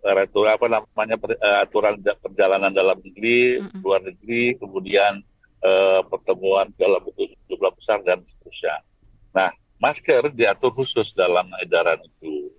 aturan 0.00 0.56
apa 0.56 0.66
namanya 0.66 1.16
eh, 1.16 1.58
aturan 1.64 1.94
perjalanan 2.00 2.72
dalam 2.72 2.98
negeri, 3.04 3.60
mm-hmm. 3.60 3.80
luar 3.84 4.00
negeri, 4.04 4.56
kemudian 4.56 5.20
uh, 5.60 6.00
pertemuan 6.08 6.72
dalam 6.76 7.00
bentuk 7.04 7.36
jumlah 7.48 7.72
besar 7.76 8.00
dan 8.04 8.24
seterusnya. 8.24 8.76
Nah, 9.36 9.50
masker 9.76 10.32
diatur 10.32 10.72
khusus 10.72 11.12
dalam 11.12 11.48
edaran 11.60 12.00
itu. 12.00 12.52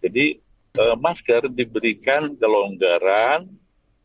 Jadi 0.00 0.40
uh, 0.80 0.96
masker 0.96 1.52
diberikan 1.52 2.32
kelonggaran 2.36 3.48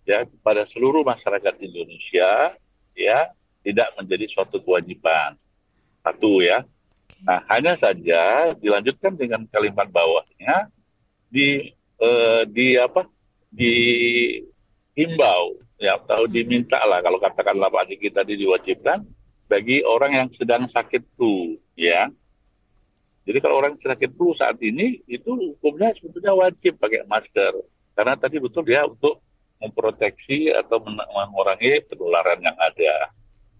ya 0.03 0.27
kepada 0.27 0.67
seluruh 0.67 1.07
masyarakat 1.07 1.55
Indonesia 1.63 2.55
ya 2.93 3.31
tidak 3.63 3.89
menjadi 3.95 4.25
suatu 4.31 4.59
kewajiban. 4.59 5.39
Satu 6.03 6.43
ya. 6.43 6.67
Nah, 7.23 7.39
hanya 7.47 7.79
saja 7.79 8.51
dilanjutkan 8.59 9.15
dengan 9.15 9.47
kalimat 9.47 9.87
bawahnya 9.87 10.67
di 11.31 11.71
eh, 12.03 12.41
di 12.51 12.75
apa 12.75 13.07
di 13.53 13.73
himbau 14.93 15.57
ya 15.79 15.97
atau 15.97 16.29
diminta 16.29 16.79
lah 16.85 17.01
kalau 17.01 17.17
katakanlah 17.17 17.69
Pak 17.69 17.89
Diki 17.89 18.09
tadi 18.13 18.37
diwajibkan 18.37 19.03
bagi 19.49 19.83
orang 19.83 20.11
yang 20.15 20.27
sedang 20.33 20.65
sakit 20.69 21.03
flu 21.17 21.57
ya. 21.77 22.09
Jadi 23.23 23.39
kalau 23.39 23.63
orang 23.63 23.79
sakit 23.79 24.19
flu 24.19 24.35
saat 24.35 24.59
ini 24.59 24.99
itu 25.07 25.31
hukumnya 25.31 25.95
sebetulnya 25.95 26.35
wajib 26.35 26.75
pakai 26.75 27.07
masker 27.07 27.55
karena 27.95 28.19
tadi 28.19 28.41
betul 28.41 28.67
dia 28.67 28.83
untuk 28.83 29.23
memproteksi 29.63 30.51
atau 30.51 30.83
mengurangi 30.83 31.87
penularan 31.87 32.39
yang 32.43 32.57
ada 32.59 33.13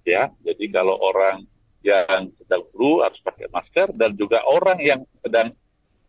ya. 0.03 0.23
Jadi 0.43 0.67
kalau 0.67 0.99
orang 0.99 1.47
yang 1.83 2.31
sedang 2.39 2.63
flu 2.71 3.03
harus 3.03 3.19
pakai 3.19 3.47
masker 3.51 3.91
dan 3.95 4.15
juga 4.15 4.39
orang 4.47 4.79
yang 4.79 5.01
sedang 5.19 5.51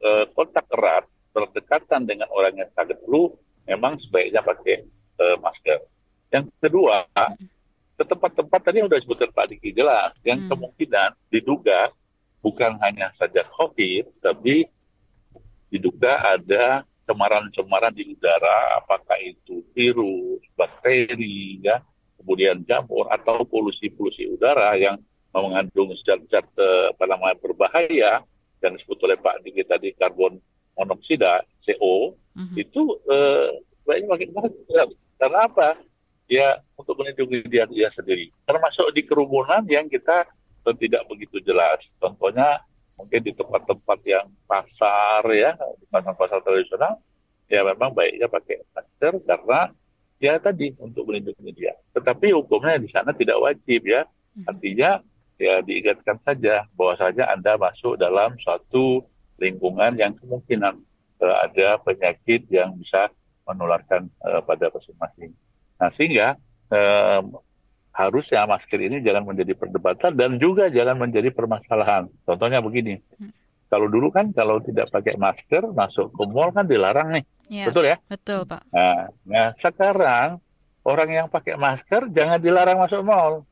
uh, 0.03 0.25
kontak 0.35 0.67
erat 0.71 1.05
berdekatan 1.35 2.07
dengan 2.07 2.31
orang 2.31 2.55
yang 2.55 2.71
sakit 2.73 3.03
flu, 3.03 3.35
memang 3.67 3.99
sebaiknya 4.07 4.41
pakai 4.41 4.87
uh, 5.19 5.37
masker. 5.43 5.83
Yang 6.31 6.55
kedua, 6.63 7.05
ke 7.95 8.05
tempat-tempat 8.07 8.61
tadi 8.63 8.81
yang 8.81 8.87
sudah 8.87 9.01
disebutkan 9.03 9.31
Pak 9.35 9.47
Diki 9.51 9.71
jelas, 9.75 10.15
yang 10.23 10.47
hmm. 10.47 10.51
kemungkinan 10.51 11.11
diduga 11.31 11.91
bukan 12.41 12.79
hanya 12.83 13.11
saja 13.19 13.43
COVID, 13.55 14.23
tapi 14.23 14.67
diduga 15.75 16.23
ada 16.23 16.87
cemaran-cemaran 17.05 17.93
di 17.93 18.15
udara, 18.15 18.81
apakah 18.81 19.19
itu 19.21 19.61
virus, 19.77 20.41
bakteri, 20.57 21.61
ya, 21.61 21.83
kemudian 22.19 22.65
jamur 22.65 23.11
atau 23.13 23.45
polusi-polusi 23.45 24.33
udara 24.33 24.73
yang 24.81 24.97
mengandung 25.35 25.93
zat-zat 25.99 26.47
eh, 26.57 26.87
apa 26.95 27.05
namanya 27.11 27.37
berbahaya 27.43 28.23
yang 28.63 28.73
disebut 28.79 28.99
oleh 29.05 29.19
Pak 29.19 29.43
Diki 29.45 29.67
tadi 29.67 29.93
karbon 29.99 30.39
monoksida 30.75 31.43
CO 31.65 32.15
mm-hmm. 32.37 32.57
itu 32.59 32.83
eh, 33.11 33.51
sebaiknya 33.83 34.09
pakai 34.11 34.29
masker. 34.33 34.89
Karena 35.21 35.39
apa? 35.47 35.69
Ya 36.27 36.59
untuk 36.75 36.97
melindungi 36.99 37.45
dia 37.47 37.69
dia 37.69 37.89
sendiri. 37.93 38.33
Termasuk 38.49 38.91
di 38.97 39.05
kerumunan 39.05 39.63
yang 39.69 39.87
kita 39.87 40.25
tidak 40.81 41.05
begitu 41.13 41.45
jelas. 41.45 41.85
Contohnya 42.01 42.65
mungkin 42.97 43.21
di 43.21 43.33
tempat-tempat 43.37 43.99
yang 44.09 44.27
pasar 44.49 45.21
ya, 45.37 45.53
di 45.77 45.85
pasar-pasar 45.93 46.41
tradisional, 46.41 46.97
ya 47.53 47.61
memang 47.61 47.93
baiknya 47.93 48.31
pakai 48.33 48.65
masker 48.73 49.21
karena 49.29 49.61
ya 50.23 50.41
tadi 50.41 50.73
untuk 50.81 51.05
melindungi 51.05 51.53
dia. 51.53 51.77
Tetapi 51.93 52.33
hukumnya 52.33 52.81
di 52.81 52.89
sana 52.89 53.13
tidak 53.13 53.37
wajib 53.45 53.85
ya. 53.85 54.09
Mhm. 54.35 54.49
Artinya 54.49 54.91
ya 55.37 55.61
diingatkan 55.61 56.17
saja 56.25 56.65
bahwa 56.73 56.95
saja 56.97 57.29
Anda 57.29 57.61
masuk 57.61 58.01
dalam 58.01 58.39
suatu 58.41 59.05
lingkungan 59.39 59.99
yang 59.99 60.15
kemungkinan 60.19 60.75
uh, 61.23 61.37
ada 61.47 61.79
penyakit 61.83 62.47
yang 62.51 62.75
bisa 62.79 63.11
menularkan 63.45 64.09
uh, 64.25 64.41
pada 64.41 64.73
masing-masing. 64.73 65.33
Nah, 65.81 65.91
sehingga 65.95 66.39
uh, 66.73 67.23
harusnya 67.95 68.43
masker 68.51 68.81
ini 68.83 68.99
jangan 69.07 69.23
menjadi 69.23 69.55
perdebatan 69.55 70.19
dan 70.19 70.37
juga 70.43 70.67
jangan 70.67 70.99
menjadi 70.99 71.31
permasalahan. 71.31 72.11
Contohnya 72.27 72.59
begini, 72.59 72.99
hmm. 72.99 73.31
kalau 73.71 73.87
dulu 73.87 74.11
kan 74.11 74.35
kalau 74.35 74.59
tidak 74.65 74.91
pakai 74.91 75.15
masker 75.15 75.71
masuk 75.71 76.11
ke 76.11 76.23
mall 76.27 76.51
kan 76.51 76.67
dilarang 76.67 77.15
nih, 77.15 77.25
ya, 77.47 77.65
betul 77.71 77.85
ya? 77.87 77.97
Betul 78.11 78.41
pak. 78.51 78.67
Nah, 78.75 79.15
nah 79.23 79.47
sekarang 79.63 80.43
orang 80.83 81.09
yang 81.11 81.27
pakai 81.31 81.55
masker 81.55 82.11
jangan 82.11 82.43
dilarang 82.43 82.83
masuk 82.83 83.07
mall. 83.07 83.47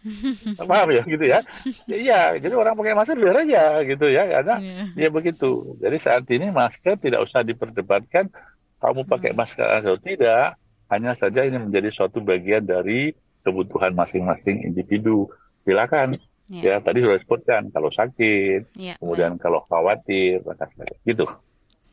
paham 0.70 0.88
ya 0.92 1.02
gitu 1.04 1.24
ya 1.24 1.40
iya 1.88 2.20
jadi 2.40 2.54
orang 2.56 2.72
pakai 2.72 2.96
masker 2.96 3.16
biar 3.20 3.44
aja 3.44 3.84
gitu 3.84 4.06
ya 4.08 4.24
karena 4.28 4.56
yeah. 4.60 4.86
ya 4.96 5.08
begitu 5.12 5.76
jadi 5.76 5.96
saat 6.00 6.24
ini 6.32 6.48
masker 6.48 6.96
tidak 6.96 7.24
usah 7.28 7.44
diperdebatkan 7.44 8.32
kamu 8.80 9.04
pakai 9.04 9.30
hmm. 9.32 9.38
masker 9.38 9.68
atau 9.84 9.94
tidak 10.00 10.56
hanya 10.90 11.14
saja 11.14 11.46
ini 11.46 11.60
menjadi 11.60 11.92
suatu 11.94 12.18
bagian 12.18 12.66
dari 12.66 13.14
kebutuhan 13.46 13.94
masing-masing 13.94 14.66
individu. 14.66 15.30
Silakan. 15.62 16.18
Ya. 16.50 16.62
Ya, 16.66 16.74
tadi 16.82 16.98
sudah 16.98 17.14
disebutkan 17.14 17.70
kalau 17.70 17.94
sakit, 17.94 18.74
Ya, 18.74 18.98
kemudian 18.98 19.38
kalau 19.38 19.62
khawatir, 19.70 20.42
maka 20.42 20.66
gitu. 21.06 21.22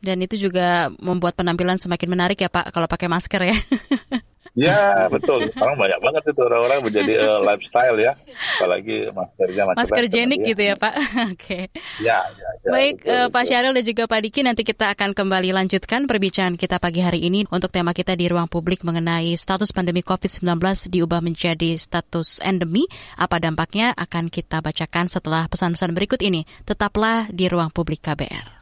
Dan 0.02 0.18
itu 0.18 0.34
juga 0.34 0.90
membuat 0.98 1.38
penampilan 1.38 1.78
semakin 1.78 2.10
menarik 2.10 2.42
ya 2.42 2.50
Pak 2.50 2.74
kalau 2.74 2.90
pakai 2.90 3.06
masker 3.06 3.54
ya. 3.54 3.54
Ya 4.58 4.78
betul, 5.14 5.46
sekarang 5.54 5.78
banyak 5.78 6.00
banget 6.02 6.22
itu 6.34 6.40
orang-orang 6.42 6.82
menjadi 6.82 7.14
uh, 7.22 7.40
lifestyle 7.46 7.94
ya, 7.94 8.12
apalagi 8.58 9.06
maskernya 9.14 9.62
macam 9.70 9.78
Masker 9.78 10.06
jenik 10.10 10.40
gitu 10.42 10.62
ya 10.66 10.74
Pak. 10.74 10.94
Oke. 11.32 11.70
Ya, 12.02 12.26
ya, 12.26 12.48
ya, 12.66 12.70
Baik 12.74 13.06
betul, 13.06 13.14
eh, 13.14 13.26
Pak 13.30 13.34
betul. 13.38 13.48
Syahril 13.54 13.72
dan 13.78 13.84
juga 13.86 14.02
Pak 14.10 14.20
Diki 14.26 14.40
nanti 14.42 14.62
kita 14.66 14.90
akan 14.98 15.14
kembali 15.14 15.50
lanjutkan 15.54 16.10
perbincangan 16.10 16.58
kita 16.58 16.82
pagi 16.82 17.00
hari 17.06 17.22
ini 17.22 17.46
untuk 17.54 17.70
tema 17.70 17.94
kita 17.94 18.18
di 18.18 18.26
ruang 18.26 18.50
publik 18.50 18.82
mengenai 18.82 19.30
status 19.38 19.70
pandemi 19.70 20.02
COVID-19 20.02 20.42
diubah 20.90 21.22
menjadi 21.22 21.78
status 21.78 22.42
endemi. 22.42 22.90
Apa 23.14 23.38
dampaknya 23.38 23.94
akan 23.94 24.26
kita 24.26 24.58
bacakan 24.58 25.06
setelah 25.06 25.46
pesan-pesan 25.46 25.94
berikut 25.94 26.18
ini. 26.18 26.42
Tetaplah 26.66 27.30
di 27.30 27.46
ruang 27.46 27.70
publik 27.70 28.02
KBR. 28.02 28.58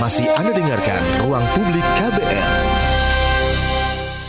Masih 0.00 0.26
Anda 0.34 0.50
dengarkan 0.56 1.00
Ruang 1.22 1.46
Publik 1.52 1.86
KBR. 2.00 2.82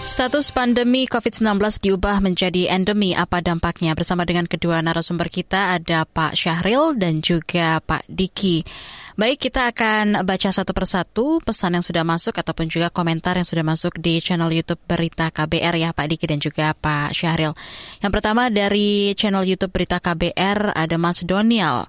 Status 0.04 0.52
pandemi 0.52 1.08
COVID-19 1.08 1.80
diubah 1.80 2.20
menjadi 2.20 2.68
endemi. 2.68 3.16
Apa 3.16 3.39
dampaknya? 3.39 3.96
Bersama 3.96 4.28
dengan 4.28 4.44
kedua 4.52 4.84
narasumber 4.84 5.32
kita 5.32 5.80
ada 5.80 6.04
Pak 6.04 6.36
Syahril 6.36 7.00
dan 7.00 7.24
juga 7.24 7.80
Pak 7.80 8.12
Diki. 8.12 8.68
Baik, 9.16 9.48
kita 9.48 9.72
akan 9.72 10.28
baca 10.28 10.52
satu 10.52 10.76
persatu 10.76 11.39
pesan 11.39 11.80
yang 11.80 11.86
sudah 11.88 12.04
masuk 12.04 12.36
ataupun 12.36 12.68
juga 12.68 12.92
komentar 12.92 13.39
yang 13.39 13.48
sudah 13.48 13.63
masuk 13.63 13.96
di 13.96 14.20
channel 14.20 14.52
YouTube 14.52 14.84
Berita 14.84 15.32
KBR 15.32 15.76
ya 15.80 15.89
Pak 15.96 16.12
Diki 16.12 16.28
dan 16.28 16.44
juga 16.44 16.76
Pak 16.76 17.16
Syahril. 17.16 17.56
Yang 18.04 18.12
pertama 18.12 18.52
dari 18.52 19.16
channel 19.16 19.48
YouTube 19.48 19.72
Berita 19.72 20.04
KBR 20.04 20.76
ada 20.76 21.00
Mas 21.00 21.24
Donial. 21.24 21.88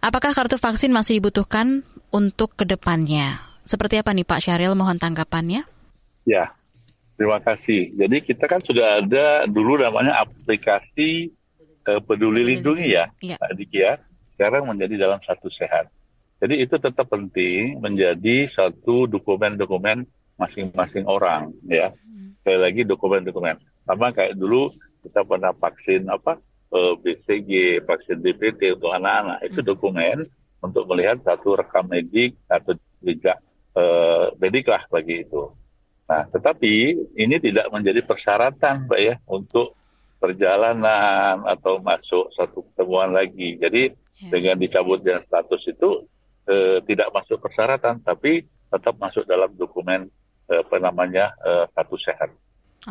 Apakah 0.00 0.32
kartu 0.32 0.56
vaksin 0.56 0.96
masih 0.96 1.20
dibutuhkan 1.20 1.84
untuk 2.08 2.56
ke 2.56 2.64
depannya? 2.64 3.36
Seperti 3.68 4.00
apa 4.00 4.16
nih 4.16 4.24
Pak 4.24 4.40
Syahril? 4.40 4.72
Mohon 4.72 4.96
tanggapannya. 4.96 5.68
Ya, 6.24 6.56
terima 7.14 7.38
kasih. 7.40 7.94
Jadi 7.94 8.16
kita 8.20 8.44
kan 8.46 8.60
sudah 8.60 9.00
ada 9.02 9.46
dulu 9.46 9.78
namanya 9.78 10.22
aplikasi 10.22 11.30
eh, 11.84 12.00
Peduli 12.02 12.42
Lindungi 12.42 12.94
ya, 12.94 13.10
Iya. 13.20 13.36
Pak 13.38 13.52
Diki 13.54 13.78
ya. 13.80 13.98
Sekarang 14.34 14.66
menjadi 14.66 14.98
dalam 14.98 15.20
satu 15.22 15.46
sehat. 15.48 15.90
Jadi 16.42 16.60
itu 16.60 16.76
tetap 16.76 17.06
penting 17.08 17.78
menjadi 17.78 18.50
satu 18.50 19.06
dokumen-dokumen 19.06 20.04
masing-masing 20.36 21.06
orang 21.06 21.54
ya. 21.64 21.94
Sekali 22.42 22.58
lagi 22.60 22.82
dokumen-dokumen. 22.84 23.56
Sama 23.86 24.10
kayak 24.10 24.34
dulu 24.36 24.68
kita 25.06 25.22
pernah 25.24 25.54
vaksin 25.54 26.10
apa 26.10 26.36
eh, 26.74 26.94
BCG, 27.00 27.50
vaksin 27.86 28.20
DPT 28.20 28.74
untuk 28.74 28.90
anak-anak. 28.90 29.38
Itu 29.46 29.62
dokumen 29.62 30.26
untuk 30.60 30.88
melihat 30.90 31.20
satu 31.22 31.54
rekam 31.56 31.86
medik 31.86 32.34
atau 32.50 32.74
jejak 33.00 33.38
eh, 33.78 34.26
medik 34.42 34.66
lah 34.66 34.82
bagi 34.90 35.22
itu. 35.22 35.48
Nah, 36.04 36.28
tetapi 36.28 36.72
ini 37.16 37.36
tidak 37.40 37.72
menjadi 37.72 38.04
persyaratan, 38.04 38.86
Mbak 38.88 39.00
ya, 39.00 39.14
untuk 39.28 39.72
perjalanan 40.20 41.44
atau 41.44 41.80
masuk 41.80 42.32
satu 42.32 42.64
pertemuan 42.72 43.12
lagi. 43.12 43.56
Jadi 43.60 43.92
Ya. 44.14 44.30
dengan 44.30 44.54
dicabutnya 44.54 45.18
status 45.26 45.58
itu 45.66 46.06
eh, 46.46 46.78
tidak 46.86 47.10
masuk 47.10 47.42
persyaratan, 47.42 47.98
tapi 48.06 48.46
tetap 48.70 48.94
masuk 49.02 49.26
dalam 49.26 49.50
dokumen 49.58 50.06
eh, 50.46 50.60
apa 50.62 50.76
namanya 50.78 51.34
eh, 51.42 51.66
satu 51.74 51.98
sehat. 51.98 52.30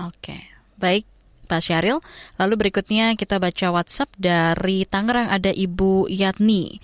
Oke, 0.04 0.36
baik 0.76 1.08
Pak 1.48 1.64
Syahril. 1.64 2.04
Lalu 2.36 2.54
berikutnya 2.68 3.16
kita 3.16 3.40
baca 3.40 3.72
WhatsApp 3.72 4.12
dari 4.20 4.84
Tangerang 4.84 5.32
ada 5.32 5.54
Ibu 5.54 6.12
Yatni. 6.12 6.82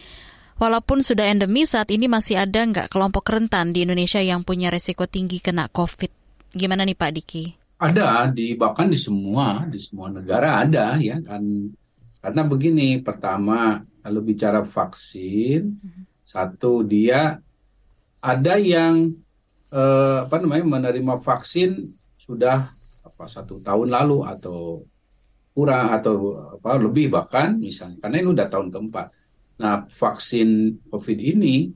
Walaupun 0.59 1.03
sudah 1.03 1.31
endemi, 1.31 1.63
saat 1.63 1.87
ini 1.87 2.11
masih 2.11 2.35
ada 2.35 2.63
nggak 2.63 2.91
kelompok 2.91 3.31
rentan 3.31 3.71
di 3.71 3.87
Indonesia 3.87 4.19
yang 4.19 4.43
punya 4.43 4.67
resiko 4.67 5.07
tinggi 5.07 5.39
kena 5.39 5.71
COVID? 5.71 6.18
Gimana 6.49 6.81
nih 6.81 6.97
Pak 6.97 7.11
Diki? 7.13 7.43
Ada 7.79 8.27
di 8.33 8.57
bahkan 8.59 8.89
di 8.91 8.99
semua 8.99 9.63
di 9.69 9.79
semua 9.79 10.11
negara 10.11 10.59
ada 10.59 10.99
ya 10.99 11.21
kan 11.23 11.41
karena 12.19 12.41
begini 12.43 12.99
pertama 12.99 13.79
kalau 14.03 14.19
bicara 14.19 14.67
vaksin 14.67 15.79
satu 16.19 16.83
dia 16.83 17.39
ada 18.19 18.55
yang 18.59 19.15
eh, 19.71 20.17
apa 20.27 20.35
namanya 20.43 20.65
menerima 20.67 21.23
vaksin 21.23 21.95
sudah 22.19 22.67
apa 23.05 23.25
satu 23.31 23.63
tahun 23.63 23.87
lalu 23.89 24.27
atau 24.27 24.83
kurang 25.55 25.91
atau 25.95 26.35
apa 26.59 26.79
lebih 26.79 27.11
bahkan 27.11 27.55
misalnya 27.55 27.99
karena 28.03 28.21
ini 28.21 28.29
udah 28.31 28.47
tahun 28.51 28.67
keempat. 28.69 29.07
Nah 29.59 29.87
vaksin 29.87 30.79
COVID 30.91 31.19
ini 31.19 31.71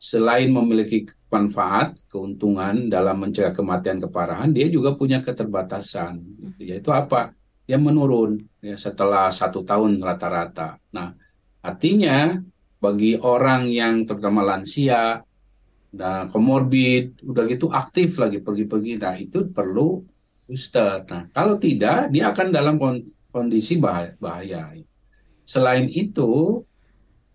selain 0.00 0.48
memiliki 0.48 1.04
manfaat, 1.30 2.04
keuntungan 2.10 2.90
dalam 2.90 3.22
mencegah 3.22 3.54
kematian 3.54 4.02
keparahan, 4.02 4.50
dia 4.50 4.66
juga 4.66 4.98
punya 4.98 5.22
keterbatasan. 5.22 6.18
Gitu. 6.20 6.74
Yaitu 6.74 6.90
apa? 6.90 7.32
Dia 7.64 7.78
menurun 7.78 8.42
ya, 8.58 8.74
setelah 8.74 9.30
satu 9.30 9.62
tahun 9.62 10.02
rata-rata. 10.02 10.82
Nah, 10.90 11.14
artinya 11.62 12.34
bagi 12.82 13.14
orang 13.14 13.70
yang 13.70 14.02
terutama 14.02 14.42
lansia, 14.42 15.22
nah 15.94 16.26
komorbid, 16.26 17.22
udah 17.22 17.44
gitu 17.46 17.70
aktif 17.70 18.18
lagi 18.18 18.42
pergi-pergi, 18.42 18.92
nah 18.98 19.14
itu 19.14 19.46
perlu 19.54 20.02
booster. 20.50 21.06
Nah, 21.06 21.30
kalau 21.30 21.62
tidak, 21.62 22.10
dia 22.10 22.34
akan 22.34 22.50
dalam 22.50 22.74
kon- 22.74 23.06
kondisi 23.30 23.78
bahaya. 23.78 24.74
Selain 25.46 25.86
itu, 25.86 26.58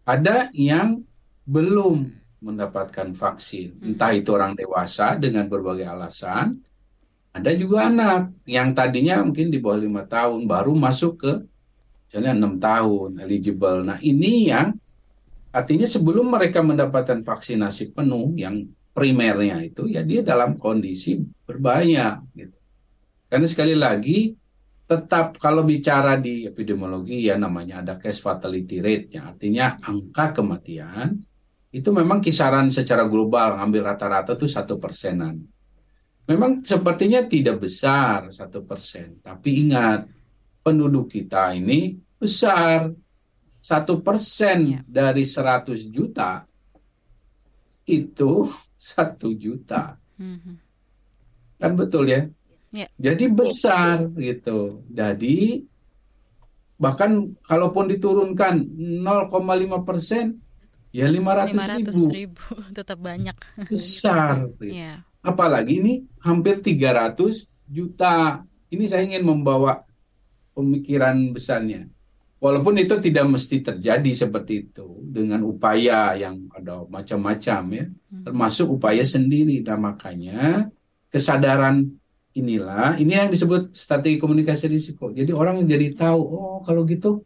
ada 0.03 0.51
yang 0.51 0.99
belum 1.47 2.12
mendapatkan 2.45 3.10
vaksin. 3.17 3.81
Entah 3.81 4.13
itu 4.13 4.29
orang 4.29 4.53
dewasa 4.53 5.17
dengan 5.17 5.49
berbagai 5.49 5.89
alasan, 5.89 6.62
ada 7.34 7.51
juga 7.58 7.89
anak 7.89 8.31
yang 8.45 8.71
tadinya 8.77 9.25
mungkin 9.25 9.49
di 9.49 9.58
bawah 9.58 9.81
lima 9.81 10.05
tahun 10.05 10.45
baru 10.45 10.71
masuk 10.77 11.13
ke 11.19 11.34
misalnya 12.08 12.31
enam 12.38 12.62
tahun 12.62 13.19
eligible. 13.19 13.84
Nah 13.84 13.97
ini 13.99 14.53
yang 14.53 14.77
artinya 15.51 15.89
sebelum 15.89 16.31
mereka 16.31 16.62
mendapatkan 16.62 17.25
vaksinasi 17.25 17.91
penuh 17.91 18.31
yang 18.39 18.63
primernya 18.95 19.60
itu 19.65 19.91
ya 19.91 20.05
dia 20.05 20.23
dalam 20.23 20.55
kondisi 20.55 21.19
berbahaya 21.43 22.23
gitu. 22.31 22.55
Karena 23.27 23.47
sekali 23.51 23.75
lagi 23.75 24.31
tetap 24.86 25.36
kalau 25.41 25.65
bicara 25.65 26.15
di 26.15 26.45
epidemiologi 26.47 27.25
ya 27.25 27.36
namanya 27.36 27.81
ada 27.81 27.97
case 27.97 28.21
fatality 28.21 28.79
rate-nya 28.79 29.34
artinya 29.34 29.75
angka 29.81 30.39
kematian 30.39 31.19
itu 31.75 31.91
memang 31.91 32.23
kisaran 32.23 32.71
secara 32.71 33.03
global 33.03 33.59
ngambil 33.59 33.91
rata-rata 33.91 34.39
tuh 34.39 34.47
satu 34.47 34.79
persenan. 34.79 35.43
Memang 36.25 36.63
sepertinya 36.63 37.19
tidak 37.27 37.67
besar 37.67 38.31
satu 38.31 38.63
persen, 38.63 39.19
tapi 39.19 39.67
ingat 39.67 40.07
penduduk 40.63 41.11
kita 41.11 41.51
ini 41.53 41.93
besar 42.15 42.89
satu 43.59 43.99
persen 43.99 44.81
dari 44.88 45.27
100 45.27 45.85
juta 45.91 46.47
itu 47.85 48.31
satu 48.95 49.35
juta 49.35 49.99
Mhm. 50.15 50.55
kan 51.59 51.71
betul 51.75 52.07
ya? 52.07 52.23
Ya. 52.71 52.88
Jadi 52.95 53.27
besar 53.27 54.07
gitu. 54.15 54.79
Jadi 54.88 55.59
bahkan 56.75 57.35
kalaupun 57.43 57.91
diturunkan 57.91 58.63
0,5 59.03 59.83
persen 59.83 60.39
ya 60.95 61.12
500, 61.12 61.51
500 61.51 61.91
ribu 61.91 62.03
ribu 62.08 62.43
tetap 62.77 62.99
banyak. 63.03 63.36
besar. 63.67 64.47
Ya. 64.63 65.03
Apalagi 65.19 65.84
ini 65.84 65.93
hampir 66.23 66.63
300 66.63 67.43
juta. 67.67 68.39
Ini 68.71 68.84
saya 68.88 69.03
ingin 69.03 69.27
membawa 69.27 69.84
pemikiran 70.55 71.36
besarnya. 71.36 71.91
Walaupun 72.39 72.77
itu 72.77 72.95
tidak 73.01 73.25
mesti 73.25 73.63
terjadi 73.63 74.12
seperti 74.13 74.69
itu 74.69 75.01
dengan 75.01 75.41
upaya 75.47 76.13
yang 76.13 76.45
ada 76.53 76.84
macam-macam 76.86 77.62
ya, 77.73 77.86
termasuk 78.21 78.69
upaya 78.69 79.01
sendiri. 79.01 79.65
Nah 79.65 79.79
makanya 79.79 80.69
kesadaran 81.10 81.95
inilah, 82.36 82.99
ini 82.99 83.15
yang 83.15 83.31
disebut 83.31 83.71
strategi 83.73 84.19
komunikasi 84.19 84.67
risiko. 84.67 85.10
Jadi 85.15 85.31
orang 85.31 85.63
jadi 85.63 85.95
tahu, 85.95 86.19
oh 86.21 86.60
kalau 86.62 86.84
gitu 86.84 87.23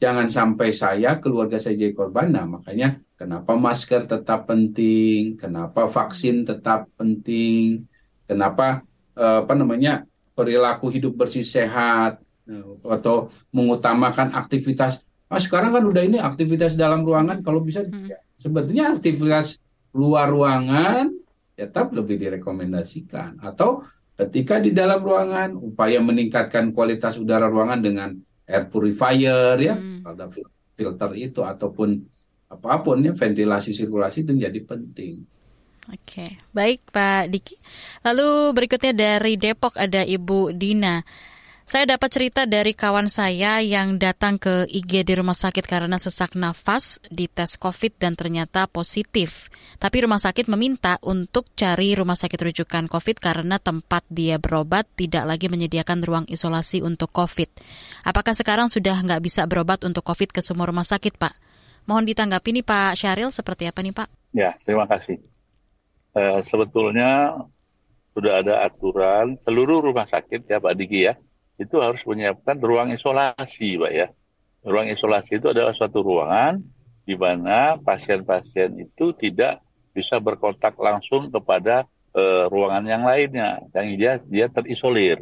jangan 0.00 0.32
sampai 0.32 0.72
saya 0.72 1.20
keluarga 1.20 1.60
saya 1.60 1.76
jadi 1.76 1.92
korban. 1.92 2.32
Nah 2.32 2.48
makanya 2.48 2.98
kenapa 3.14 3.54
masker 3.54 4.08
tetap 4.08 4.48
penting, 4.48 5.36
kenapa 5.36 5.86
vaksin 5.86 6.48
tetap 6.48 6.88
penting, 6.96 7.84
kenapa 8.24 8.82
eh, 9.14 9.44
apa 9.44 9.52
namanya 9.52 10.08
perilaku 10.32 10.88
hidup 10.88 11.14
bersih 11.20 11.44
sehat? 11.44 12.18
Eh, 12.48 12.64
atau 12.88 13.28
mengutamakan 13.52 14.32
aktivitas. 14.34 15.04
Ah, 15.30 15.38
sekarang 15.38 15.70
kan 15.70 15.84
udah 15.86 16.02
ini 16.02 16.18
aktivitas 16.18 16.74
dalam 16.74 17.06
ruangan. 17.06 17.44
Kalau 17.44 17.62
bisa 17.62 17.86
ya, 17.86 18.18
sebetulnya 18.34 18.90
aktivitas 18.90 19.60
luar 19.94 20.26
ruangan 20.26 21.12
tetap 21.54 21.94
lebih 21.94 22.18
direkomendasikan. 22.18 23.38
Atau 23.38 23.86
Ketika 24.20 24.60
di 24.60 24.68
dalam 24.76 25.00
ruangan, 25.00 25.56
upaya 25.56 25.96
meningkatkan 25.96 26.76
kualitas 26.76 27.16
udara 27.16 27.48
ruangan 27.48 27.80
dengan 27.80 28.12
air 28.50 28.66
purifier 28.66 29.54
ya, 29.62 29.74
Hmm. 29.78 30.02
ada 30.02 30.26
fil- 30.26 30.50
filter 30.74 31.10
itu 31.16 31.40
ataupun 31.46 31.88
apa 32.50 32.82
pun 32.82 32.98
ya 32.98 33.14
ventilasi 33.14 33.70
sirkulasi 33.70 34.26
itu 34.26 34.34
menjadi 34.34 34.60
penting. 34.66 35.22
Oke, 35.90 36.38
baik 36.54 36.90
Pak 36.90 37.30
Diki. 37.30 37.56
Lalu 38.06 38.54
berikutnya 38.54 38.92
dari 38.94 39.34
Depok 39.34 39.74
ada 39.74 40.02
Ibu 40.02 40.54
Dina. 40.54 41.02
Saya 41.70 41.86
dapat 41.86 42.10
cerita 42.10 42.50
dari 42.50 42.74
kawan 42.74 43.06
saya 43.06 43.62
yang 43.62 43.94
datang 43.94 44.42
ke 44.42 44.66
IGD 44.66 45.22
rumah 45.22 45.38
sakit 45.38 45.70
karena 45.70 46.02
sesak 46.02 46.34
nafas 46.34 46.98
di 47.14 47.30
tes 47.30 47.54
COVID 47.54 47.94
dan 47.94 48.18
ternyata 48.18 48.66
positif. 48.66 49.46
Tapi 49.78 50.02
rumah 50.02 50.18
sakit 50.18 50.50
meminta 50.50 50.98
untuk 51.06 51.46
cari 51.54 51.94
rumah 51.94 52.18
sakit 52.18 52.42
rujukan 52.42 52.90
COVID 52.90 53.22
karena 53.22 53.62
tempat 53.62 54.02
dia 54.10 54.42
berobat 54.42 54.82
tidak 54.98 55.22
lagi 55.30 55.46
menyediakan 55.46 56.02
ruang 56.02 56.26
isolasi 56.26 56.82
untuk 56.82 57.14
COVID. 57.14 57.62
Apakah 58.02 58.34
sekarang 58.34 58.66
sudah 58.66 58.98
nggak 59.06 59.22
bisa 59.22 59.46
berobat 59.46 59.86
untuk 59.86 60.02
COVID 60.02 60.34
ke 60.34 60.42
semua 60.42 60.66
rumah 60.66 60.82
sakit, 60.82 61.22
Pak? 61.22 61.38
Mohon 61.86 62.10
ditanggapi 62.10 62.50
nih 62.50 62.66
Pak 62.66 62.98
Syahril, 62.98 63.30
seperti 63.30 63.70
apa 63.70 63.78
nih 63.78 63.94
Pak? 63.94 64.10
Ya, 64.34 64.58
terima 64.66 64.90
kasih. 64.90 65.22
Eh, 66.18 66.40
sebetulnya 66.50 67.38
sudah 68.10 68.42
ada 68.42 68.66
aturan 68.66 69.38
seluruh 69.46 69.86
rumah 69.86 70.10
sakit 70.10 70.50
ya 70.50 70.58
Pak 70.58 70.74
Diki 70.74 71.06
ya, 71.06 71.14
itu 71.60 71.76
harus 71.76 72.00
menyiapkan 72.08 72.56
ruang 72.56 72.88
isolasi 72.96 73.76
Pak 73.76 73.92
ya. 73.92 74.08
Ruang 74.64 74.88
isolasi 74.88 75.36
itu 75.36 75.52
adalah 75.52 75.76
suatu 75.76 76.00
ruangan 76.00 76.64
di 77.04 77.12
mana 77.16 77.76
pasien-pasien 77.76 78.80
itu 78.80 79.12
tidak 79.20 79.60
bisa 79.92 80.16
berkontak 80.16 80.72
langsung 80.80 81.28
kepada 81.28 81.84
eh, 82.16 82.44
ruangan 82.48 82.84
yang 82.88 83.04
lainnya, 83.04 83.60
yang 83.76 83.86
dia 84.00 84.12
dia 84.24 84.46
terisolir 84.48 85.20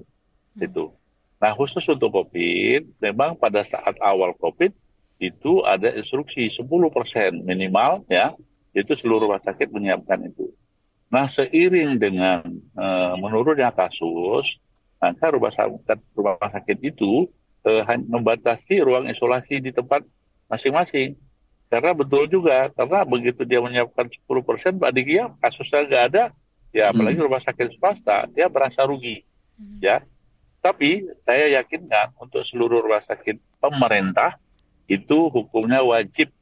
itu. 0.54 0.94
Nah 1.42 1.52
khusus 1.58 1.82
untuk 1.90 2.14
COVID, 2.14 3.02
memang 3.02 3.34
pada 3.34 3.66
saat 3.66 3.98
awal 3.98 4.34
COVID 4.38 4.70
itu 5.18 5.66
ada 5.66 5.90
instruksi 5.98 6.46
10% 6.46 6.62
minimal 7.42 8.06
ya, 8.06 8.34
itu 8.74 8.94
seluruh 8.94 9.26
rumah 9.26 9.42
sakit 9.42 9.74
menyiapkan 9.74 10.22
itu. 10.30 10.54
Nah, 11.08 11.26
seiring 11.32 11.96
dengan 11.96 12.44
eh, 12.76 13.14
menurunnya 13.16 13.72
kasus, 13.72 14.44
maka 14.98 15.26
rumah 15.30 15.54
sakit, 15.54 15.98
rumah 16.14 16.50
sakit 16.50 16.78
itu 16.82 17.30
eh, 17.66 17.82
membatasi 18.06 18.82
ruang 18.82 19.06
isolasi 19.06 19.62
di 19.62 19.70
tempat 19.70 20.02
masing-masing. 20.50 21.14
Karena 21.68 21.92
betul 21.92 22.24
juga, 22.32 22.72
karena 22.72 23.04
begitu 23.04 23.44
dia 23.44 23.60
menyiapkan 23.60 24.08
10%, 24.08 24.80
Pak 24.80 24.92
Diki 24.96 25.20
ya, 25.20 25.28
kasusnya 25.36 25.84
nggak 25.84 26.04
ada, 26.12 26.24
ya 26.72 26.88
apalagi 26.88 27.20
rumah 27.20 27.44
sakit 27.44 27.76
swasta, 27.76 28.24
dia 28.32 28.48
merasa 28.48 28.88
rugi. 28.88 29.20
Ya, 29.84 30.00
tapi 30.64 31.04
saya 31.28 31.60
yakinkan 31.60 32.16
untuk 32.16 32.46
seluruh 32.48 32.80
rumah 32.80 33.04
sakit 33.04 33.36
pemerintah 33.60 34.40
itu 34.88 35.28
hukumnya 35.28 35.84
wajib 35.84 36.32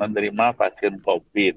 menerima 0.00 0.56
pasien 0.56 0.96
COVID. 1.04 1.54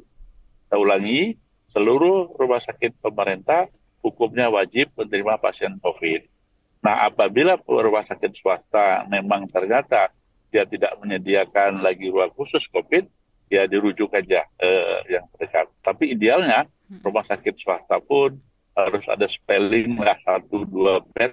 Saya 0.67 0.79
ulangi, 0.83 1.39
seluruh 1.71 2.35
rumah 2.35 2.59
sakit 2.59 2.99
pemerintah 2.99 3.71
hukumnya 4.03 4.51
wajib 4.51 4.91
menerima 4.99 5.39
pasien 5.39 5.79
COVID. 5.79 6.32
Nah, 6.83 7.07
apabila 7.07 7.55
rumah 7.63 8.03
sakit 8.03 8.35
swasta 8.35 9.07
memang 9.07 9.47
ternyata 9.47 10.11
dia 10.51 10.67
tidak 10.67 10.99
menyediakan 10.99 11.79
lagi 11.79 12.11
ruang 12.11 12.29
khusus 12.35 12.67
COVID, 12.69 13.07
ya 13.47 13.63
dirujuk 13.65 14.11
aja 14.11 14.43
eh, 14.59 14.99
yang 15.07 15.23
terdekat. 15.33 15.71
Tapi 15.79 16.11
idealnya 16.11 16.67
rumah 17.01 17.23
sakit 17.23 17.55
swasta 17.57 17.97
pun 18.03 18.35
harus 18.75 19.05
ada 19.07 19.25
spelling 19.29 19.95
lah 19.97 20.17
satu 20.21 20.65
dua 20.67 20.99
bed 21.13 21.31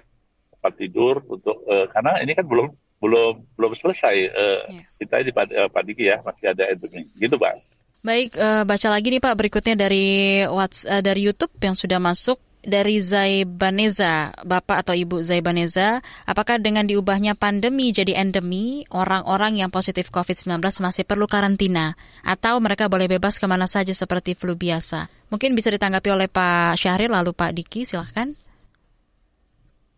tempat 0.55 0.73
tidur 0.77 1.19
untuk 1.27 1.57
eh, 1.67 1.85
karena 1.91 2.21
ini 2.21 2.31
kan 2.37 2.45
belum 2.47 2.67
belum 3.01 3.33
belum 3.57 3.71
selesai 3.75 4.15
eh, 4.29 4.61
Iya. 4.71 4.85
kita 5.01 5.15
di 5.25 5.31
Pak 5.33 5.45
eh, 5.49 5.83
Diki 5.89 6.05
ya 6.05 6.21
masih 6.21 6.53
ada 6.53 6.63
endemi 6.69 7.01
gitu 7.17 7.35
Pak. 7.35 7.57
Baik, 8.01 8.33
eh, 8.33 8.63
baca 8.65 8.87
lagi 8.89 9.07
nih 9.13 9.21
Pak 9.21 9.35
berikutnya 9.37 9.75
dari 9.77 10.41
Whats 10.45 10.85
eh, 10.85 11.01
dari 11.01 11.21
YouTube 11.25 11.53
yang 11.61 11.73
sudah 11.73 11.97
masuk 11.97 12.37
dari 12.61 13.01
Zaibaneza, 13.01 14.33
Bapak 14.45 14.85
atau 14.85 14.93
Ibu 14.93 15.25
Zaibaneza, 15.25 16.01
apakah 16.29 16.61
dengan 16.61 16.85
diubahnya 16.85 17.33
pandemi 17.33 17.89
jadi 17.89 18.17
endemi, 18.21 18.85
orang-orang 18.93 19.57
yang 19.61 19.73
positif 19.73 20.13
COVID-19 20.13 20.61
masih 20.81 21.03
perlu 21.05 21.25
karantina 21.25 21.97
atau 22.21 22.61
mereka 22.61 22.85
boleh 22.85 23.09
bebas 23.09 23.41
ke 23.41 23.45
mana 23.49 23.65
saja 23.65 23.93
seperti 23.93 24.37
flu 24.37 24.53
biasa? 24.53 25.09
Mungkin 25.33 25.57
bisa 25.57 25.73
ditanggapi 25.73 26.09
oleh 26.13 26.27
Pak 26.29 26.77
Syahril 26.77 27.09
lalu 27.09 27.33
Pak 27.33 27.51
Diki, 27.57 27.83
silahkan. 27.83 28.29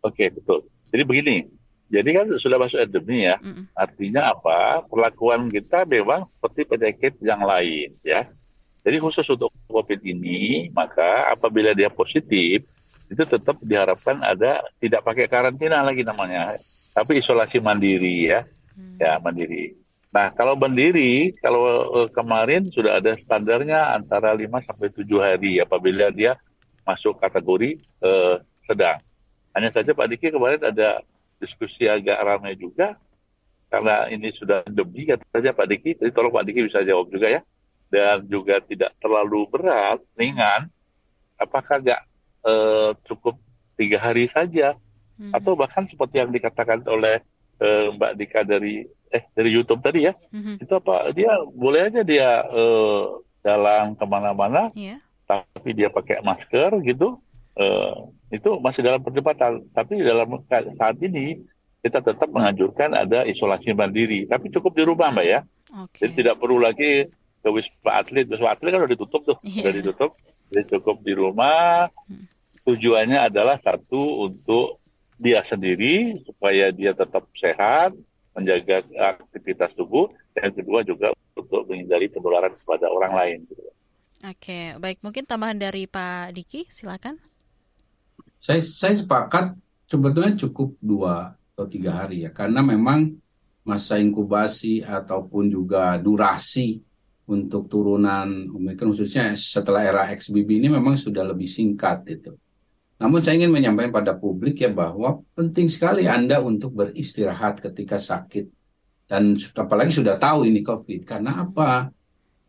Oke 0.04 0.32
betul. 0.32 0.68
Jadi 0.92 1.04
begini, 1.08 1.38
jadi 1.94 2.10
kan 2.10 2.26
sudah 2.42 2.58
masuk 2.58 2.82
endemi 2.82 3.28
ya. 3.28 3.38
Mm-mm. 3.38 3.70
Artinya 3.78 4.34
apa? 4.34 4.82
Perlakuan 4.90 5.46
kita 5.52 5.86
memang 5.86 6.26
seperti 6.38 6.62
penyakit 6.66 7.14
yang 7.22 7.46
lain 7.46 7.94
ya. 8.02 8.26
Jadi 8.84 8.98
khusus 9.00 9.24
untuk 9.32 9.48
COVID 9.72 10.04
ini, 10.04 10.68
maka 10.76 11.32
apabila 11.32 11.72
dia 11.72 11.88
positif, 11.88 12.68
itu 13.08 13.24
tetap 13.24 13.56
diharapkan 13.64 14.20
ada 14.20 14.60
tidak 14.84 15.08
pakai 15.08 15.32
karantina 15.32 15.80
lagi 15.80 16.04
namanya, 16.04 16.60
tapi 16.92 17.24
isolasi 17.24 17.64
mandiri 17.64 18.28
ya, 18.28 18.44
ya 19.00 19.24
mandiri. 19.24 19.72
Nah 20.14 20.30
kalau 20.36 20.54
mandiri, 20.60 21.34
kalau 21.40 21.64
eh, 22.04 22.10
kemarin 22.14 22.68
sudah 22.70 23.02
ada 23.02 23.16
standarnya 23.18 23.98
antara 23.98 24.36
5 24.36 24.46
sampai 24.68 24.94
7 24.94 25.08
hari 25.18 25.58
apabila 25.64 26.14
dia 26.14 26.38
masuk 26.86 27.18
kategori 27.18 27.80
eh, 27.80 28.36
sedang. 28.68 29.00
Hanya 29.58 29.70
saja 29.74 29.96
Pak 29.96 30.08
Diki 30.12 30.28
kemarin 30.30 30.62
ada 30.62 31.02
diskusi 31.42 31.90
agak 31.90 32.18
ramai 32.22 32.54
juga 32.60 32.98
karena 33.74 34.06
ini 34.10 34.30
sudah 34.38 34.62
endemi 34.70 35.10
kata 35.10 35.26
saja 35.34 35.50
Pak 35.50 35.68
Diki. 35.70 35.98
Jadi 35.98 36.12
tolong 36.14 36.34
Pak 36.34 36.46
Diki 36.46 36.62
bisa 36.66 36.86
jawab 36.86 37.10
juga 37.10 37.30
ya. 37.30 37.42
Dan 37.94 38.26
juga 38.26 38.58
tidak 38.66 38.98
terlalu 38.98 39.46
berat, 39.54 40.02
ringan. 40.18 40.66
Apakah 41.38 41.78
nggak 41.78 42.02
eh, 42.44 42.92
cukup 43.06 43.38
tiga 43.78 44.02
hari 44.02 44.26
saja? 44.34 44.74
Mhm. 45.22 45.30
Atau 45.30 45.54
bahkan 45.54 45.86
seperti 45.86 46.18
yang 46.18 46.34
dikatakan 46.34 46.82
oleh 46.90 47.22
eh, 47.62 47.86
Mbak 47.94 48.12
Dika 48.18 48.42
dari 48.42 48.82
eh 49.14 49.24
dari 49.38 49.50
YouTube 49.54 49.86
tadi 49.86 50.10
ya, 50.10 50.14
Mhm. 50.34 50.66
itu 50.66 50.74
apa? 50.74 51.14
Dia 51.14 51.38
boleh 51.54 51.94
aja 51.94 52.02
dia 52.02 52.42
eh, 52.50 53.04
jalan 53.46 53.94
ke 53.94 54.06
mana-mana 54.10 54.74
Iya. 54.74 54.98
tapi 55.24 55.78
dia 55.78 55.94
pakai 55.94 56.26
masker 56.26 56.82
gitu, 56.82 57.22
eh, 57.54 57.94
itu 58.34 58.58
masih 58.58 58.82
dalam 58.82 59.06
perdebatan. 59.06 59.62
Tapi 59.70 60.02
dalam 60.02 60.42
saat 60.50 60.98
ini 60.98 61.38
kita 61.86 62.02
tetap 62.02 62.32
menganjurkan 62.32 62.96
ada 62.98 63.22
isolasi 63.24 63.70
mandiri, 63.72 64.26
tapi 64.26 64.50
cukup 64.50 64.74
di 64.74 64.82
rumah 64.82 65.14
mbak 65.14 65.28
ya. 65.28 65.40
Oke. 65.78 66.02
Jadi 66.02 66.26
tidak 66.26 66.42
perlu 66.42 66.58
lagi 66.58 67.06
ke 67.44 67.50
wisma 67.52 67.92
atlet, 68.00 68.26
wisma 68.26 68.56
atlet 68.56 68.72
kan 68.72 68.88
udah 68.88 68.94
ditutup 68.96 69.22
tuh, 69.28 69.38
Iya. 69.44 69.68
udah 69.68 69.74
ditutup. 69.76 70.12
Jadi 70.50 70.64
cukup 70.72 70.98
di 71.04 71.14
rumah. 71.14 71.92
Tujuannya 72.64 73.28
adalah 73.28 73.60
satu 73.60 74.24
untuk 74.24 74.80
dia 75.20 75.44
sendiri 75.44 76.24
supaya 76.24 76.72
dia 76.72 76.96
tetap 76.96 77.28
sehat, 77.36 77.92
menjaga 78.32 78.88
aktivitas 79.20 79.76
tubuh, 79.76 80.08
dan 80.32 80.56
kedua 80.56 80.88
juga 80.88 81.12
untuk 81.36 81.68
menghindari 81.68 82.08
penularan 82.08 82.56
kepada 82.56 82.88
orang 82.88 83.14
lain. 83.14 83.38
Gitu. 83.52 83.62
Oke, 84.24 84.60
baik. 84.80 85.04
Mungkin 85.04 85.28
tambahan 85.28 85.60
dari 85.60 85.84
Pak 85.84 86.32
Diki, 86.32 86.64
silakan. 86.72 87.20
Saya 88.40 88.64
saya 88.64 88.96
sepakat 88.96 89.60
sebetulnya 89.92 90.40
cukup 90.40 90.80
dua 90.80 91.36
atau 91.54 91.68
tiga 91.68 91.92
hari 92.04 92.24
ya, 92.24 92.32
karena 92.32 92.64
memang 92.64 93.20
masa 93.64 94.00
inkubasi 94.00 94.84
ataupun 94.84 95.48
juga 95.52 95.96
durasi 96.00 96.84
untuk 97.24 97.72
turunan 97.72 98.52
Omikron 98.52 98.92
khususnya 98.92 99.32
setelah 99.40 99.88
era 99.88 100.04
XBB 100.12 100.60
ini 100.60 100.68
memang 100.68 101.00
sudah 101.00 101.24
lebih 101.24 101.48
singkat 101.48 102.04
itu. 102.12 102.36
Namun 103.00 103.20
saya 103.20 103.40
ingin 103.40 103.52
menyampaikan 103.52 103.92
pada 103.92 104.14
publik 104.16 104.64
ya 104.64 104.72
bahwa 104.72 105.24
penting 105.36 105.68
sekali 105.68 106.08
Anda 106.08 106.40
untuk 106.40 106.76
beristirahat 106.76 107.60
ketika 107.60 108.00
sakit 108.00 108.48
dan 109.08 109.36
apalagi 109.60 109.92
sudah 109.92 110.16
tahu 110.16 110.48
ini 110.48 110.64
COVID. 110.64 111.04
Karena 111.04 111.44
apa? 111.44 111.92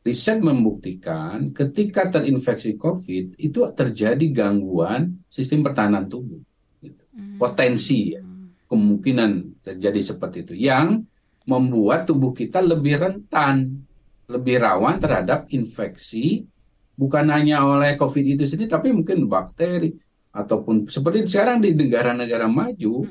Riset 0.05 0.45
membuktikan 0.45 1.49
ketika 1.57 2.13
terinfeksi 2.13 2.77
COVID 2.77 3.41
itu 3.41 3.59
terjadi 3.73 4.27
gangguan 4.31 5.25
sistem 5.33 5.65
pertahanan 5.65 6.05
tubuh. 6.13 6.41
Gitu. 6.85 7.03
Potensi 7.41 8.13
ya, 8.13 8.21
kemungkinan 8.69 9.65
terjadi 9.65 10.01
seperti 10.15 10.45
itu 10.45 10.55
yang 10.61 11.01
membuat 11.49 12.05
tubuh 12.05 12.37
kita 12.37 12.61
lebih 12.61 13.01
rentan, 13.01 13.85
lebih 14.31 14.61
rawan 14.63 14.97
terhadap 15.01 15.51
infeksi 15.53 16.45
bukan 16.95 17.27
hanya 17.29 17.67
oleh 17.67 17.99
COVID 17.99 18.39
itu 18.39 18.45
sendiri 18.47 18.71
tapi 18.71 18.95
mungkin 18.95 19.27
bakteri 19.27 19.93
ataupun 20.35 20.87
seperti 20.89 21.27
sekarang 21.27 21.63
di 21.63 21.75
negara-negara 21.75 22.47
maju 22.49 23.05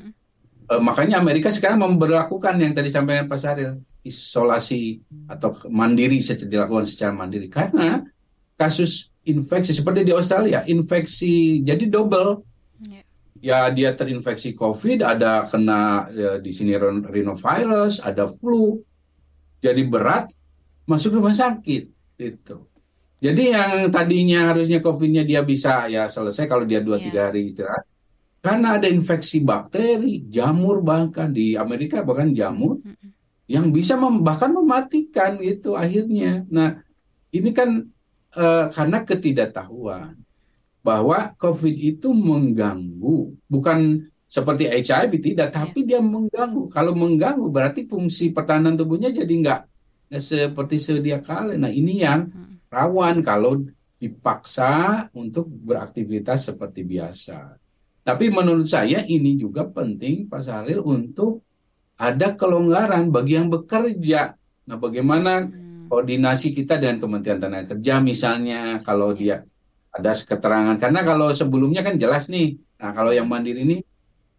eh, 0.68 0.80
makanya 0.80 1.20
Amerika 1.20 1.52
sekarang 1.52 1.80
memperlakukan 1.84 2.54
yang 2.58 2.72
tadi 2.72 2.88
sampaikan 2.90 3.28
Pak 3.28 3.38
Saril 3.40 3.78
isolasi 4.04 5.00
atau 5.26 5.56
mandiri 5.72 6.20
secara 6.20 6.46
dilakukan 6.46 6.84
secara 6.84 7.12
mandiri. 7.16 7.48
Karena 7.48 8.04
kasus 8.54 9.08
infeksi 9.24 9.72
seperti 9.72 10.04
di 10.04 10.12
Australia 10.12 10.62
infeksi 10.68 11.64
jadi 11.64 11.88
double. 11.88 12.44
Iya. 12.84 13.00
ya 13.40 13.58
dia 13.72 13.90
terinfeksi 13.96 14.52
COVID, 14.52 15.00
ada 15.00 15.48
kena 15.48 16.12
ya, 16.12 16.30
di 16.36 16.52
sini 16.52 16.76
rhinovirus, 17.08 18.04
ada 18.04 18.28
flu, 18.28 18.76
jadi 19.64 19.80
berat, 19.88 20.28
masuk 20.84 21.20
rumah 21.20 21.34
sakit, 21.34 21.90
itu. 22.20 22.56
Jadi 23.24 23.42
yang 23.56 23.88
tadinya 23.88 24.52
harusnya 24.52 24.84
COVID-nya 24.84 25.24
dia 25.24 25.40
bisa 25.40 25.88
ya 25.88 26.12
selesai 26.12 26.44
kalau 26.44 26.68
dia 26.68 26.84
dua 26.84 27.00
tiga 27.00 27.24
yeah. 27.24 27.26
hari 27.32 27.48
istirahat, 27.48 27.84
karena 28.44 28.76
ada 28.76 28.88
infeksi 28.90 29.40
bakteri, 29.40 30.28
jamur 30.28 30.84
bahkan 30.84 31.32
di 31.32 31.56
Amerika 31.56 32.04
bahkan 32.04 32.36
jamur 32.36 32.84
mm 32.84 32.84
-hmm. 32.84 33.10
yang 33.48 33.72
bisa 33.72 33.96
mem 33.96 34.20
bahkan 34.20 34.52
mematikan 34.52 35.40
itu 35.40 35.72
akhirnya. 35.72 36.44
Nah 36.52 36.84
ini 37.32 37.50
kan 37.56 37.88
uh, 38.36 38.64
karena 38.68 39.08
ketidaktahuan 39.08 40.20
bahwa 40.84 41.32
COVID 41.40 41.74
itu 41.80 42.12
mengganggu, 42.12 43.32
bukan 43.48 44.04
seperti 44.28 44.68
HIV 44.68 45.12
tidak, 45.22 45.48
iya. 45.48 45.56
tapi 45.64 45.88
dia 45.88 46.04
mengganggu. 46.04 46.68
Kalau 46.68 46.92
mengganggu 46.92 47.48
berarti 47.48 47.88
fungsi 47.88 48.36
pertahanan 48.36 48.76
tubuhnya 48.76 49.08
jadi 49.08 49.32
nggak 49.32 49.60
seperti 50.18 50.76
sedia 50.78 51.22
kala. 51.22 51.54
Nah 51.54 51.70
ini 51.70 52.02
yang 52.02 52.30
rawan 52.68 53.22
kalau 53.22 53.62
dipaksa 53.98 55.06
untuk 55.14 55.48
beraktivitas 55.48 56.52
seperti 56.52 56.84
biasa. 56.84 57.56
Tapi 58.04 58.28
menurut 58.28 58.68
saya 58.68 59.00
ini 59.06 59.40
juga 59.40 59.64
penting 59.64 60.28
Pak 60.28 60.42
Saril 60.44 60.84
untuk 60.84 61.40
ada 61.96 62.36
kelonggaran 62.36 63.08
bagi 63.08 63.40
yang 63.40 63.48
bekerja. 63.48 64.36
Nah 64.68 64.76
bagaimana 64.76 65.46
hmm. 65.46 65.88
koordinasi 65.88 66.52
kita 66.52 66.76
dengan 66.76 67.00
Kementerian 67.00 67.40
Tenaga 67.40 67.72
Kerja 67.72 68.04
misalnya 68.04 68.82
kalau 68.84 69.16
iya. 69.16 69.40
dia 69.40 69.52
ada 69.94 70.10
keterangan 70.10 70.76
karena 70.76 71.00
kalau 71.06 71.30
sebelumnya 71.30 71.86
kan 71.86 71.94
jelas 71.94 72.26
nih 72.26 72.58
nah 72.82 72.90
kalau 72.90 73.14
yang 73.14 73.30
mandiri 73.30 73.62
ini 73.62 73.78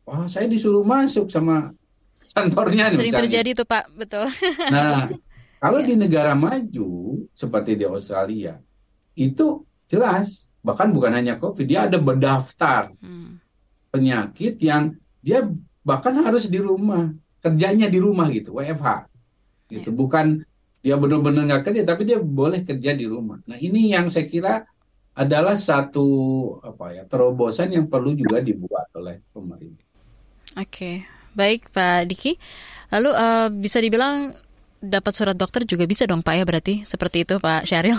wah 0.03 0.27
saya 0.27 0.51
disuruh 0.51 0.83
masuk 0.83 1.31
sama 1.31 1.71
kantornya 2.35 2.91
sering 2.91 3.07
misalnya. 3.07 3.23
terjadi 3.23 3.49
tuh 3.63 3.67
pak 3.67 3.87
betul 3.95 4.27
nah 4.67 5.07
kalau 5.65 5.81
yeah. 5.81 5.89
di 5.89 5.95
negara 5.97 6.37
maju 6.37 7.25
seperti 7.33 7.73
di 7.73 7.89
Australia 7.89 8.61
itu 9.17 9.65
jelas 9.89 10.53
bahkan 10.61 10.93
bukan 10.93 11.17
hanya 11.17 11.41
covid 11.41 11.65
dia 11.65 11.89
ada 11.89 11.97
berdaftar 11.97 12.93
hmm. 13.01 13.41
penyakit 13.89 14.61
yang 14.61 14.93
dia 15.25 15.49
bahkan 15.81 16.13
harus 16.21 16.45
di 16.45 16.61
rumah 16.61 17.09
kerjanya 17.41 17.89
di 17.89 17.97
rumah 17.97 18.29
gitu 18.29 18.61
WFH 18.61 19.09
gitu 19.73 19.89
yeah. 19.89 19.97
bukan 19.97 20.25
dia 20.85 20.93
benar-benar 21.01 21.49
nggak 21.49 21.63
kerja 21.65 21.81
tapi 21.81 22.05
dia 22.05 22.21
boleh 22.21 22.61
kerja 22.61 22.93
di 22.93 23.09
rumah 23.09 23.41
nah 23.49 23.57
ini 23.57 23.89
yang 23.97 24.05
saya 24.05 24.29
kira 24.29 24.61
adalah 25.15 25.55
satu 25.55 26.07
apa 26.59 26.91
ya 26.91 27.03
terobosan 27.07 27.71
yang 27.71 27.87
perlu 27.87 28.11
juga 28.13 28.43
dibuat 28.43 28.91
oleh 28.99 29.23
pemerintah. 29.31 29.87
Oke, 30.59 31.07
baik 31.31 31.71
Pak 31.71 32.11
Diki. 32.11 32.35
Lalu 32.91 33.09
uh, 33.15 33.47
bisa 33.55 33.79
dibilang 33.79 34.35
dapat 34.87 35.13
surat 35.17 35.35
dokter 35.35 35.65
juga 35.65 35.83
bisa 35.89 36.05
dong 36.05 36.21
Pak 36.21 36.35
ya 36.37 36.43
berarti 36.45 36.85
seperti 36.85 37.25
itu 37.25 37.41
Pak 37.41 37.65
Syaril. 37.65 37.97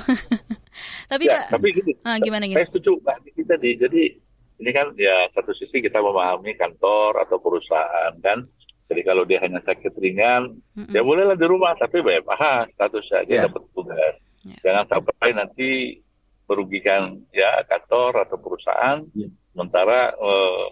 tapi 1.13 1.25
ya, 1.29 1.45
Pak, 1.47 1.59
tapi 1.59 1.67
gini, 1.75 1.93
uh, 2.03 2.17
gimana 2.23 2.45
gini? 2.47 2.57
Saya 2.59 2.69
setuju 2.71 2.99
Pak 3.03 3.17
Diki 3.27 3.43
tadi. 3.45 3.71
Jadi 3.77 4.03
ini 4.57 4.71
kan 4.73 4.95
ya 4.97 5.29
satu 5.35 5.53
sisi 5.53 5.85
kita 5.85 6.01
memahami 6.01 6.57
kantor 6.57 7.21
atau 7.27 7.37
perusahaan 7.43 8.15
kan. 8.23 8.47
Jadi 8.87 9.03
kalau 9.03 9.27
dia 9.27 9.43
hanya 9.43 9.59
sakit 9.67 9.99
ringan, 9.99 10.63
mm 10.79 10.87
-mm. 10.87 10.95
ya 10.95 11.03
bolehlah 11.03 11.35
di 11.35 11.47
rumah 11.51 11.75
tapi 11.75 11.99
BPH 12.07 12.71
statusnya 12.79 13.21
dia 13.27 13.35
yeah. 13.35 13.45
dapat 13.51 13.63
tugas. 13.75 14.15
Yeah. 14.47 14.61
Jangan 14.63 14.85
sampai 14.87 15.29
nanti 15.35 15.71
merugikan 16.47 17.19
ya 17.35 17.67
kantor 17.67 18.23
atau 18.23 18.39
perusahaan 18.39 19.03
ya. 19.19 19.27
sementara 19.51 20.15
eh, 20.15 20.67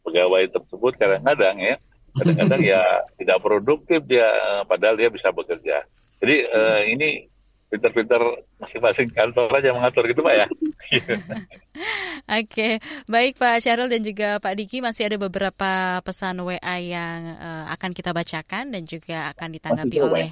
pegawai 0.00 0.42
tersebut 0.56 0.92
kadang-kadang 0.96 1.60
ya 1.60 1.76
kadang-kadang 2.16 2.62
ya 2.64 2.82
tidak 3.20 3.38
produktif 3.44 4.00
dia 4.08 4.28
padahal 4.64 4.96
dia 4.96 5.08
bisa 5.12 5.28
bekerja 5.30 5.84
jadi 6.18 6.36
eh, 6.48 6.80
ini 6.96 7.08
pinter-pinter 7.66 8.22
masing-masing 8.62 9.10
kantor 9.10 9.50
aja 9.58 9.74
mengatur 9.74 10.06
gitu 10.06 10.22
Pak 10.22 10.34
ya. 10.38 10.46
Oke, 12.40 12.78
baik 13.10 13.36
Pak 13.42 13.58
Syarul 13.58 13.90
dan 13.90 14.06
juga 14.06 14.38
Pak 14.38 14.54
Diki 14.54 14.78
masih 14.78 15.10
ada 15.10 15.18
beberapa 15.18 16.00
pesan 16.06 16.40
WA 16.46 16.76
yang 16.78 17.36
uh, 17.36 17.66
akan 17.74 17.90
kita 17.90 18.14
bacakan 18.14 18.70
dan 18.70 18.86
juga 18.86 19.34
akan 19.34 19.48
ditanggapi 19.58 19.98
oleh 19.98 20.28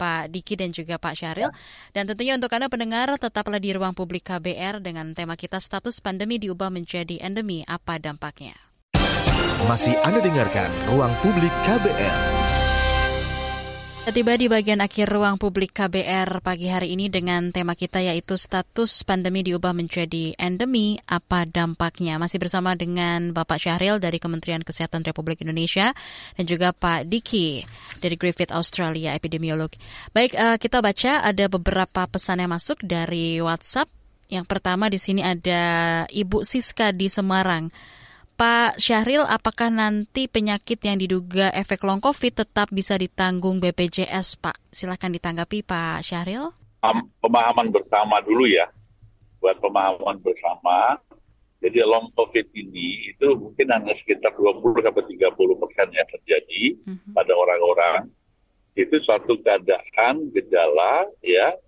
Pak 0.00 0.32
Diki 0.32 0.56
dan 0.56 0.72
juga 0.72 0.96
Pak 0.96 1.14
Syahril. 1.14 1.52
Dan 1.92 2.08
tentunya 2.08 2.34
untuk 2.40 2.50
Anda 2.56 2.72
pendengar, 2.72 3.12
tetaplah 3.20 3.60
di 3.60 3.76
ruang 3.76 3.92
publik 3.92 4.32
KBR 4.32 4.80
dengan 4.80 5.12
tema 5.12 5.36
kita 5.36 5.60
status 5.60 6.00
pandemi 6.00 6.40
diubah 6.40 6.72
menjadi 6.72 7.20
endemi, 7.20 7.68
apa 7.68 8.00
dampaknya? 8.00 8.67
Masih 9.66 9.98
Anda 10.06 10.22
dengarkan 10.22 10.70
Ruang 10.86 11.10
Publik 11.18 11.50
KBR. 11.66 12.18
Tiba 14.08 14.38
di 14.38 14.46
bagian 14.48 14.80
akhir 14.80 15.10
ruang 15.10 15.36
publik 15.36 15.76
KBR 15.76 16.40
pagi 16.40 16.70
hari 16.72 16.96
ini 16.96 17.12
dengan 17.12 17.52
tema 17.52 17.76
kita 17.76 18.00
yaitu 18.00 18.40
status 18.40 19.04
pandemi 19.04 19.44
diubah 19.44 19.76
menjadi 19.76 20.32
endemi, 20.40 20.96
apa 21.04 21.44
dampaknya? 21.44 22.16
Masih 22.16 22.40
bersama 22.40 22.72
dengan 22.72 23.36
Bapak 23.36 23.60
Syahril 23.60 24.00
dari 24.00 24.16
Kementerian 24.16 24.64
Kesehatan 24.64 25.04
Republik 25.04 25.44
Indonesia 25.44 25.92
dan 26.40 26.44
juga 26.48 26.72
Pak 26.72 27.04
Diki 27.10 27.66
dari 28.00 28.16
Griffith 28.16 28.54
Australia 28.54 29.12
epidemiolog. 29.12 29.68
Baik, 30.16 30.38
uh, 30.38 30.56
kita 30.56 30.80
baca 30.80 31.20
ada 31.20 31.44
beberapa 31.52 32.08
pesan 32.08 32.40
yang 32.40 32.54
masuk 32.54 32.80
dari 32.80 33.42
WhatsApp. 33.44 33.92
Yang 34.32 34.46
pertama 34.48 34.88
di 34.88 34.96
sini 35.02 35.20
ada 35.20 36.06
Ibu 36.08 36.46
Siska 36.48 36.96
di 36.96 37.12
Semarang. 37.12 37.97
Pak 38.38 38.78
Syahril, 38.78 39.26
apakah 39.26 39.66
nanti 39.66 40.30
penyakit 40.30 40.78
yang 40.86 40.94
diduga 40.94 41.50
efek 41.58 41.82
long 41.82 41.98
COVID 41.98 42.46
tetap 42.46 42.70
bisa 42.70 42.94
ditanggung 42.94 43.58
BPJS, 43.58 44.38
Pak? 44.38 44.62
Silahkan 44.70 45.10
ditanggapi, 45.10 45.66
Pak 45.66 46.06
Syahril. 46.06 46.54
Pemahaman 47.18 47.74
bersama 47.74 48.22
dulu 48.22 48.46
ya, 48.46 48.70
buat 49.42 49.58
pemahaman 49.58 50.22
bersama. 50.22 51.02
Jadi 51.58 51.82
long 51.82 52.14
COVID 52.14 52.46
ini 52.54 53.10
itu 53.10 53.26
mungkin 53.34 53.74
hanya 53.74 53.90
sekitar 53.98 54.30
20 54.30 54.86
30 54.86 55.18
persen 55.58 55.88
yang 55.90 56.06
terjadi 56.06 56.62
mm-hmm. 56.86 57.18
pada 57.18 57.34
orang-orang. 57.34 58.06
Itu 58.78 59.02
suatu 59.02 59.34
keadaan 59.42 60.30
gejala 60.30 61.10
ya 61.26 61.58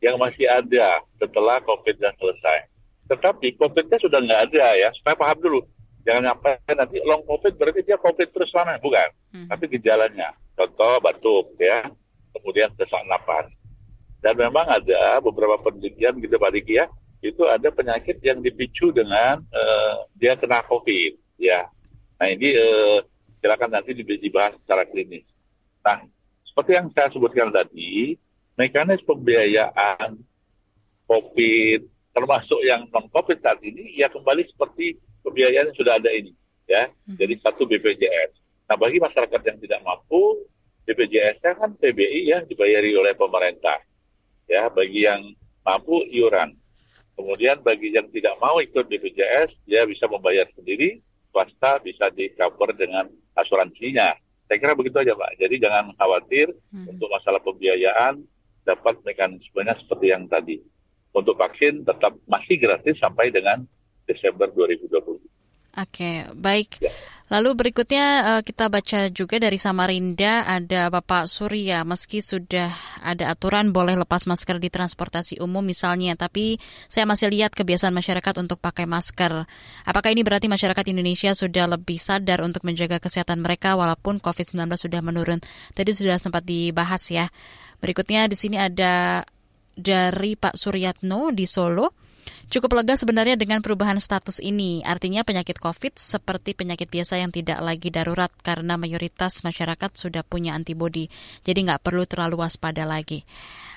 yang 0.00 0.16
masih 0.16 0.48
ada 0.48 1.04
setelah 1.20 1.60
COVID 1.60 2.00
nya 2.00 2.08
selesai. 2.16 2.72
Tetapi 3.12 3.60
COVID-nya 3.60 4.00
sudah 4.00 4.24
nggak 4.24 4.42
ada 4.48 4.66
ya, 4.80 4.88
supaya 4.96 5.12
paham 5.12 5.44
dulu 5.44 5.60
Jangan 6.06 6.38
sampai 6.38 6.54
nanti 6.78 7.02
long 7.02 7.26
COVID 7.26 7.58
berarti 7.58 7.82
dia 7.82 7.98
COVID 7.98 8.30
terus 8.30 8.54
lama, 8.54 8.78
bukan. 8.78 9.10
Hmm. 9.34 9.46
Tapi 9.50 9.64
gejalanya, 9.74 10.30
contoh 10.54 11.02
batuk 11.02 11.58
ya, 11.58 11.90
kemudian 12.30 12.70
sesak 12.78 13.02
napas. 13.10 13.50
Dan 14.22 14.38
memang 14.38 14.70
ada 14.70 15.18
beberapa 15.18 15.58
penelitian 15.58 16.22
gitu 16.22 16.38
Pak 16.38 16.50
Diki 16.54 16.78
ya, 16.78 16.86
itu 17.26 17.42
ada 17.50 17.68
penyakit 17.74 18.22
yang 18.22 18.38
dipicu 18.38 18.94
dengan 18.94 19.42
uh, 19.50 20.06
dia 20.14 20.38
kena 20.38 20.62
COVID 20.70 21.42
ya. 21.42 21.66
Nah 22.22 22.28
ini 22.30 22.54
uh, 22.54 23.02
silakan 23.42 23.74
nanti 23.74 23.98
dibahas 23.98 24.54
secara 24.62 24.86
klinis. 24.86 25.26
Nah, 25.82 26.06
seperti 26.46 26.70
yang 26.78 26.86
saya 26.94 27.10
sebutkan 27.10 27.50
tadi, 27.50 28.14
mekanisme 28.54 29.10
pembiayaan 29.10 30.18
COVID 31.06 31.80
termasuk 32.16 32.58
yang 32.64 32.88
non 32.88 33.06
COVID 33.12 33.38
saat 33.44 33.60
ini 33.60 33.92
ya 34.00 34.08
kembali 34.08 34.48
seperti 34.48 34.96
pembiayaan 35.26 35.74
sudah 35.74 35.98
ada 35.98 36.08
ini 36.14 36.30
ya. 36.70 36.86
Hmm. 36.86 37.18
jadi 37.18 37.34
satu 37.42 37.66
BPJS 37.66 38.38
nah 38.70 38.78
bagi 38.78 39.02
masyarakat 39.02 39.40
yang 39.42 39.58
tidak 39.58 39.80
mampu 39.82 40.46
BPJS-nya 40.86 41.58
kan 41.58 41.74
PBI 41.74 42.30
ya 42.30 42.38
dibayari 42.46 42.94
oleh 42.94 43.12
pemerintah 43.18 43.82
ya. 44.46 44.70
Bagi 44.70 45.04
yang 45.04 45.34
mampu 45.66 46.06
iuran. 46.14 46.54
Kemudian 47.18 47.58
bagi 47.66 47.90
yang 47.90 48.06
tidak 48.14 48.38
mau 48.38 48.62
ikut 48.62 48.86
BPJS 48.86 49.66
dia 49.66 49.82
bisa 49.82 50.06
membayar 50.06 50.46
sendiri 50.54 51.02
swasta 51.34 51.82
bisa 51.82 52.06
di 52.14 52.30
cover 52.38 52.70
dengan 52.72 53.10
asuransinya. 53.34 54.14
Saya 54.46 54.58
kira 54.62 54.78
begitu 54.78 55.02
aja 55.02 55.18
Pak. 55.18 55.42
Jadi 55.42 55.58
jangan 55.58 55.90
khawatir 55.98 56.54
hmm. 56.70 56.86
untuk 56.86 57.10
masalah 57.10 57.42
pembiayaan 57.42 58.22
dapat 58.62 59.02
mekanismenya 59.02 59.74
seperti 59.82 60.14
yang 60.14 60.30
tadi. 60.30 60.62
Untuk 61.10 61.34
vaksin 61.34 61.82
tetap 61.82 62.14
masih 62.30 62.62
gratis 62.62 63.00
sampai 63.02 63.34
dengan 63.34 63.66
Desember 64.06 64.48
2020. 64.54 65.18
Oke, 65.76 66.24
baik. 66.32 66.80
Ya. 66.80 66.88
Lalu 67.26 67.58
berikutnya 67.58 68.06
uh, 68.22 68.42
kita 68.46 68.70
baca 68.70 69.10
juga 69.10 69.42
dari 69.42 69.58
Samarinda 69.58 70.46
ada 70.46 70.86
Bapak 70.94 71.26
Surya 71.26 71.82
meski 71.82 72.22
sudah 72.22 72.70
ada 73.02 73.34
aturan 73.34 73.74
boleh 73.74 73.98
lepas 73.98 74.30
masker 74.30 74.62
di 74.62 74.70
transportasi 74.70 75.42
umum 75.42 75.66
misalnya 75.66 76.14
tapi 76.14 76.62
saya 76.86 77.02
masih 77.02 77.34
lihat 77.34 77.50
kebiasaan 77.50 77.90
masyarakat 77.90 78.34
untuk 78.38 78.62
pakai 78.62 78.86
masker. 78.86 79.42
Apakah 79.82 80.14
ini 80.14 80.22
berarti 80.22 80.46
masyarakat 80.46 80.86
Indonesia 80.86 81.34
sudah 81.34 81.66
lebih 81.66 81.98
sadar 81.98 82.46
untuk 82.46 82.62
menjaga 82.62 83.02
kesehatan 83.02 83.42
mereka 83.42 83.74
walaupun 83.74 84.22
COVID-19 84.22 84.70
sudah 84.78 85.02
menurun? 85.02 85.42
Tadi 85.74 85.90
sudah 85.90 86.22
sempat 86.22 86.46
dibahas 86.46 87.02
ya. 87.10 87.26
Berikutnya 87.82 88.30
di 88.30 88.38
sini 88.38 88.54
ada 88.54 89.26
dari 89.74 90.38
Pak 90.38 90.54
Suryatno 90.54 91.34
di 91.34 91.44
Solo. 91.44 92.05
Cukup 92.48 92.78
lega 92.78 92.94
sebenarnya 92.94 93.36
dengan 93.38 93.60
perubahan 93.60 93.98
status 93.98 94.38
ini. 94.42 94.82
Artinya 94.86 95.22
penyakit 95.22 95.58
COVID 95.58 95.98
seperti 95.98 96.56
penyakit 96.56 96.90
biasa 96.90 97.20
yang 97.20 97.30
tidak 97.30 97.62
lagi 97.62 97.88
darurat 97.92 98.30
karena 98.42 98.78
mayoritas 98.80 99.42
masyarakat 99.42 99.90
sudah 99.94 100.22
punya 100.26 100.54
antibodi. 100.56 101.10
Jadi 101.42 101.66
nggak 101.66 101.82
perlu 101.82 102.04
terlalu 102.06 102.42
waspada 102.42 102.86
lagi. 102.86 103.26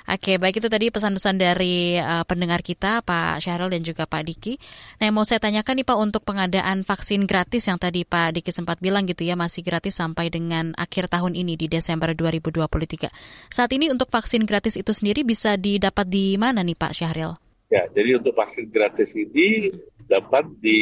Oke, 0.09 0.41
baik 0.41 0.57
itu 0.57 0.73
tadi 0.73 0.89
pesan-pesan 0.89 1.37
dari 1.37 1.93
uh, 2.01 2.25
pendengar 2.25 2.65
kita, 2.65 3.05
Pak 3.05 3.45
Syahril 3.45 3.69
dan 3.69 3.85
juga 3.85 4.09
Pak 4.09 4.25
Diki. 4.25 4.57
Nah, 4.97 5.05
yang 5.05 5.13
mau 5.13 5.21
saya 5.21 5.37
tanyakan 5.37 5.77
nih 5.77 5.85
Pak 5.85 5.97
untuk 6.01 6.25
pengadaan 6.25 6.81
vaksin 6.81 7.29
gratis 7.29 7.69
yang 7.69 7.77
tadi 7.77 8.09
Pak 8.09 8.33
Diki 8.33 8.49
sempat 8.49 8.81
bilang 8.81 9.05
gitu 9.05 9.21
ya, 9.21 9.37
masih 9.37 9.61
gratis 9.61 10.01
sampai 10.01 10.33
dengan 10.33 10.73
akhir 10.81 11.13
tahun 11.13 11.37
ini 11.37 11.53
di 11.61 11.69
Desember 11.69 12.17
2023. 12.17 13.05
Saat 13.53 13.69
ini 13.77 13.93
untuk 13.93 14.09
vaksin 14.09 14.49
gratis 14.49 14.81
itu 14.81 14.89
sendiri 14.97 15.21
bisa 15.21 15.53
didapat 15.61 16.09
di 16.09 16.41
mana 16.41 16.65
nih 16.65 16.73
Pak 16.73 16.97
Syahril? 16.97 17.48
Ya, 17.69 17.85
jadi 17.93 18.17
untuk 18.17 18.33
vaksin 18.33 18.73
gratis 18.73 19.13
ini 19.13 19.69
dapat 20.09 20.41
di 20.57 20.81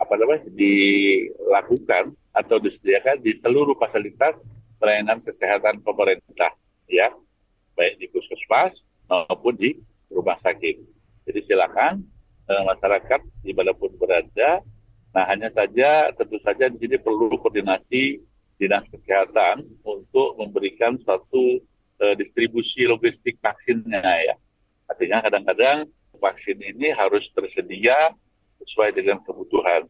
apa 0.00 0.16
namanya 0.16 0.48
dilakukan 0.48 2.16
atau 2.32 2.56
disediakan 2.56 3.20
di 3.20 3.36
seluruh 3.44 3.76
fasilitas 3.76 4.32
pelayanan 4.80 5.20
kesehatan 5.20 5.84
pemerintah 5.84 6.56
ya 6.88 7.12
baik 7.76 8.00
di 8.00 8.08
puskesmas 8.08 8.72
maupun 9.12 9.60
di 9.60 9.76
rumah 10.08 10.40
sakit. 10.40 10.80
Jadi 11.28 11.40
silakan 11.44 12.00
eh, 12.48 12.62
masyarakat 12.64 13.20
di 13.44 13.52
mana 13.52 13.76
pun 13.76 13.92
berada. 14.00 14.64
Nah 15.12 15.24
hanya 15.28 15.52
saja 15.52 16.16
tentu 16.16 16.40
saja 16.40 16.72
di 16.72 16.80
sini 16.80 16.96
perlu 16.96 17.36
koordinasi 17.36 18.24
dinas 18.56 18.88
kesehatan 18.88 19.68
untuk 19.84 20.40
memberikan 20.40 20.96
suatu 21.04 21.60
eh, 22.00 22.14
distribusi 22.16 22.88
logistik 22.88 23.36
vaksinnya 23.44 24.00
ya. 24.00 24.36
Artinya 24.90 25.22
kadang-kadang 25.22 25.86
vaksin 26.18 26.58
ini 26.58 26.90
harus 26.90 27.24
tersedia 27.32 28.12
sesuai 28.66 28.92
dengan 28.98 29.22
kebutuhan. 29.22 29.86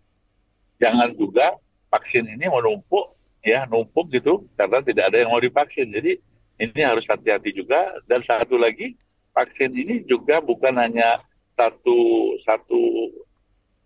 Jangan 0.78 1.16
juga 1.16 1.56
vaksin 1.90 2.28
ini 2.28 2.46
menumpuk 2.46 3.16
ya 3.40 3.64
numpuk 3.66 4.12
gitu 4.12 4.44
karena 4.54 4.84
tidak 4.84 5.10
ada 5.10 5.16
yang 5.24 5.32
mau 5.32 5.40
divaksin. 5.40 5.88
Jadi 5.90 6.20
ini 6.60 6.80
harus 6.84 7.04
hati-hati 7.08 7.56
juga. 7.56 7.96
Dan 8.04 8.20
satu 8.22 8.60
lagi, 8.60 8.94
vaksin 9.32 9.72
ini 9.72 10.04
juga 10.04 10.44
bukan 10.44 10.76
hanya 10.76 11.24
satu 11.56 12.36
satu 12.44 12.80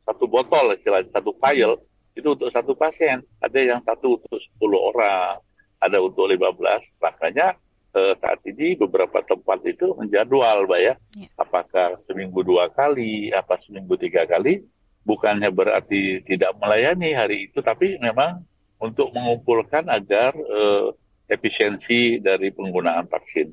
satu 0.05 0.25
botol 0.29 0.75
istilahnya, 0.77 1.09
satu 1.15 1.33
file 1.41 1.81
itu 2.15 2.29
untuk 2.29 2.51
satu 2.51 2.75
pasien. 2.75 3.23
Ada 3.41 3.59
yang 3.63 3.81
satu 3.83 4.21
untuk 4.21 4.39
10 4.61 4.91
orang, 4.95 5.41
ada 5.81 5.99
untuk 5.99 6.29
15. 6.31 6.83
Makanya 7.03 7.57
eh, 7.95 8.15
saat 8.19 8.43
ini 8.45 8.75
beberapa 8.75 9.23
tempat 9.23 9.63
itu 9.65 9.95
menjadwal, 9.95 10.67
Mbak 10.67 10.81
ya. 10.83 10.95
ya. 11.17 11.29
Apakah 11.39 11.99
seminggu 12.11 12.43
dua 12.43 12.69
kali, 12.75 13.31
apa 13.31 13.57
seminggu 13.63 13.95
tiga 13.97 14.27
kali. 14.27 14.61
Bukannya 15.05 15.53
berarti 15.53 16.25
tidak 16.25 16.57
melayani 16.57 17.13
hari 17.13 17.53
itu, 17.53 17.61
tapi 17.61 18.01
memang 18.01 18.41
untuk 18.81 19.13
mengumpulkan 19.13 19.87
agar 19.87 20.33
eh, 20.35 20.89
efisiensi 21.29 22.21
dari 22.21 22.53
penggunaan 22.53 23.09
vaksin. 23.09 23.53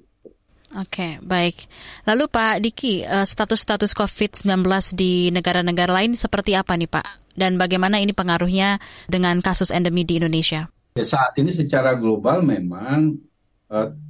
Oke, 0.80 1.20
baik. 1.20 1.68
Lalu 2.08 2.32
Pak 2.32 2.64
Diki, 2.64 3.04
eh, 3.04 3.28
status-status 3.28 3.92
COVID-19 3.92 4.96
di 4.96 5.28
negara-negara 5.30 5.92
lain 5.92 6.16
seperti 6.16 6.56
apa 6.56 6.80
nih 6.80 6.88
Pak? 6.88 7.36
Dan 7.36 7.60
bagaimana 7.60 8.00
ini 8.00 8.16
pengaruhnya 8.16 8.80
dengan 9.08 9.39
kasus 9.44 9.72
endemi 9.72 10.08
di 10.08 10.20
Indonesia? 10.20 10.72
Ya, 10.96 11.06
saat 11.08 11.36
ini 11.39 11.52
secara 11.52 11.96
global 11.96 12.44
memang 12.44 13.16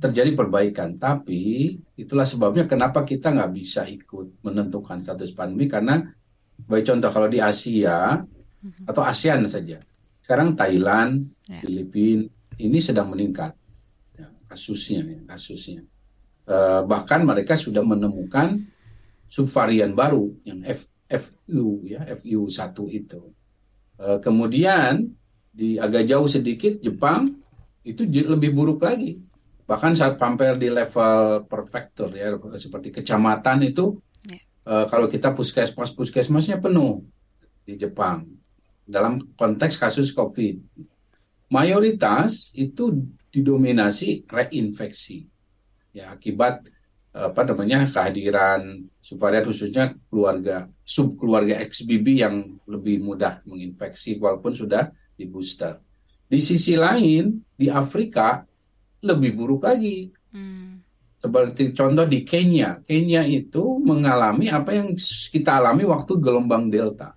terjadi 0.01 0.33
perbaikan, 0.33 0.97
tapi 0.97 1.77
itulah 1.93 2.25
sebabnya 2.25 2.65
kenapa 2.65 3.05
kita 3.05 3.29
nggak 3.29 3.51
bisa 3.53 3.85
ikut 3.85 4.41
menentukan 4.41 4.97
status 4.97 5.37
pandemi 5.37 5.69
karena, 5.69 6.01
baik 6.65 6.89
contoh 6.89 7.13
kalau 7.13 7.29
di 7.29 7.37
Asia 7.37 8.17
mhm. 8.17 8.89
atau 8.89 9.05
ASEAN 9.05 9.45
saja, 9.45 9.77
sekarang 10.25 10.57
Thailand, 10.57 11.29
ya. 11.45 11.61
Filipina, 11.61 12.25
ini 12.57 12.81
sedang 12.81 13.13
meningkat. 13.13 13.53
Ya, 14.17 14.33
kasusnya 14.49 15.05
ya, 15.05 15.19
kasusnya. 15.29 15.85
Uh, 16.49 16.81
bahkan 16.89 17.21
mereka 17.21 17.53
sudah 17.53 17.85
menemukan 17.85 18.65
subvarian 19.29 19.93
baru 19.93 20.33
yang 20.41 20.65
F, 20.65 20.89
FU 21.05 21.85
ya 21.85 22.01
FU 22.17 22.49
1 22.49 22.97
itu. 22.97 23.21
Uh, 24.01 24.17
kemudian 24.17 25.13
di 25.53 25.77
agak 25.77 26.09
jauh 26.09 26.25
sedikit 26.25 26.81
Jepang 26.81 27.37
itu 27.85 28.09
lebih 28.09 28.57
buruk 28.57 28.81
lagi 28.81 29.21
bahkan 29.71 29.95
saat 29.95 30.19
pampir 30.19 30.59
di 30.59 30.67
level 30.67 31.47
prefektur 31.47 32.11
ya 32.11 32.35
seperti 32.59 32.91
kecamatan 32.91 33.71
itu 33.71 33.95
uh, 34.67 34.83
kalau 34.91 35.07
kita 35.07 35.31
puskesmas 35.31 35.95
puskesmasnya 35.95 36.59
penuh 36.59 37.07
di 37.63 37.79
Jepang. 37.79 38.27
Dalam 38.83 39.31
konteks 39.39 39.79
kasus 39.79 40.11
COVID. 40.11 40.59
Mayoritas 41.55 42.51
itu 42.51 42.91
didominasi 43.31 44.27
reinfeksi. 44.27 45.23
Ya 45.95 46.11
akibat 46.11 46.67
apa 47.11 47.43
namanya 47.43 47.87
kehadiran 47.91 48.87
subvarian 49.03 49.43
khususnya 49.43 49.95
keluarga 50.07 50.71
sub 50.83 51.19
keluarga 51.19 51.59
XBB 51.59 52.23
yang 52.23 52.55
lebih 52.67 53.03
mudah 53.03 53.43
menginfeksi 53.43 54.19
walaupun 54.19 54.51
sudah 54.51 54.91
di 55.15 55.27
booster. 55.27 55.79
Di 56.27 56.39
sisi 56.39 56.79
lain 56.79 57.39
di 57.55 57.67
Afrika 57.67 58.43
lebih 59.01 59.37
buruk 59.37 59.65
lagi. 59.65 60.13
Hmm. 60.31 60.81
Seperti 61.21 61.77
contoh 61.77 62.09
di 62.09 62.25
Kenya, 62.25 62.81
Kenya 62.81 63.21
itu 63.21 63.77
mengalami 63.77 64.49
apa 64.49 64.73
yang 64.73 64.97
kita 65.29 65.61
alami 65.61 65.85
waktu 65.85 66.17
gelombang 66.17 66.73
delta. 66.73 67.13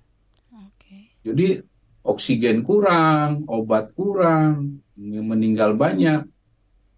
Okay. 0.53 1.09
Jadi 1.24 1.57
oksigen 2.05 2.61
kurang, 2.61 3.49
obat 3.49 3.97
kurang, 3.97 4.85
meninggal 5.01 5.72
banyak. 5.72 6.28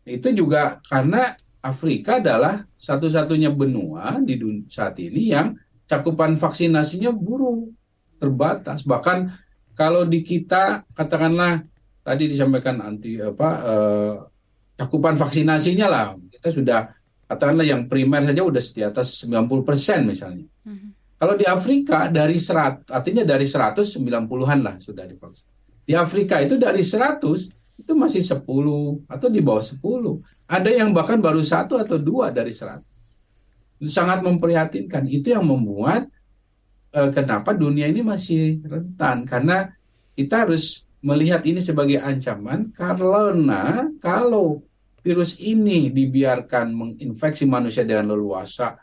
Itu 0.02 0.34
juga 0.34 0.82
karena 0.82 1.38
Afrika 1.62 2.18
adalah 2.18 2.62
satu-satunya 2.74 3.54
benua 3.54 4.18
di 4.22 4.38
dunia 4.38 4.66
saat 4.66 4.98
ini 4.98 5.30
yang 5.30 5.54
cakupan 5.86 6.34
vaksinasinya 6.34 7.14
buruk, 7.14 7.70
terbatas. 8.18 8.82
Bahkan 8.82 9.30
kalau 9.78 10.06
di 10.06 10.26
kita 10.26 10.86
katakanlah 10.94 11.62
tadi 12.02 12.30
disampaikan 12.30 12.82
anti 12.82 13.18
apa 13.18 13.50
eh, 13.62 14.14
cakupan 14.76 15.16
vaksinasinya 15.16 15.86
lah 15.88 16.04
kita 16.30 16.52
sudah 16.52 16.80
katakanlah 17.26 17.66
yang 17.66 17.90
primer 17.90 18.22
saja 18.22 18.42
udah 18.44 18.62
di 18.62 18.82
atas 18.86 19.26
90% 19.26 20.06
misalnya. 20.06 20.46
Mm 20.62 20.76
-hmm. 20.76 20.90
Kalau 21.16 21.34
di 21.34 21.48
Afrika 21.48 22.12
dari 22.12 22.36
serat, 22.36 22.84
artinya 22.92 23.24
dari 23.24 23.48
190-an 23.48 24.58
lah 24.60 24.76
sudah 24.76 25.08
divaksin. 25.08 25.48
Di 25.86 25.96
Afrika 25.96 26.44
itu 26.44 26.60
dari 26.60 26.84
100 26.84 27.80
itu 27.80 27.92
masih 27.96 28.20
10 28.20 28.44
atau 29.08 29.28
di 29.32 29.40
bawah 29.40 29.64
10. 29.64 29.80
Ada 30.48 30.70
yang 30.70 30.92
bahkan 30.92 31.20
baru 31.20 31.40
satu 31.40 31.80
atau 31.80 31.96
dua 31.96 32.32
dari 32.32 32.52
100. 32.52 32.84
Itu 33.80 33.88
sangat 33.88 34.20
memprihatinkan. 34.24 35.08
Itu 35.08 35.32
yang 35.32 35.44
membuat 35.44 36.08
eh, 36.92 37.10
kenapa 37.12 37.52
dunia 37.56 37.88
ini 37.88 38.00
masih 38.00 38.64
rentan 38.64 39.28
karena 39.28 39.72
kita 40.16 40.48
harus 40.48 40.85
melihat 41.06 41.46
ini 41.46 41.62
sebagai 41.62 42.02
ancaman 42.02 42.74
karena 42.74 43.86
kalau 44.02 44.66
virus 45.06 45.38
ini 45.38 45.94
dibiarkan 45.94 46.74
menginfeksi 46.74 47.46
manusia 47.46 47.86
dengan 47.86 48.18
leluasa 48.18 48.74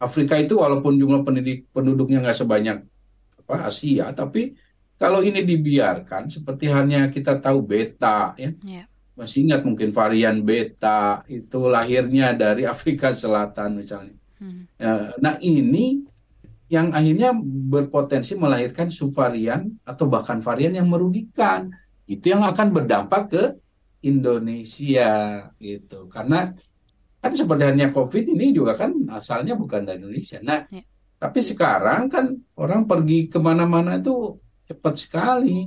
Afrika 0.00 0.36
itu 0.36 0.60
walaupun 0.60 0.96
jumlah 0.96 1.24
pendidik, 1.24 1.68
penduduknya 1.76 2.24
nggak 2.24 2.36
sebanyak 2.40 2.78
apa 3.44 3.68
Asia, 3.68 4.08
tapi 4.16 4.56
kalau 4.96 5.20
ini 5.20 5.44
dibiarkan 5.44 6.32
seperti 6.32 6.72
halnya 6.72 7.12
kita 7.12 7.36
tahu 7.36 7.60
beta, 7.60 8.32
ya, 8.40 8.52
yeah. 8.64 8.88
masih 9.12 9.44
ingat 9.44 9.60
mungkin 9.64 9.92
varian 9.92 10.40
beta 10.40 11.20
itu 11.28 11.68
lahirnya 11.68 12.32
dari 12.32 12.64
Afrika 12.72 13.12
Selatan 13.12 13.80
misalnya. 13.80 14.16
Hmm. 14.40 14.64
Ya, 14.80 15.12
nah 15.20 15.36
ini 15.44 16.08
yang 16.70 16.94
akhirnya 16.94 17.34
berpotensi 17.42 18.38
melahirkan 18.38 18.94
subvarian 18.94 19.66
atau 19.82 20.06
bahkan 20.06 20.38
varian 20.38 20.78
yang 20.78 20.86
merugikan. 20.86 21.66
Itu 22.06 22.30
yang 22.30 22.46
akan 22.46 22.70
berdampak 22.70 23.22
ke 23.26 23.42
Indonesia 24.06 25.44
gitu. 25.58 26.06
Karena 26.06 26.46
kan 27.20 27.32
seperti 27.34 27.62
halnya 27.66 27.90
COVID 27.90 28.24
ini 28.38 28.54
juga 28.54 28.78
kan 28.78 28.94
asalnya 29.10 29.58
bukan 29.58 29.82
dari 29.82 29.98
Indonesia. 29.98 30.38
Nah, 30.46 30.62
ya. 30.70 30.82
tapi 31.18 31.42
sekarang 31.42 32.06
kan 32.06 32.38
orang 32.54 32.86
pergi 32.86 33.26
ke 33.26 33.42
mana-mana 33.42 33.98
itu 33.98 34.38
cepat 34.70 34.94
sekali 34.94 35.66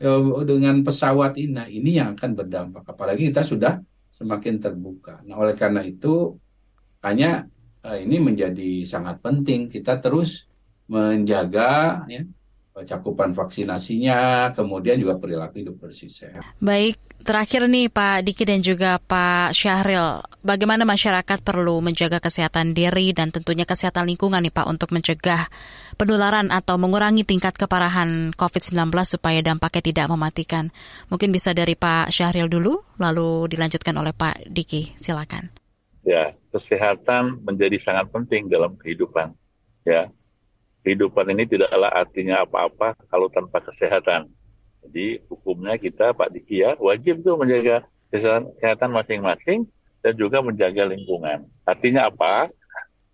ya, 0.00 0.16
dengan 0.48 0.80
pesawat 0.80 1.36
ini. 1.36 1.52
Nah, 1.52 1.68
ini 1.68 2.00
yang 2.00 2.16
akan 2.16 2.30
berdampak. 2.32 2.88
Apalagi 2.88 3.28
kita 3.28 3.44
sudah 3.44 3.76
semakin 4.08 4.56
terbuka. 4.64 5.20
Nah, 5.28 5.36
oleh 5.36 5.52
karena 5.52 5.84
itu, 5.84 6.32
hanya 7.04 7.44
ini 7.94 8.18
menjadi 8.18 8.82
sangat 8.82 9.22
penting 9.22 9.70
kita 9.70 10.02
terus 10.02 10.50
menjaga 10.90 12.02
ya 12.10 12.26
cakupan 12.76 13.32
vaksinasinya, 13.32 14.52
kemudian 14.52 15.00
juga 15.00 15.16
perilaku 15.16 15.64
hidup 15.64 15.80
bersih 15.80 16.12
sehat. 16.12 16.44
Baik, 16.60 17.00
Terakhir 17.26 17.66
nih 17.66 17.90
Pak 17.90 18.22
Diki 18.22 18.46
dan 18.46 18.62
juga 18.62 19.02
Pak 19.02 19.50
Syahril, 19.50 20.22
bagaimana 20.46 20.86
masyarakat 20.86 21.42
perlu 21.42 21.82
menjaga 21.82 22.22
kesehatan 22.22 22.70
diri 22.70 23.10
dan 23.10 23.34
tentunya 23.34 23.66
kesehatan 23.66 24.06
lingkungan 24.06 24.38
nih 24.38 24.54
Pak 24.54 24.62
untuk 24.70 24.94
mencegah 24.94 25.50
penularan 25.98 26.54
atau 26.54 26.78
mengurangi 26.78 27.26
tingkat 27.26 27.58
keparahan 27.58 28.30
COVID-19 28.30 28.78
supaya 29.02 29.42
dampaknya 29.42 29.82
tidak 29.90 30.06
mematikan. 30.06 30.70
Mungkin 31.10 31.34
bisa 31.34 31.50
dari 31.50 31.74
Pak 31.74 32.14
Syahril 32.14 32.46
dulu, 32.46 32.78
lalu 33.02 33.50
dilanjutkan 33.50 33.98
oleh 33.98 34.14
Pak 34.14 34.46
Diki. 34.46 34.94
Silakan. 34.94 35.50
Ya, 36.06 36.30
kesehatan 36.56 37.44
menjadi 37.44 37.76
sangat 37.84 38.08
penting 38.08 38.48
dalam 38.48 38.80
kehidupan. 38.80 39.36
Ya, 39.84 40.08
kehidupan 40.82 41.28
ini 41.36 41.44
tidaklah 41.44 41.92
artinya 41.92 42.42
apa-apa 42.42 42.96
kalau 43.12 43.28
tanpa 43.28 43.60
kesehatan 43.60 44.32
jadi 44.86 45.18
hukumnya 45.26 45.74
kita 45.74 46.14
Pak 46.14 46.30
Diki 46.30 46.62
ya 46.62 46.78
wajib 46.78 47.26
tuh 47.26 47.34
menjaga 47.34 47.82
kesehatan 48.14 48.94
masing-masing 48.94 49.66
dan 50.00 50.14
juga 50.14 50.38
menjaga 50.38 50.86
lingkungan. 50.86 51.50
Artinya 51.66 52.06
apa? 52.06 52.46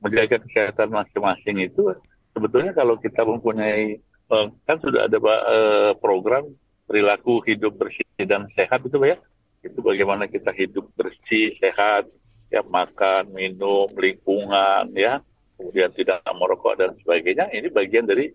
Menjaga 0.05 0.45
kesehatan 0.45 0.93
masing-masing 0.93 1.65
itu 1.65 1.97
sebetulnya 2.37 2.77
kalau 2.77 3.01
kita 3.01 3.25
mempunyai 3.25 3.97
eh, 4.05 4.47
kan 4.69 4.77
sudah 4.85 5.09
ada 5.09 5.17
eh, 5.17 5.93
program 5.97 6.53
perilaku 6.85 7.41
hidup 7.49 7.81
bersih 7.81 8.05
dan 8.21 8.45
sehat 8.53 8.85
itu 8.85 9.01
ya. 9.01 9.17
Itu 9.65 9.81
bagaimana 9.81 10.29
kita 10.29 10.53
hidup 10.53 10.93
bersih, 10.99 11.57
sehat, 11.57 12.11
ya 12.53 12.61
makan, 12.69 13.33
minum, 13.33 13.89
lingkungan 13.97 14.93
ya, 14.93 15.25
kemudian 15.57 15.89
tidak 15.97 16.21
merokok 16.37 16.77
dan 16.77 16.93
sebagainya. 17.01 17.49
Ini 17.49 17.73
bagian 17.73 18.05
dari 18.05 18.29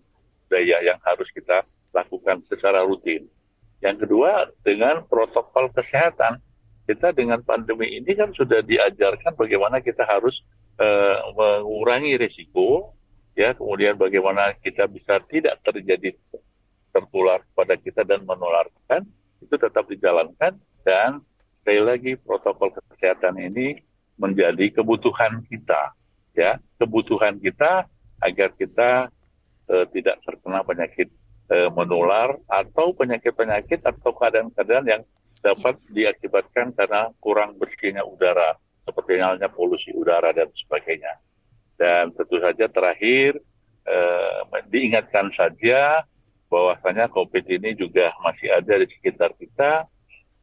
daya 0.50 0.82
yang 0.82 0.98
harus 1.06 1.30
kita 1.30 1.62
lakukan 1.94 2.42
secara 2.50 2.82
rutin. 2.82 3.30
Yang 3.78 4.04
kedua, 4.04 4.50
dengan 4.66 5.06
protokol 5.06 5.70
kesehatan. 5.70 6.42
Kita 6.88 7.12
dengan 7.12 7.44
pandemi 7.44 8.00
ini 8.00 8.16
kan 8.16 8.32
sudah 8.32 8.64
diajarkan 8.64 9.36
bagaimana 9.36 9.84
kita 9.84 10.08
harus 10.08 10.40
uh, 10.80 11.20
mengurangi 11.36 12.16
risiko, 12.16 12.96
ya, 13.36 13.52
kemudian 13.52 14.00
bagaimana 14.00 14.56
kita 14.56 14.88
bisa 14.88 15.20
tidak 15.28 15.60
terjadi 15.60 16.16
tertular 16.96 17.44
pada 17.52 17.76
kita 17.76 18.08
dan 18.08 18.24
menularkan, 18.24 19.04
itu 19.44 19.54
tetap 19.60 19.84
dijalankan 19.84 20.56
dan 20.80 21.20
sekali 21.60 21.84
lagi 21.84 22.12
protokol 22.16 22.72
kesehatan 22.72 23.36
ini 23.36 23.84
menjadi 24.18 24.74
kebutuhan 24.74 25.46
kita, 25.46 25.94
ya, 26.34 26.58
kebutuhan 26.76 27.38
kita 27.38 27.86
agar 28.18 28.50
kita 28.58 29.08
uh, 29.70 29.86
tidak 29.94 30.18
terkena 30.26 30.66
penyakit 30.66 31.08
e, 31.48 31.56
menular 31.72 32.36
atau 32.46 32.92
penyakit-penyakit 32.94 33.82
atau 33.82 34.12
keadaan-keadaan 34.12 34.86
yang 34.86 35.02
dapat 35.40 35.80
diakibatkan 35.90 36.76
karena 36.76 37.10
kurang 37.22 37.56
bersihnya 37.56 38.04
udara 38.04 38.58
seperti 38.84 39.20
halnya 39.20 39.48
polusi 39.52 39.92
udara 39.92 40.32
dan 40.32 40.48
sebagainya. 40.64 41.20
Dan 41.78 42.12
tentu 42.16 42.40
saja 42.40 42.68
terakhir 42.68 43.38
e, 43.84 43.98
diingatkan 44.68 45.32
saja 45.32 46.04
bahwasanya 46.48 47.12
COVID 47.12 47.44
ini 47.60 47.76
juga 47.76 48.12
masih 48.24 48.48
ada 48.48 48.80
di 48.80 48.88
sekitar 48.88 49.36
kita. 49.36 49.86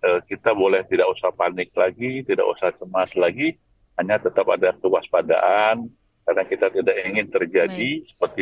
E, 0.01 0.09
kita 0.29 0.53
boleh 0.53 0.85
tidak 0.87 1.09
usah 1.11 1.33
panik 1.33 1.73
lagi, 1.75 2.23
tidak 2.23 2.45
usah 2.45 2.71
cemas 2.77 3.11
lagi, 3.17 3.57
hanya 3.95 4.19
tetap 4.19 4.45
ada 4.51 4.75
kewaspadaan 4.79 5.87
karena 6.25 6.43
kita 6.47 6.67
tidak 6.73 6.95
ingin 7.05 7.27
terjadi 7.29 7.89
Baik. 8.01 8.07
seperti 8.11 8.41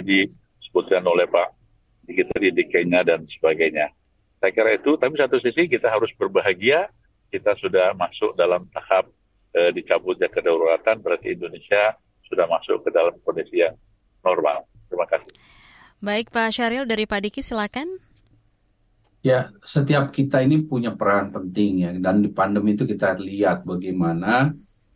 disebutkan 0.61 1.03
oleh 1.05 1.27
Pak 1.29 1.63
kita 2.09 2.35
didikainya 2.35 2.99
dan 3.07 3.23
sebagainya. 3.23 3.87
Saya 4.43 4.51
kira 4.51 4.75
itu, 4.75 4.99
tapi 4.99 5.15
satu 5.15 5.39
sisi 5.39 5.71
kita 5.71 5.87
harus 5.87 6.11
berbahagia, 6.19 6.91
kita 7.31 7.55
sudah 7.63 7.95
masuk 7.95 8.35
dalam 8.35 8.67
tahap 8.75 9.07
e, 9.55 9.71
dicabutnya 9.71 10.27
kedaulatan, 10.27 10.99
berarti 10.99 11.31
Indonesia 11.31 11.95
sudah 12.27 12.43
masuk 12.51 12.83
ke 12.83 12.89
dalam 12.91 13.15
kondisi 13.23 13.63
yang 13.63 13.79
normal. 14.19 14.67
Terima 14.91 15.07
kasih. 15.07 15.31
Baik 16.03 16.27
Pak 16.35 16.51
Syaril 16.51 16.83
dari 16.83 17.07
Pak 17.07 17.23
Diki 17.23 17.39
silakan. 17.39 17.87
Ya, 19.23 19.47
setiap 19.63 20.11
kita 20.11 20.43
ini 20.43 20.67
punya 20.67 20.91
peran 20.91 21.31
penting 21.31 21.87
ya, 21.87 21.95
dan 21.95 22.19
di 22.19 22.27
pandemi 22.27 22.75
itu 22.75 22.83
kita 22.83 23.15
lihat 23.15 23.63
bagaimana 23.63 24.51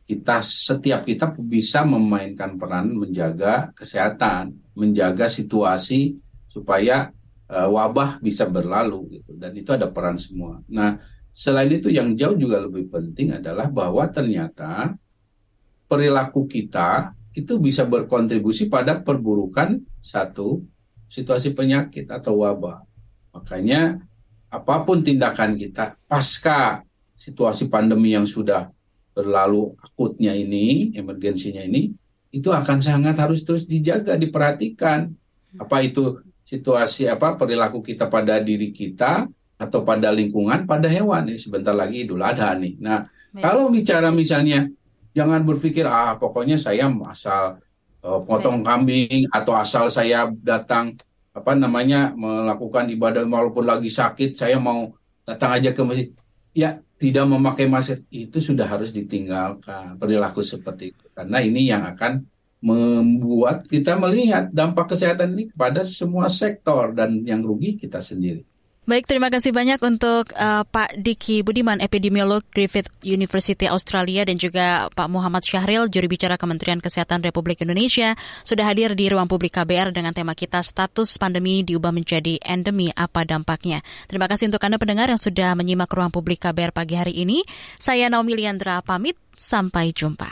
kita 0.08 0.40
setiap 0.40 1.04
kita 1.04 1.36
bisa 1.36 1.84
memainkan 1.84 2.56
peran 2.56 2.96
menjaga 2.96 3.68
kesehatan, 3.76 4.56
menjaga 4.72 5.28
situasi 5.28 6.16
supaya 6.48 7.12
uh, 7.52 7.68
wabah 7.68 8.24
bisa 8.24 8.48
berlalu 8.48 9.20
gitu 9.20 9.36
dan 9.36 9.52
itu 9.52 9.68
ada 9.76 9.92
peran 9.92 10.16
semua. 10.16 10.64
Nah, 10.72 10.96
selain 11.36 11.68
itu 11.76 11.92
yang 11.92 12.16
jauh 12.16 12.40
juga 12.40 12.64
lebih 12.64 12.88
penting 12.88 13.36
adalah 13.36 13.68
bahwa 13.68 14.08
ternyata 14.08 14.96
perilaku 15.92 16.48
kita 16.48 17.12
itu 17.36 17.60
bisa 17.60 17.84
berkontribusi 17.84 18.72
pada 18.72 19.04
perburukan 19.04 19.76
satu 20.00 20.64
situasi 21.12 21.52
penyakit 21.52 22.08
atau 22.08 22.48
wabah. 22.48 22.80
Makanya 23.36 24.00
apa 24.48 24.76
pun 24.88 25.04
tindakan 25.04 25.60
kita 25.60 26.00
pasca 26.08 26.80
situasi 27.20 27.68
pandemi 27.68 28.16
yang 28.16 28.24
sudah 28.24 28.72
berlalu 29.18 29.74
akutnya 29.82 30.38
ini, 30.38 30.94
emergensinya 30.94 31.66
ini, 31.66 31.90
itu 32.30 32.54
akan 32.54 32.78
sangat 32.86 33.18
harus 33.18 33.42
terus 33.42 33.66
dijaga, 33.66 34.14
diperhatikan. 34.14 35.10
Apa 35.58 35.82
itu 35.82 36.22
situasi 36.46 37.10
apa 37.10 37.34
perilaku 37.34 37.82
kita 37.82 38.06
pada 38.06 38.38
diri 38.38 38.70
kita 38.70 39.26
atau 39.58 39.82
pada 39.82 40.14
lingkungan 40.14 40.70
pada 40.70 40.86
hewan 40.86 41.34
ini 41.34 41.42
sebentar 41.42 41.74
lagi 41.74 42.06
Idul 42.06 42.22
Adha 42.22 42.54
nih. 42.54 42.78
Nah, 42.78 43.04
Baik. 43.04 43.42
kalau 43.42 43.74
bicara 43.74 44.14
misalnya 44.14 44.70
jangan 45.18 45.42
berpikir 45.42 45.84
ah 45.90 46.14
pokoknya 46.16 46.62
saya 46.62 46.86
asal 47.10 47.58
uh, 48.06 48.22
potong 48.22 48.62
Baik. 48.62 48.68
kambing 48.70 49.22
atau 49.34 49.58
asal 49.58 49.90
saya 49.90 50.30
datang 50.30 50.94
apa 51.34 51.58
namanya 51.58 52.14
melakukan 52.14 52.86
ibadah 52.94 53.26
walaupun 53.26 53.66
lagi 53.66 53.90
sakit 53.90 54.38
saya 54.38 54.62
mau 54.62 54.94
datang 55.26 55.58
aja 55.58 55.74
ke 55.74 55.82
masjid. 55.82 56.08
Ya, 56.54 56.82
tidak 56.98 57.26
memakai 57.30 57.70
masker 57.70 58.02
itu 58.10 58.42
sudah 58.42 58.66
harus 58.66 58.90
ditinggalkan 58.90 60.02
perilaku 60.02 60.42
seperti 60.42 60.94
itu 60.94 61.06
karena 61.14 61.38
ini 61.46 61.70
yang 61.70 61.86
akan 61.86 62.26
membuat 62.58 63.70
kita 63.70 63.94
melihat 64.02 64.50
dampak 64.50 64.98
kesehatan 64.98 65.38
ini 65.38 65.54
kepada 65.54 65.86
semua 65.86 66.26
sektor 66.26 66.90
dan 66.90 67.22
yang 67.22 67.46
rugi 67.46 67.78
kita 67.78 68.02
sendiri. 68.02 68.42
Baik, 68.88 69.04
terima 69.04 69.28
kasih 69.28 69.52
banyak 69.52 69.84
untuk 69.84 70.32
uh, 70.32 70.64
Pak 70.64 70.96
Diki 70.96 71.44
Budiman, 71.44 71.84
epidemiolog 71.84 72.40
Griffith 72.56 72.88
University 73.04 73.68
Australia 73.68 74.24
dan 74.24 74.40
juga 74.40 74.88
Pak 74.96 75.12
Muhammad 75.12 75.44
Syahril, 75.44 75.92
juri 75.92 76.08
bicara 76.08 76.40
Kementerian 76.40 76.80
Kesehatan 76.80 77.20
Republik 77.20 77.60
Indonesia, 77.60 78.16
sudah 78.48 78.64
hadir 78.64 78.96
di 78.96 79.12
ruang 79.12 79.28
publik 79.28 79.60
KBR 79.60 79.92
dengan 79.92 80.16
tema 80.16 80.32
kita 80.40 80.64
status 80.64 81.20
pandemi 81.20 81.68
diubah 81.68 81.92
menjadi 81.92 82.40
endemi, 82.40 82.88
apa 82.96 83.28
dampaknya. 83.28 83.84
Terima 84.08 84.32
kasih 84.32 84.56
untuk 84.56 84.64
Anda 84.64 84.80
pendengar 84.80 85.12
yang 85.12 85.20
sudah 85.20 85.52
menyimak 85.60 85.92
ruang 85.92 86.16
publik 86.16 86.48
KBR 86.48 86.72
pagi 86.72 86.96
hari 86.96 87.12
ini. 87.12 87.44
Saya 87.76 88.08
Naomi 88.08 88.40
Liandra 88.40 88.80
pamit, 88.88 89.20
sampai 89.36 89.92
jumpa. 89.92 90.32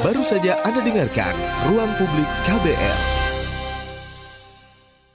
Baru 0.00 0.24
saja 0.24 0.56
Anda 0.64 0.80
dengarkan 0.80 1.36
Ruang 1.68 1.92
Publik 2.00 2.28
KBR. 2.48 3.15